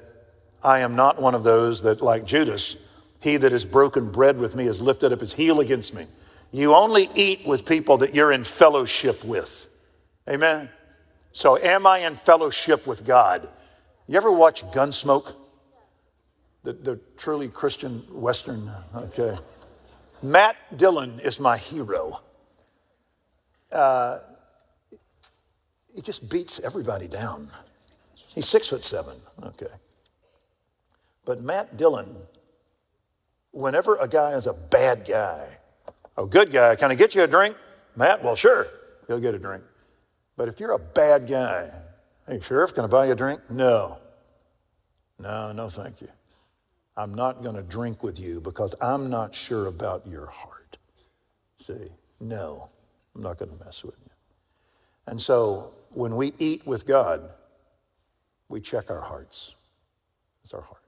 I 0.64 0.82
am 0.82 0.96
not 0.96 1.20
one 1.20 1.34
of 1.34 1.42
those 1.42 1.82
that, 1.82 2.00
like 2.04 2.26
Judas, 2.26 2.78
he 3.22 3.38
that 3.38 3.52
has 3.52 3.66
broken 3.66 4.12
bread 4.12 4.38
with 4.38 4.56
me 4.56 4.66
has 4.66 4.84
lifted 4.84 5.12
up 5.12 5.20
his 5.20 5.34
heel 5.34 5.62
against 5.62 5.96
me. 5.96 6.06
You 6.52 6.76
only 6.76 7.10
eat 7.16 7.44
with 7.48 7.66
people 7.66 7.98
that 7.98 8.14
you're 8.14 8.32
in 8.32 8.44
fellowship 8.44 9.24
with. 9.24 9.68
Amen? 10.30 10.70
So, 11.32 11.58
am 11.58 11.88
I 11.88 12.00
in 12.06 12.14
fellowship 12.14 12.86
with 12.86 13.04
God? 13.04 13.50
You 14.06 14.16
ever 14.16 14.32
watch 14.32 14.64
Gunsmoke? 14.68 15.34
The, 16.62 16.74
the 16.74 17.00
truly 17.18 17.48
Christian 17.48 18.04
Western, 18.12 18.72
okay. 18.96 19.36
Matt 20.22 20.56
Dillon 20.78 21.20
is 21.22 21.40
my 21.40 21.58
hero. 21.58 22.22
Uh, 23.74 24.20
he 25.94 26.02
just 26.02 26.30
beats 26.30 26.60
everybody 26.64 27.08
down. 27.08 27.50
He's 28.28 28.48
six 28.48 28.70
foot 28.70 28.84
seven, 28.84 29.18
okay. 29.44 29.68
But 31.26 31.42
Matt 31.42 31.78
Dillon, 31.78 32.16
whenever 33.52 33.98
a 33.98 34.08
guy 34.08 34.32
is 34.32 34.48
a 34.48 34.54
bad 34.54 35.06
guy, 35.06 35.48
a 36.18 36.26
good 36.26 36.52
guy, 36.52 36.76
can 36.76 36.92
I 36.92 36.96
get 36.96 37.16
you 37.16 37.24
a 37.24 37.28
drink? 37.28 37.56
Matt, 37.96 38.24
well, 38.24 38.36
sure, 38.36 38.68
he'll 39.08 39.20
get 39.20 39.36
a 39.36 39.40
drink. 39.40 39.64
But 40.36 40.48
if 40.48 40.60
you're 40.60 40.72
a 40.72 40.80
bad 40.80 41.28
guy, 41.28 41.70
hey, 42.28 42.40
Sheriff, 42.40 42.74
can 42.74 42.86
I 42.86 42.88
buy 42.88 43.06
you 43.06 43.12
a 43.12 43.16
drink? 43.16 43.40
No. 43.50 44.00
No, 45.20 45.52
no, 45.52 45.70
thank 45.70 46.02
you. 46.02 46.10
I'm 46.98 47.14
not 47.14 47.44
going 47.44 47.56
to 47.56 47.64
drink 47.64 48.04
with 48.04 48.20
you 48.20 48.40
because 48.42 48.76
I'm 48.82 49.10
not 49.10 49.34
sure 49.34 49.68
about 49.68 50.06
your 50.06 50.28
heart. 50.28 50.78
See, 51.58 51.92
no, 52.20 52.70
I'm 53.16 53.22
not 53.22 53.38
going 53.38 53.52
to 53.58 53.66
mess 53.66 53.84
with 53.84 53.96
you. 54.04 54.12
And 55.08 55.22
so 55.22 55.74
when 55.92 56.16
we 56.16 56.34
eat 56.40 56.66
with 56.66 56.86
God, 56.86 57.30
we 58.50 58.62
check 58.62 58.90
our 58.90 59.02
hearts. 59.02 59.56
It's 60.44 60.54
our 60.54 60.62
heart. 60.62 60.80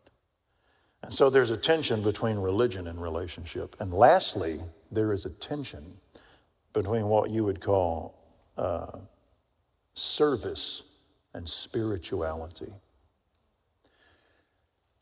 And 1.03 1.13
so 1.13 1.29
there's 1.29 1.51
a 1.51 1.57
tension 1.57 2.01
between 2.01 2.37
religion 2.37 2.87
and 2.87 2.99
relationship. 3.01 3.75
And 3.79 3.93
lastly, 3.93 4.59
there 4.91 5.13
is 5.13 5.25
a 5.25 5.29
tension 5.29 5.97
between 6.73 7.07
what 7.07 7.29
you 7.29 7.43
would 7.43 7.61
call 7.61 8.15
uh, 8.57 8.97
service 9.93 10.83
and 11.33 11.47
spirituality. 11.47 12.73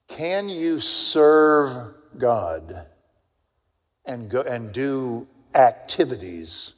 Can 0.08 0.50
you 0.50 0.80
serve 0.80 1.94
God 2.18 2.88
and, 4.06 4.30
go, 4.30 4.42
and 4.42 4.72
do 4.74 5.28
activities 5.56 6.74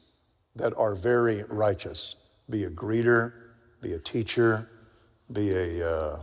that 0.55 0.73
are 0.77 0.95
very 0.95 1.43
righteous? 1.43 2.15
Be 2.49 2.65
a 2.65 2.69
greeter, 2.69 3.33
be 3.81 3.93
a 3.93 3.99
teacher, 3.99 4.69
be 5.31 5.51
a 5.51 5.89
uh, 5.89 6.19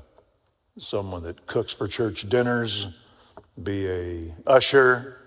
someone 0.79 1.23
that 1.25 1.47
cooks 1.47 1.73
for 1.73 1.87
church 1.87 2.29
dinners, 2.29 2.89
be 3.63 3.89
a 3.89 4.35
usher, 4.47 5.19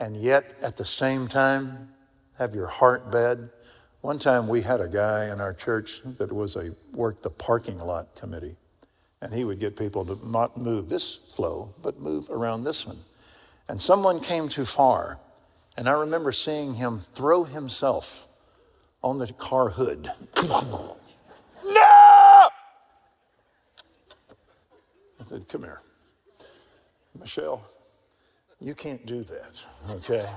and 0.00 0.16
yet 0.16 0.54
at 0.62 0.76
the 0.76 0.84
same 0.84 1.26
time 1.26 1.88
have 2.38 2.54
your 2.54 2.66
heart 2.66 3.10
bad. 3.10 3.50
One 4.02 4.18
time 4.18 4.46
we 4.46 4.60
had 4.60 4.80
a 4.80 4.88
guy 4.88 5.32
in 5.32 5.40
our 5.40 5.52
church 5.52 6.02
that 6.18 6.30
was 6.30 6.56
a 6.56 6.72
worked 6.92 7.22
the 7.22 7.30
parking 7.30 7.78
lot 7.78 8.14
committee. 8.14 8.56
And 9.22 9.32
he 9.32 9.44
would 9.44 9.58
get 9.58 9.76
people 9.76 10.04
to 10.04 10.28
not 10.28 10.56
move 10.56 10.88
this 10.88 11.16
flow, 11.16 11.74
but 11.82 11.98
move 11.98 12.28
around 12.30 12.64
this 12.64 12.86
one. 12.86 12.98
And 13.68 13.80
someone 13.80 14.20
came 14.20 14.48
too 14.48 14.66
far. 14.66 15.18
And 15.76 15.88
I 15.88 15.92
remember 15.92 16.30
seeing 16.30 16.74
him 16.74 17.00
throw 17.00 17.44
himself 17.44 18.25
on 19.02 19.18
the 19.18 19.32
car 19.34 19.68
hood. 19.68 20.10
no! 21.64 21.80
I 25.18 25.22
said, 25.22 25.48
Come 25.48 25.62
here. 25.62 25.80
Michelle, 27.18 27.62
you 28.60 28.74
can't 28.74 29.04
do 29.06 29.22
that, 29.24 29.64
okay? 29.90 30.28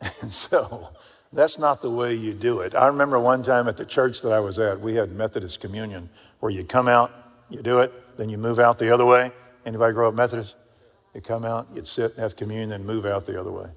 and 0.22 0.30
so 0.30 0.88
that's 1.32 1.58
not 1.58 1.82
the 1.82 1.90
way 1.90 2.14
you 2.14 2.32
do 2.32 2.60
it. 2.60 2.74
I 2.74 2.86
remember 2.86 3.18
one 3.18 3.42
time 3.42 3.68
at 3.68 3.76
the 3.76 3.84
church 3.84 4.22
that 4.22 4.32
I 4.32 4.40
was 4.40 4.58
at, 4.58 4.80
we 4.80 4.94
had 4.94 5.12
Methodist 5.12 5.60
communion 5.60 6.08
where 6.40 6.50
you 6.50 6.64
come 6.64 6.88
out, 6.88 7.12
you 7.50 7.62
do 7.62 7.80
it, 7.80 7.92
then 8.16 8.28
you 8.28 8.38
move 8.38 8.58
out 8.58 8.78
the 8.78 8.92
other 8.92 9.04
way. 9.04 9.30
Anybody 9.66 9.92
grow 9.92 10.08
up 10.08 10.14
Methodist? 10.14 10.56
You 11.14 11.20
come 11.20 11.44
out, 11.44 11.68
you'd 11.74 11.86
sit, 11.86 12.14
have 12.16 12.36
communion, 12.36 12.70
then 12.70 12.84
move 12.84 13.04
out 13.04 13.26
the 13.26 13.38
other 13.38 13.50
way. 13.52 13.68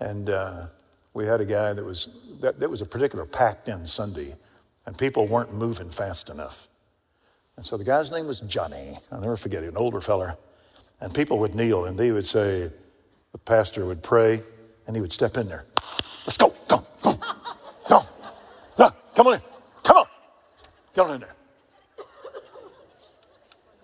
And 0.00 0.30
uh, 0.30 0.66
we 1.14 1.26
had 1.26 1.40
a 1.40 1.44
guy 1.44 1.72
that 1.72 1.84
was, 1.84 2.08
that, 2.40 2.58
that 2.58 2.70
was 2.70 2.80
a 2.80 2.86
particular 2.86 3.24
packed 3.24 3.68
in 3.68 3.86
Sunday, 3.86 4.34
and 4.86 4.96
people 4.96 5.26
weren't 5.26 5.52
moving 5.52 5.90
fast 5.90 6.30
enough. 6.30 6.68
And 7.56 7.66
so 7.66 7.76
the 7.76 7.84
guy's 7.84 8.10
name 8.10 8.26
was 8.26 8.40
Johnny. 8.40 8.98
I'll 9.10 9.20
never 9.20 9.36
forget 9.36 9.62
it, 9.62 9.70
an 9.70 9.76
older 9.76 10.00
feller. 10.00 10.36
And 11.00 11.12
people 11.12 11.38
would 11.40 11.54
kneel 11.54 11.84
and 11.84 11.98
they 11.98 12.12
would 12.12 12.26
say, 12.26 12.70
the 13.32 13.38
pastor 13.38 13.86
would 13.86 14.02
pray, 14.02 14.42
and 14.86 14.96
he 14.96 15.00
would 15.00 15.12
step 15.12 15.36
in 15.36 15.48
there. 15.48 15.64
Let's 16.26 16.36
go. 16.36 16.54
Go. 16.68 16.84
Go. 17.88 18.06
Go. 18.76 18.90
Come 19.14 19.26
on 19.26 19.34
in. 19.34 19.40
Come 19.82 19.96
on. 19.96 20.06
Come 20.94 21.08
on 21.08 21.14
in 21.14 21.20
there. 21.20 21.34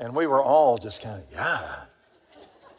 And 0.00 0.14
we 0.14 0.26
were 0.26 0.42
all 0.42 0.78
just 0.78 1.02
kind 1.02 1.20
of, 1.20 1.26
yeah. 1.32 1.84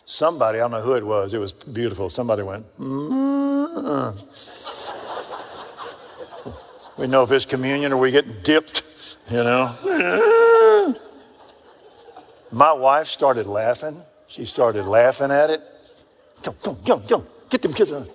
Somebody, 0.10 0.58
I 0.58 0.62
don't 0.62 0.72
know 0.72 0.82
who 0.82 0.96
it 0.96 1.06
was, 1.06 1.36
it 1.36 1.38
was 1.38 1.52
beautiful. 1.52 2.10
Somebody 2.10 2.42
went, 2.42 2.66
mm 2.80 4.24
We 6.98 7.06
know 7.06 7.22
if 7.22 7.32
it's 7.32 7.46
communion 7.46 7.94
or 7.94 7.98
we 7.98 8.10
get 8.10 8.44
dipped, 8.44 8.82
you 9.30 9.44
know. 9.44 10.96
My 12.52 12.74
wife 12.74 13.06
started 13.06 13.46
laughing. 13.46 14.02
She 14.26 14.46
started 14.46 14.88
laughing 14.88 15.30
at 15.30 15.52
it. 15.52 15.62
Go, 16.42 16.56
go, 16.64 16.74
go, 16.74 16.98
go. 16.98 17.24
Get 17.52 17.62
them 17.62 17.74
kids 17.74 17.92
on. 17.92 18.10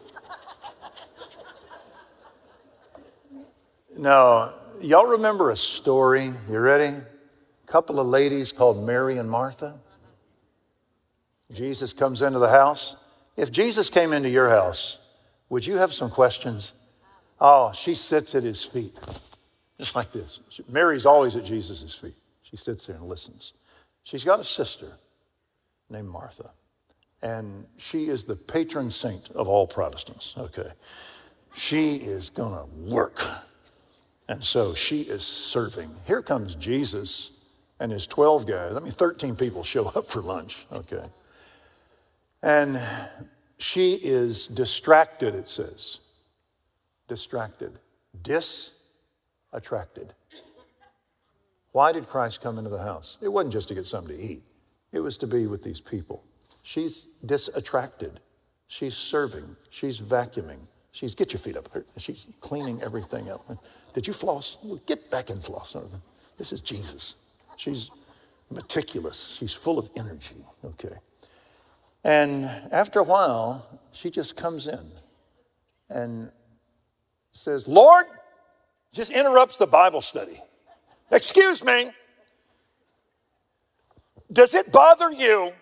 Now, 3.97 4.55
y'all 4.81 5.07
remember 5.07 5.53
a 5.53 5.57
story? 5.57 6.33
You 6.51 6.59
ready? 6.59 6.97
A 6.97 7.07
couple 7.67 8.01
of 8.01 8.09
ladies 8.09 8.51
called 8.51 8.85
Mary 8.85 9.19
and 9.19 9.31
Martha. 9.31 9.79
Jesus 11.53 11.93
comes 11.93 12.23
into 12.23 12.39
the 12.39 12.49
house. 12.49 12.97
If 13.37 13.51
Jesus 13.51 13.91
came 13.91 14.13
into 14.13 14.29
your 14.29 14.49
house, 14.49 14.99
would 15.49 15.67
you 15.67 15.77
have 15.77 15.93
some 15.93 16.11
questions? 16.11 16.73
Oh, 17.41 17.73
she 17.73 17.95
sits 17.95 18.35
at 18.35 18.43
his 18.43 18.65
feet, 18.65 18.97
just 19.79 19.95
like 19.95 20.13
this. 20.13 20.41
Mary's 20.69 21.07
always 21.07 21.37
at 21.37 21.45
Jesus' 21.45 21.95
feet. 21.95 22.17
She 22.43 22.57
sits 22.57 22.87
there 22.87 22.97
and 22.97 23.07
listens. 23.07 23.53
She's 24.05 24.25
got 24.25 24.41
a 24.41 24.45
sister 24.45 24.93
named 25.91 26.09
Martha, 26.09 26.51
and 27.23 27.67
she 27.77 28.09
is 28.09 28.25
the 28.25 28.37
patron 28.37 28.91
saint 28.91 29.31
of 29.33 29.49
all 29.49 29.67
Protestants. 29.67 30.35
Okay. 30.39 30.71
She 31.55 31.97
is 31.97 32.31
going 32.31 32.57
to 32.57 32.93
work 32.93 33.25
and 34.29 34.43
so 34.43 34.75
she 34.75 35.03
is 35.03 35.23
serving. 35.23 35.91
Here 36.07 36.23
comes 36.23 36.55
Jesus 36.55 37.31
and 37.81 37.93
his 37.93 38.07
12 38.07 38.47
guys. 38.47 38.75
I 38.75 38.81
mean, 38.81 38.93
13 38.93 39.37
people 39.37 39.63
show 39.63 39.87
up 39.87 40.09
for 40.09 40.23
lunch, 40.23 40.67
okay? 40.73 41.05
And 42.45 42.79
she 43.57 43.95
is 43.95 44.47
distracted, 44.49 45.35
it 45.35 45.49
says. 45.49 46.01
Distracted. 47.09 47.79
Disattracted. 48.23 50.13
Why 51.73 51.91
did 51.91 52.07
Christ 52.07 52.43
come 52.43 52.59
into 52.59 52.69
the 52.69 52.83
house? 52.83 53.17
It 53.23 53.29
wasn't 53.29 53.55
just 53.55 53.69
to 53.69 53.75
get 53.75 53.87
something 53.87 54.15
to 54.15 54.23
eat, 54.23 54.43
it 54.93 55.01
was 55.01 55.17
to 55.19 55.27
be 55.27 55.47
with 55.47 55.63
these 55.63 55.81
people. 55.81 56.23
She's 56.63 57.07
disattracted. 57.25 58.21
She's 58.67 58.95
serving. 58.95 59.57
She's 59.71 59.99
vacuuming. 59.99 60.59
She's, 60.93 61.15
get 61.15 61.33
your 61.33 61.41
feet 61.41 61.57
up. 61.57 61.73
here. 61.73 61.85
She's 61.97 62.27
cleaning 62.41 62.83
everything 62.83 63.31
up. 63.31 63.45
Did 63.95 64.07
you 64.07 64.13
floss? 64.13 64.59
Get 64.85 65.11
back 65.11 65.31
in 65.31 65.41
floss. 65.41 65.75
This 66.37 66.53
is 66.53 66.61
Jesus. 66.61 67.15
She's 67.57 67.91
meticulous. 68.51 69.35
She's 69.39 69.55
full 69.55 69.79
of 69.79 69.89
energy. 69.97 70.45
Okay. 70.65 70.97
And 72.05 72.45
after 72.71 73.01
a 73.01 73.03
while, 73.03 73.67
she 73.93 74.11
just 74.11 74.37
comes 74.37 74.69
in 74.69 74.93
and 75.89 76.31
says, 77.33 77.67
Lord, 77.67 78.07
just 78.93 79.11
interrupts 79.11 79.57
the 79.57 79.67
Bible 79.67 80.01
study. 80.01 80.41
Excuse 81.11 81.65
me. 81.65 81.91
Does 84.33 84.55
it 84.55 84.71
bother 84.71 85.11
you 85.11 85.53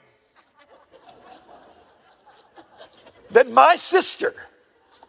that 3.31 3.51
my 3.51 3.77
sister 3.77 4.35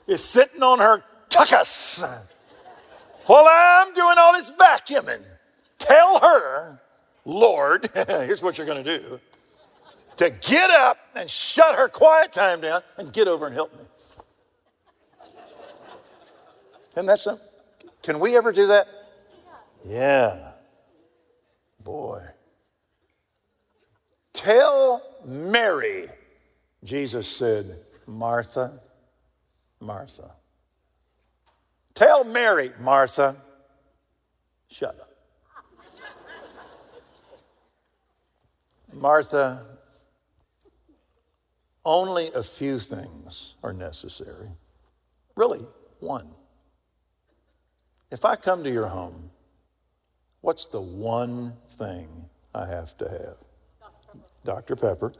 is 0.08 0.24
sitting 0.24 0.64
on 0.64 0.80
her 0.80 1.04
tuchus 1.30 2.02
while 3.26 3.48
I'm 3.50 3.94
doing 3.94 4.16
all 4.18 4.34
this 4.34 4.52
vacuuming. 4.52 5.22
Tell 5.78 6.20
her, 6.20 6.82
Lord, 7.26 7.90
here's 7.94 8.42
what 8.42 8.58
you're 8.58 8.68
going 8.68 8.84
to 8.84 9.00
do 9.00 9.20
to 10.18 10.30
get 10.30 10.70
up 10.70 10.98
and 11.16 11.30
shut 11.30 11.76
her 11.76 11.88
quiet 11.90 12.32
time 12.32 12.62
down 12.62 12.82
and 12.98 13.12
get 13.12 13.28
over 13.28 13.46
and 13.46 13.56
help 13.56 13.74
me. 13.74 13.84
And 16.96 17.10
that 17.10 17.20
something? 17.20 17.48
Can 18.04 18.20
we 18.20 18.36
ever 18.36 18.52
do 18.52 18.68
that? 18.68 18.88
Yeah. 19.86 20.52
Boy. 21.84 22.22
Tell 24.34 25.02
Mary, 25.26 26.10
Jesus 26.84 27.28
said, 27.28 27.80
Martha, 28.06 28.80
Martha. 29.80 30.32
Tell 31.94 32.24
Mary, 32.24 32.72
Martha, 32.80 33.36
shut 34.68 35.00
up. 35.00 35.10
Martha, 38.92 39.66
only 41.86 42.32
a 42.34 42.44
few 42.44 42.80
things 42.80 43.56
are 43.64 43.74
necessary. 43.74 44.50
Really, 45.36 45.66
one. 46.00 46.30
If 48.12 48.26
I 48.26 48.36
come 48.36 48.64
to 48.64 48.72
your 48.72 48.88
home, 48.88 49.32
what's 50.42 50.66
the 50.68 50.82
one 50.82 51.54
thing 51.78 52.08
I 52.54 52.66
have 52.66 52.98
to 53.00 53.10
have? 53.10 53.38
Dr. 54.46 54.76
Pepper. 54.76 55.14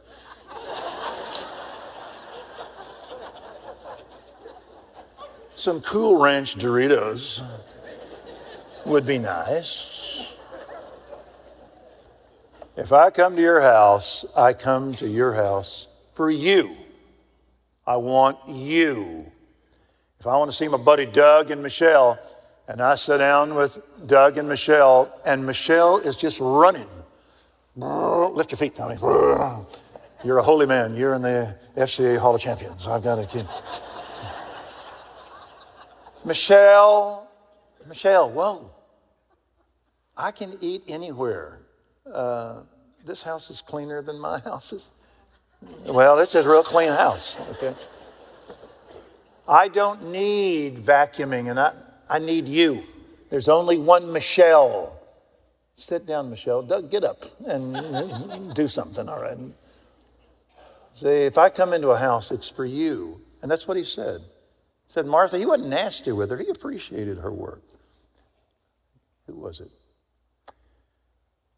Some 5.56 5.80
Cool 5.80 6.20
Ranch 6.20 6.56
Doritos 6.56 7.42
would 8.84 9.06
be 9.06 9.18
nice. 9.18 10.34
If 12.76 12.92
I 12.92 13.10
come 13.10 13.36
to 13.36 13.42
your 13.42 13.60
house, 13.60 14.24
I 14.36 14.52
come 14.52 14.94
to 14.94 15.08
your 15.08 15.32
house 15.32 15.88
for 16.14 16.30
you. 16.30 16.76
I 17.86 17.96
want 17.96 18.38
you. 18.48 19.30
If 20.20 20.26
I 20.26 20.36
want 20.36 20.50
to 20.50 20.56
see 20.56 20.68
my 20.68 20.78
buddy 20.78 21.06
Doug 21.06 21.50
and 21.50 21.62
Michelle, 21.62 22.18
and 22.66 22.80
I 22.80 22.94
sit 22.94 23.18
down 23.18 23.54
with 23.54 23.78
Doug 24.06 24.38
and 24.38 24.48
Michelle, 24.48 25.12
and 25.26 25.44
Michelle 25.44 25.98
is 25.98 26.16
just 26.16 26.40
running 26.40 26.88
Lift 27.76 28.52
your 28.52 28.58
feet, 28.58 28.74
Tommy. 28.74 28.96
You're 30.24 30.38
a 30.38 30.42
holy 30.42 30.66
man. 30.66 30.96
You're 30.96 31.14
in 31.14 31.22
the 31.22 31.56
FCA 31.76 32.18
Hall 32.18 32.34
of 32.34 32.40
Champions. 32.40 32.86
I've 32.86 33.02
got 33.02 33.18
a 33.18 33.26
kid. 33.26 33.46
Michelle, 36.24 37.28
Michelle, 37.86 38.30
whoa. 38.30 38.70
I 40.16 40.30
can 40.30 40.56
eat 40.60 40.82
anywhere. 40.88 41.58
Uh, 42.10 42.62
this 43.04 43.20
house 43.20 43.50
is 43.50 43.60
cleaner 43.60 44.00
than 44.00 44.18
my 44.18 44.38
house 44.44 44.72
is. 44.72 44.90
Well, 45.86 46.16
this 46.16 46.34
is 46.34 46.46
a 46.46 46.48
real 46.48 46.62
clean 46.62 46.92
house, 46.92 47.38
okay? 47.52 47.74
I 49.46 49.68
don't 49.68 50.10
need 50.10 50.76
vacuuming, 50.76 51.50
and 51.50 51.60
I, 51.60 51.72
I 52.08 52.18
need 52.18 52.48
you. 52.48 52.82
There's 53.30 53.48
only 53.48 53.78
one 53.78 54.12
Michelle. 54.12 54.98
Sit 55.74 56.06
down, 56.06 56.30
Michelle. 56.30 56.62
Doug, 56.62 56.90
get 56.90 57.04
up 57.04 57.24
and 57.46 58.54
do 58.54 58.68
something, 58.68 59.08
all 59.08 59.20
right? 59.20 59.36
Say, 60.94 61.26
if 61.26 61.36
I 61.36 61.50
come 61.50 61.72
into 61.72 61.88
a 61.88 61.98
house, 61.98 62.30
it's 62.30 62.48
for 62.48 62.64
you. 62.64 63.20
And 63.42 63.50
that's 63.50 63.66
what 63.66 63.76
he 63.76 63.84
said. 63.84 64.20
He 64.20 64.92
said, 64.92 65.06
Martha, 65.06 65.38
he 65.38 65.44
wasn't 65.44 65.70
nasty 65.70 66.12
with 66.12 66.30
her. 66.30 66.38
He 66.38 66.48
appreciated 66.48 67.18
her 67.18 67.32
work. 67.32 67.62
Who 69.26 69.34
was 69.34 69.60
it? 69.60 69.70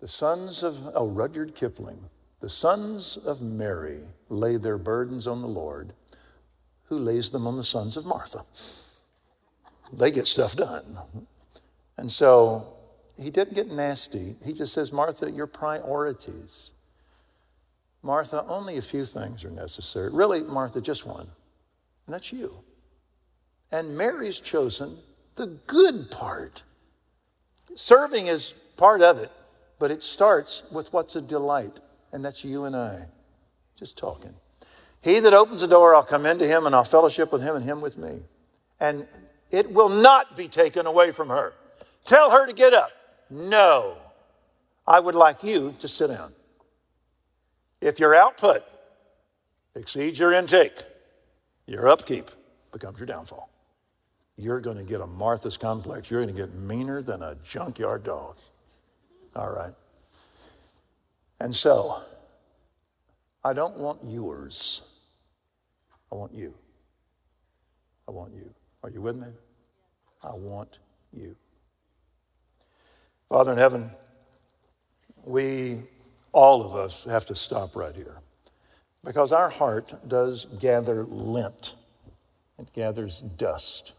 The 0.00 0.08
sons 0.08 0.62
of, 0.62 0.78
oh, 0.94 1.08
Rudyard 1.08 1.54
Kipling. 1.54 1.98
The 2.40 2.50
sons 2.50 3.16
of 3.16 3.40
Mary 3.40 4.00
lay 4.28 4.56
their 4.56 4.78
burdens 4.78 5.26
on 5.26 5.40
the 5.40 5.48
Lord, 5.48 5.92
who 6.84 6.98
lays 6.98 7.30
them 7.30 7.46
on 7.46 7.56
the 7.56 7.64
sons 7.64 7.96
of 7.96 8.04
Martha. 8.04 8.44
They 9.92 10.10
get 10.10 10.26
stuff 10.26 10.56
done. 10.56 10.98
And 11.96 12.10
so 12.10 12.66
he 13.16 13.30
didn't 13.30 13.54
get 13.54 13.70
nasty. 13.70 14.36
He 14.44 14.52
just 14.52 14.72
says, 14.72 14.92
Martha, 14.92 15.30
your 15.30 15.46
priorities. 15.46 16.72
Martha, 18.02 18.44
only 18.46 18.76
a 18.76 18.82
few 18.82 19.04
things 19.04 19.44
are 19.44 19.50
necessary. 19.50 20.10
Really, 20.12 20.42
Martha, 20.42 20.80
just 20.80 21.06
one, 21.06 21.26
and 22.06 22.14
that's 22.14 22.32
you. 22.32 22.56
And 23.72 23.96
Mary's 23.96 24.40
chosen 24.40 24.98
the 25.34 25.48
good 25.66 26.10
part. 26.10 26.62
Serving 27.74 28.28
is 28.28 28.54
part 28.76 29.02
of 29.02 29.18
it, 29.18 29.32
but 29.78 29.90
it 29.90 30.02
starts 30.02 30.62
with 30.70 30.92
what's 30.92 31.16
a 31.16 31.20
delight, 31.20 31.80
and 32.16 32.24
that's 32.24 32.42
you 32.42 32.64
and 32.64 32.74
I, 32.74 33.02
just 33.78 33.98
talking. 33.98 34.34
He 35.02 35.20
that 35.20 35.34
opens 35.34 35.60
the 35.60 35.68
door, 35.68 35.94
I'll 35.94 36.02
come 36.02 36.24
into 36.24 36.46
him 36.46 36.64
and 36.64 36.74
I'll 36.74 36.82
fellowship 36.82 37.30
with 37.30 37.42
him 37.42 37.56
and 37.56 37.62
him 37.62 37.82
with 37.82 37.98
me. 37.98 38.22
And 38.80 39.06
it 39.50 39.70
will 39.70 39.90
not 39.90 40.34
be 40.34 40.48
taken 40.48 40.86
away 40.86 41.10
from 41.10 41.28
her. 41.28 41.52
Tell 42.06 42.30
her 42.30 42.46
to 42.46 42.54
get 42.54 42.72
up. 42.72 42.90
No. 43.28 43.98
I 44.86 44.98
would 44.98 45.14
like 45.14 45.44
you 45.44 45.74
to 45.80 45.88
sit 45.88 46.06
down. 46.06 46.32
If 47.82 48.00
your 48.00 48.14
output 48.14 48.64
exceeds 49.74 50.18
your 50.18 50.32
intake, 50.32 50.72
your 51.66 51.86
upkeep 51.86 52.30
becomes 52.72 52.98
your 52.98 53.06
downfall. 53.06 53.50
You're 54.38 54.60
going 54.60 54.78
to 54.78 54.84
get 54.84 55.02
a 55.02 55.06
Martha's 55.06 55.58
complex. 55.58 56.10
You're 56.10 56.24
going 56.24 56.34
to 56.34 56.40
get 56.40 56.54
meaner 56.54 57.02
than 57.02 57.22
a 57.22 57.36
junkyard 57.44 58.04
dog. 58.04 58.36
All 59.34 59.50
right. 59.50 59.74
And 61.40 61.54
so, 61.54 62.02
I 63.44 63.52
don't 63.52 63.76
want 63.76 64.00
yours. 64.02 64.82
I 66.10 66.14
want 66.14 66.34
you. 66.34 66.54
I 68.08 68.10
want 68.10 68.32
you. 68.34 68.52
Are 68.82 68.90
you 68.90 69.00
with 69.00 69.16
me? 69.16 69.28
I 70.22 70.34
want 70.34 70.78
you. 71.12 71.36
Father 73.28 73.52
in 73.52 73.58
heaven, 73.58 73.90
we, 75.24 75.82
all 76.32 76.62
of 76.62 76.74
us, 76.74 77.04
have 77.04 77.26
to 77.26 77.34
stop 77.34 77.76
right 77.76 77.94
here 77.94 78.20
because 79.04 79.30
our 79.30 79.48
heart 79.48 80.08
does 80.08 80.46
gather 80.58 81.04
lint, 81.04 81.74
it 82.58 82.72
gathers 82.72 83.20
dust, 83.20 83.92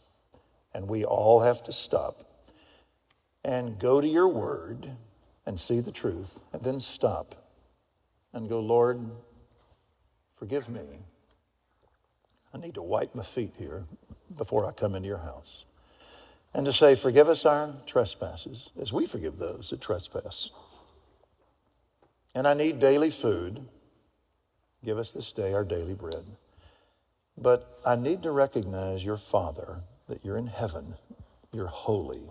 and 0.73 0.87
we 0.87 1.05
all 1.05 1.39
have 1.39 1.63
to 1.63 1.71
stop 1.71 2.23
and 3.43 3.79
go 3.79 4.01
to 4.01 4.07
your 4.07 4.27
word 4.27 4.89
and 5.47 5.57
see 5.57 5.79
the 5.79 5.91
truth, 5.91 6.41
and 6.51 6.61
then 6.61 6.79
stop 6.79 7.33
and 8.33 8.49
go, 8.49 8.59
Lord, 8.59 8.99
forgive 10.35 10.67
me. 10.67 10.99
I 12.53 12.57
need 12.57 12.75
to 12.75 12.81
wipe 12.81 13.15
my 13.15 13.23
feet 13.23 13.53
here 13.57 13.85
before 14.37 14.67
I 14.67 14.73
come 14.73 14.93
into 14.93 15.07
your 15.07 15.17
house 15.17 15.63
and 16.53 16.65
to 16.65 16.73
say, 16.73 16.95
Forgive 16.95 17.29
us 17.29 17.45
our 17.45 17.73
trespasses 17.85 18.71
as 18.79 18.91
we 18.91 19.05
forgive 19.05 19.37
those 19.37 19.69
that 19.69 19.79
trespass. 19.79 20.51
And 22.35 22.45
I 22.45 22.53
need 22.53 22.79
daily 22.79 23.09
food. 23.09 23.65
Give 24.83 24.97
us 24.97 25.13
this 25.13 25.31
day 25.31 25.53
our 25.53 25.63
daily 25.63 25.93
bread. 25.93 26.25
But 27.37 27.79
I 27.85 27.95
need 27.95 28.23
to 28.23 28.31
recognize 28.31 29.03
your 29.03 29.17
Father, 29.17 29.79
that 30.09 30.25
you're 30.25 30.37
in 30.37 30.47
heaven, 30.47 30.95
you're 31.53 31.67
holy, 31.67 32.23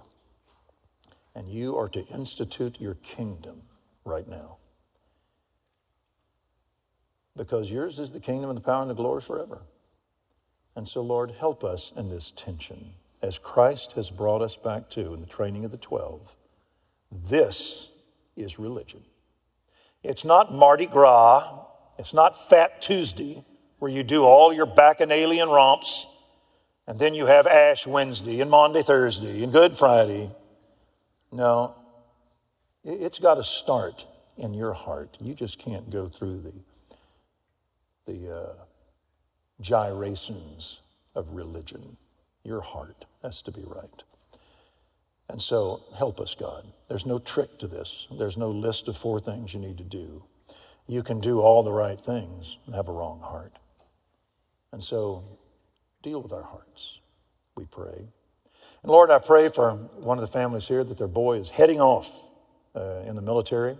and 1.36 1.50
you 1.50 1.76
are 1.76 1.88
to 1.90 2.04
institute 2.06 2.80
your 2.80 2.94
kingdom 2.94 3.60
right 4.06 4.26
now. 4.26 4.56
Because 7.36 7.70
yours 7.70 7.98
is 7.98 8.10
the 8.10 8.20
kingdom 8.20 8.48
and 8.48 8.56
the 8.56 8.62
power 8.62 8.80
and 8.80 8.90
the 8.90 8.94
glory 8.94 9.20
forever. 9.20 9.60
And 10.74 10.88
so, 10.88 11.02
Lord, 11.02 11.30
help 11.32 11.62
us 11.62 11.92
in 11.94 12.08
this 12.08 12.32
tension 12.32 12.92
as 13.22 13.38
Christ 13.38 13.92
has 13.92 14.08
brought 14.08 14.40
us 14.40 14.56
back 14.56 14.88
to 14.90 15.12
in 15.12 15.20
the 15.20 15.26
training 15.26 15.66
of 15.66 15.70
the 15.70 15.76
12. 15.76 16.34
This 17.28 17.90
is 18.34 18.58
religion. 18.58 19.04
It's 20.02 20.24
not 20.24 20.54
Mardi 20.54 20.86
Gras, 20.86 21.66
it's 21.98 22.14
not 22.14 22.48
Fat 22.48 22.80
Tuesday, 22.80 23.44
where 23.78 23.90
you 23.90 24.02
do 24.02 24.24
all 24.24 24.54
your 24.54 24.66
bacchanalian 24.66 25.50
romps, 25.50 26.06
and 26.86 26.98
then 26.98 27.12
you 27.12 27.26
have 27.26 27.46
Ash 27.46 27.86
Wednesday 27.86 28.40
and 28.40 28.50
Maundy 28.50 28.82
Thursday 28.82 29.42
and 29.42 29.52
Good 29.52 29.76
Friday. 29.76 30.30
No, 31.32 31.74
it's 32.84 33.18
got 33.18 33.34
to 33.34 33.44
start 33.44 34.06
in 34.38 34.54
your 34.54 34.72
heart. 34.72 35.16
You 35.20 35.34
just 35.34 35.58
can't 35.58 35.90
go 35.90 36.08
through 36.08 36.40
the, 38.06 38.12
the 38.12 38.36
uh, 38.36 38.52
gyrations 39.60 40.80
of 41.14 41.28
religion. 41.30 41.96
Your 42.44 42.60
heart 42.60 43.06
has 43.22 43.42
to 43.42 43.50
be 43.50 43.62
right. 43.64 44.02
And 45.28 45.42
so, 45.42 45.82
help 45.96 46.20
us, 46.20 46.36
God. 46.36 46.64
There's 46.88 47.06
no 47.06 47.18
trick 47.18 47.58
to 47.58 47.66
this. 47.66 48.06
There's 48.16 48.36
no 48.36 48.50
list 48.50 48.86
of 48.86 48.96
four 48.96 49.18
things 49.18 49.52
you 49.52 49.58
need 49.58 49.78
to 49.78 49.84
do. 49.84 50.22
You 50.86 51.02
can 51.02 51.18
do 51.18 51.40
all 51.40 51.64
the 51.64 51.72
right 51.72 51.98
things 51.98 52.58
and 52.66 52.74
have 52.76 52.88
a 52.88 52.92
wrong 52.92 53.20
heart. 53.20 53.58
And 54.70 54.80
so, 54.80 55.24
deal 56.02 56.22
with 56.22 56.32
our 56.32 56.44
hearts, 56.44 57.00
we 57.56 57.64
pray. 57.64 58.06
And 58.86 58.92
Lord, 58.92 59.10
I 59.10 59.18
pray 59.18 59.48
for 59.48 59.72
one 59.96 60.16
of 60.16 60.22
the 60.22 60.28
families 60.28 60.68
here 60.68 60.84
that 60.84 60.96
their 60.96 61.08
boy 61.08 61.38
is 61.38 61.50
heading 61.50 61.80
off 61.80 62.30
uh, 62.76 63.02
in 63.04 63.16
the 63.16 63.20
military. 63.20 63.76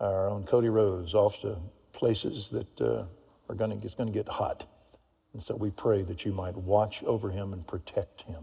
Our 0.00 0.30
own 0.30 0.44
Cody 0.44 0.70
Rose 0.70 1.14
off 1.14 1.42
to 1.42 1.58
places 1.92 2.48
that 2.48 2.80
uh, 2.80 3.04
are 3.50 3.54
going 3.54 3.78
to 3.78 4.10
get 4.10 4.26
hot. 4.26 4.66
And 5.34 5.42
so 5.42 5.54
we 5.54 5.70
pray 5.70 6.04
that 6.04 6.24
you 6.24 6.32
might 6.32 6.56
watch 6.56 7.04
over 7.04 7.28
him 7.28 7.52
and 7.52 7.66
protect 7.66 8.22
him 8.22 8.42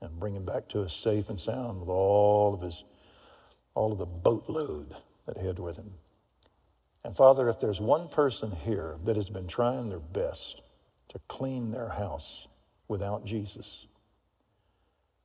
and 0.00 0.16
bring 0.20 0.36
him 0.36 0.44
back 0.44 0.68
to 0.68 0.82
us 0.82 0.94
safe 0.94 1.28
and 1.28 1.40
sound 1.40 1.80
with 1.80 1.88
all 1.88 2.54
of 2.54 2.60
his, 2.60 2.84
all 3.74 3.90
of 3.90 3.98
the 3.98 4.06
boatload 4.06 4.94
that 5.26 5.36
had 5.36 5.58
with 5.58 5.76
him. 5.76 5.90
And 7.02 7.16
Father, 7.16 7.48
if 7.48 7.58
there's 7.58 7.80
one 7.80 8.06
person 8.06 8.52
here 8.52 8.94
that 9.02 9.16
has 9.16 9.28
been 9.28 9.48
trying 9.48 9.88
their 9.88 9.98
best 9.98 10.62
to 11.08 11.18
clean 11.26 11.72
their 11.72 11.88
house 11.88 12.46
without 12.86 13.24
Jesus, 13.24 13.88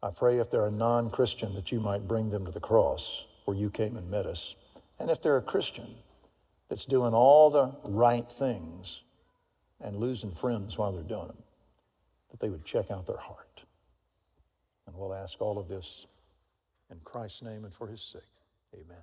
I 0.01 0.11
pray 0.11 0.37
if 0.37 0.49
they're 0.49 0.67
a 0.67 0.71
non 0.71 1.09
Christian 1.09 1.53
that 1.55 1.71
you 1.71 1.79
might 1.79 2.07
bring 2.07 2.29
them 2.29 2.45
to 2.45 2.51
the 2.51 2.59
cross 2.59 3.25
where 3.45 3.57
you 3.57 3.69
came 3.69 3.97
and 3.97 4.09
met 4.09 4.25
us. 4.25 4.55
And 4.99 5.09
if 5.09 5.21
they're 5.21 5.37
a 5.37 5.41
Christian 5.41 5.95
that's 6.69 6.85
doing 6.85 7.13
all 7.13 7.49
the 7.49 7.75
right 7.83 8.29
things, 8.31 9.01
and 9.81 9.97
losing 9.97 10.31
friends 10.31 10.77
while 10.77 10.91
they're 10.91 11.03
doing 11.03 11.27
them, 11.27 11.43
that 12.31 12.39
they 12.39 12.49
would 12.49 12.65
check 12.65 12.91
out 12.91 13.05
their 13.05 13.17
heart. 13.17 13.63
And 14.87 14.95
we'll 14.95 15.13
ask 15.13 15.41
all 15.41 15.57
of 15.57 15.67
this 15.67 16.05
in 16.91 16.97
Christ's 17.03 17.43
name 17.43 17.65
and 17.65 17.73
for 17.73 17.87
his 17.87 18.01
sake. 18.01 18.21
Amen. 18.73 19.01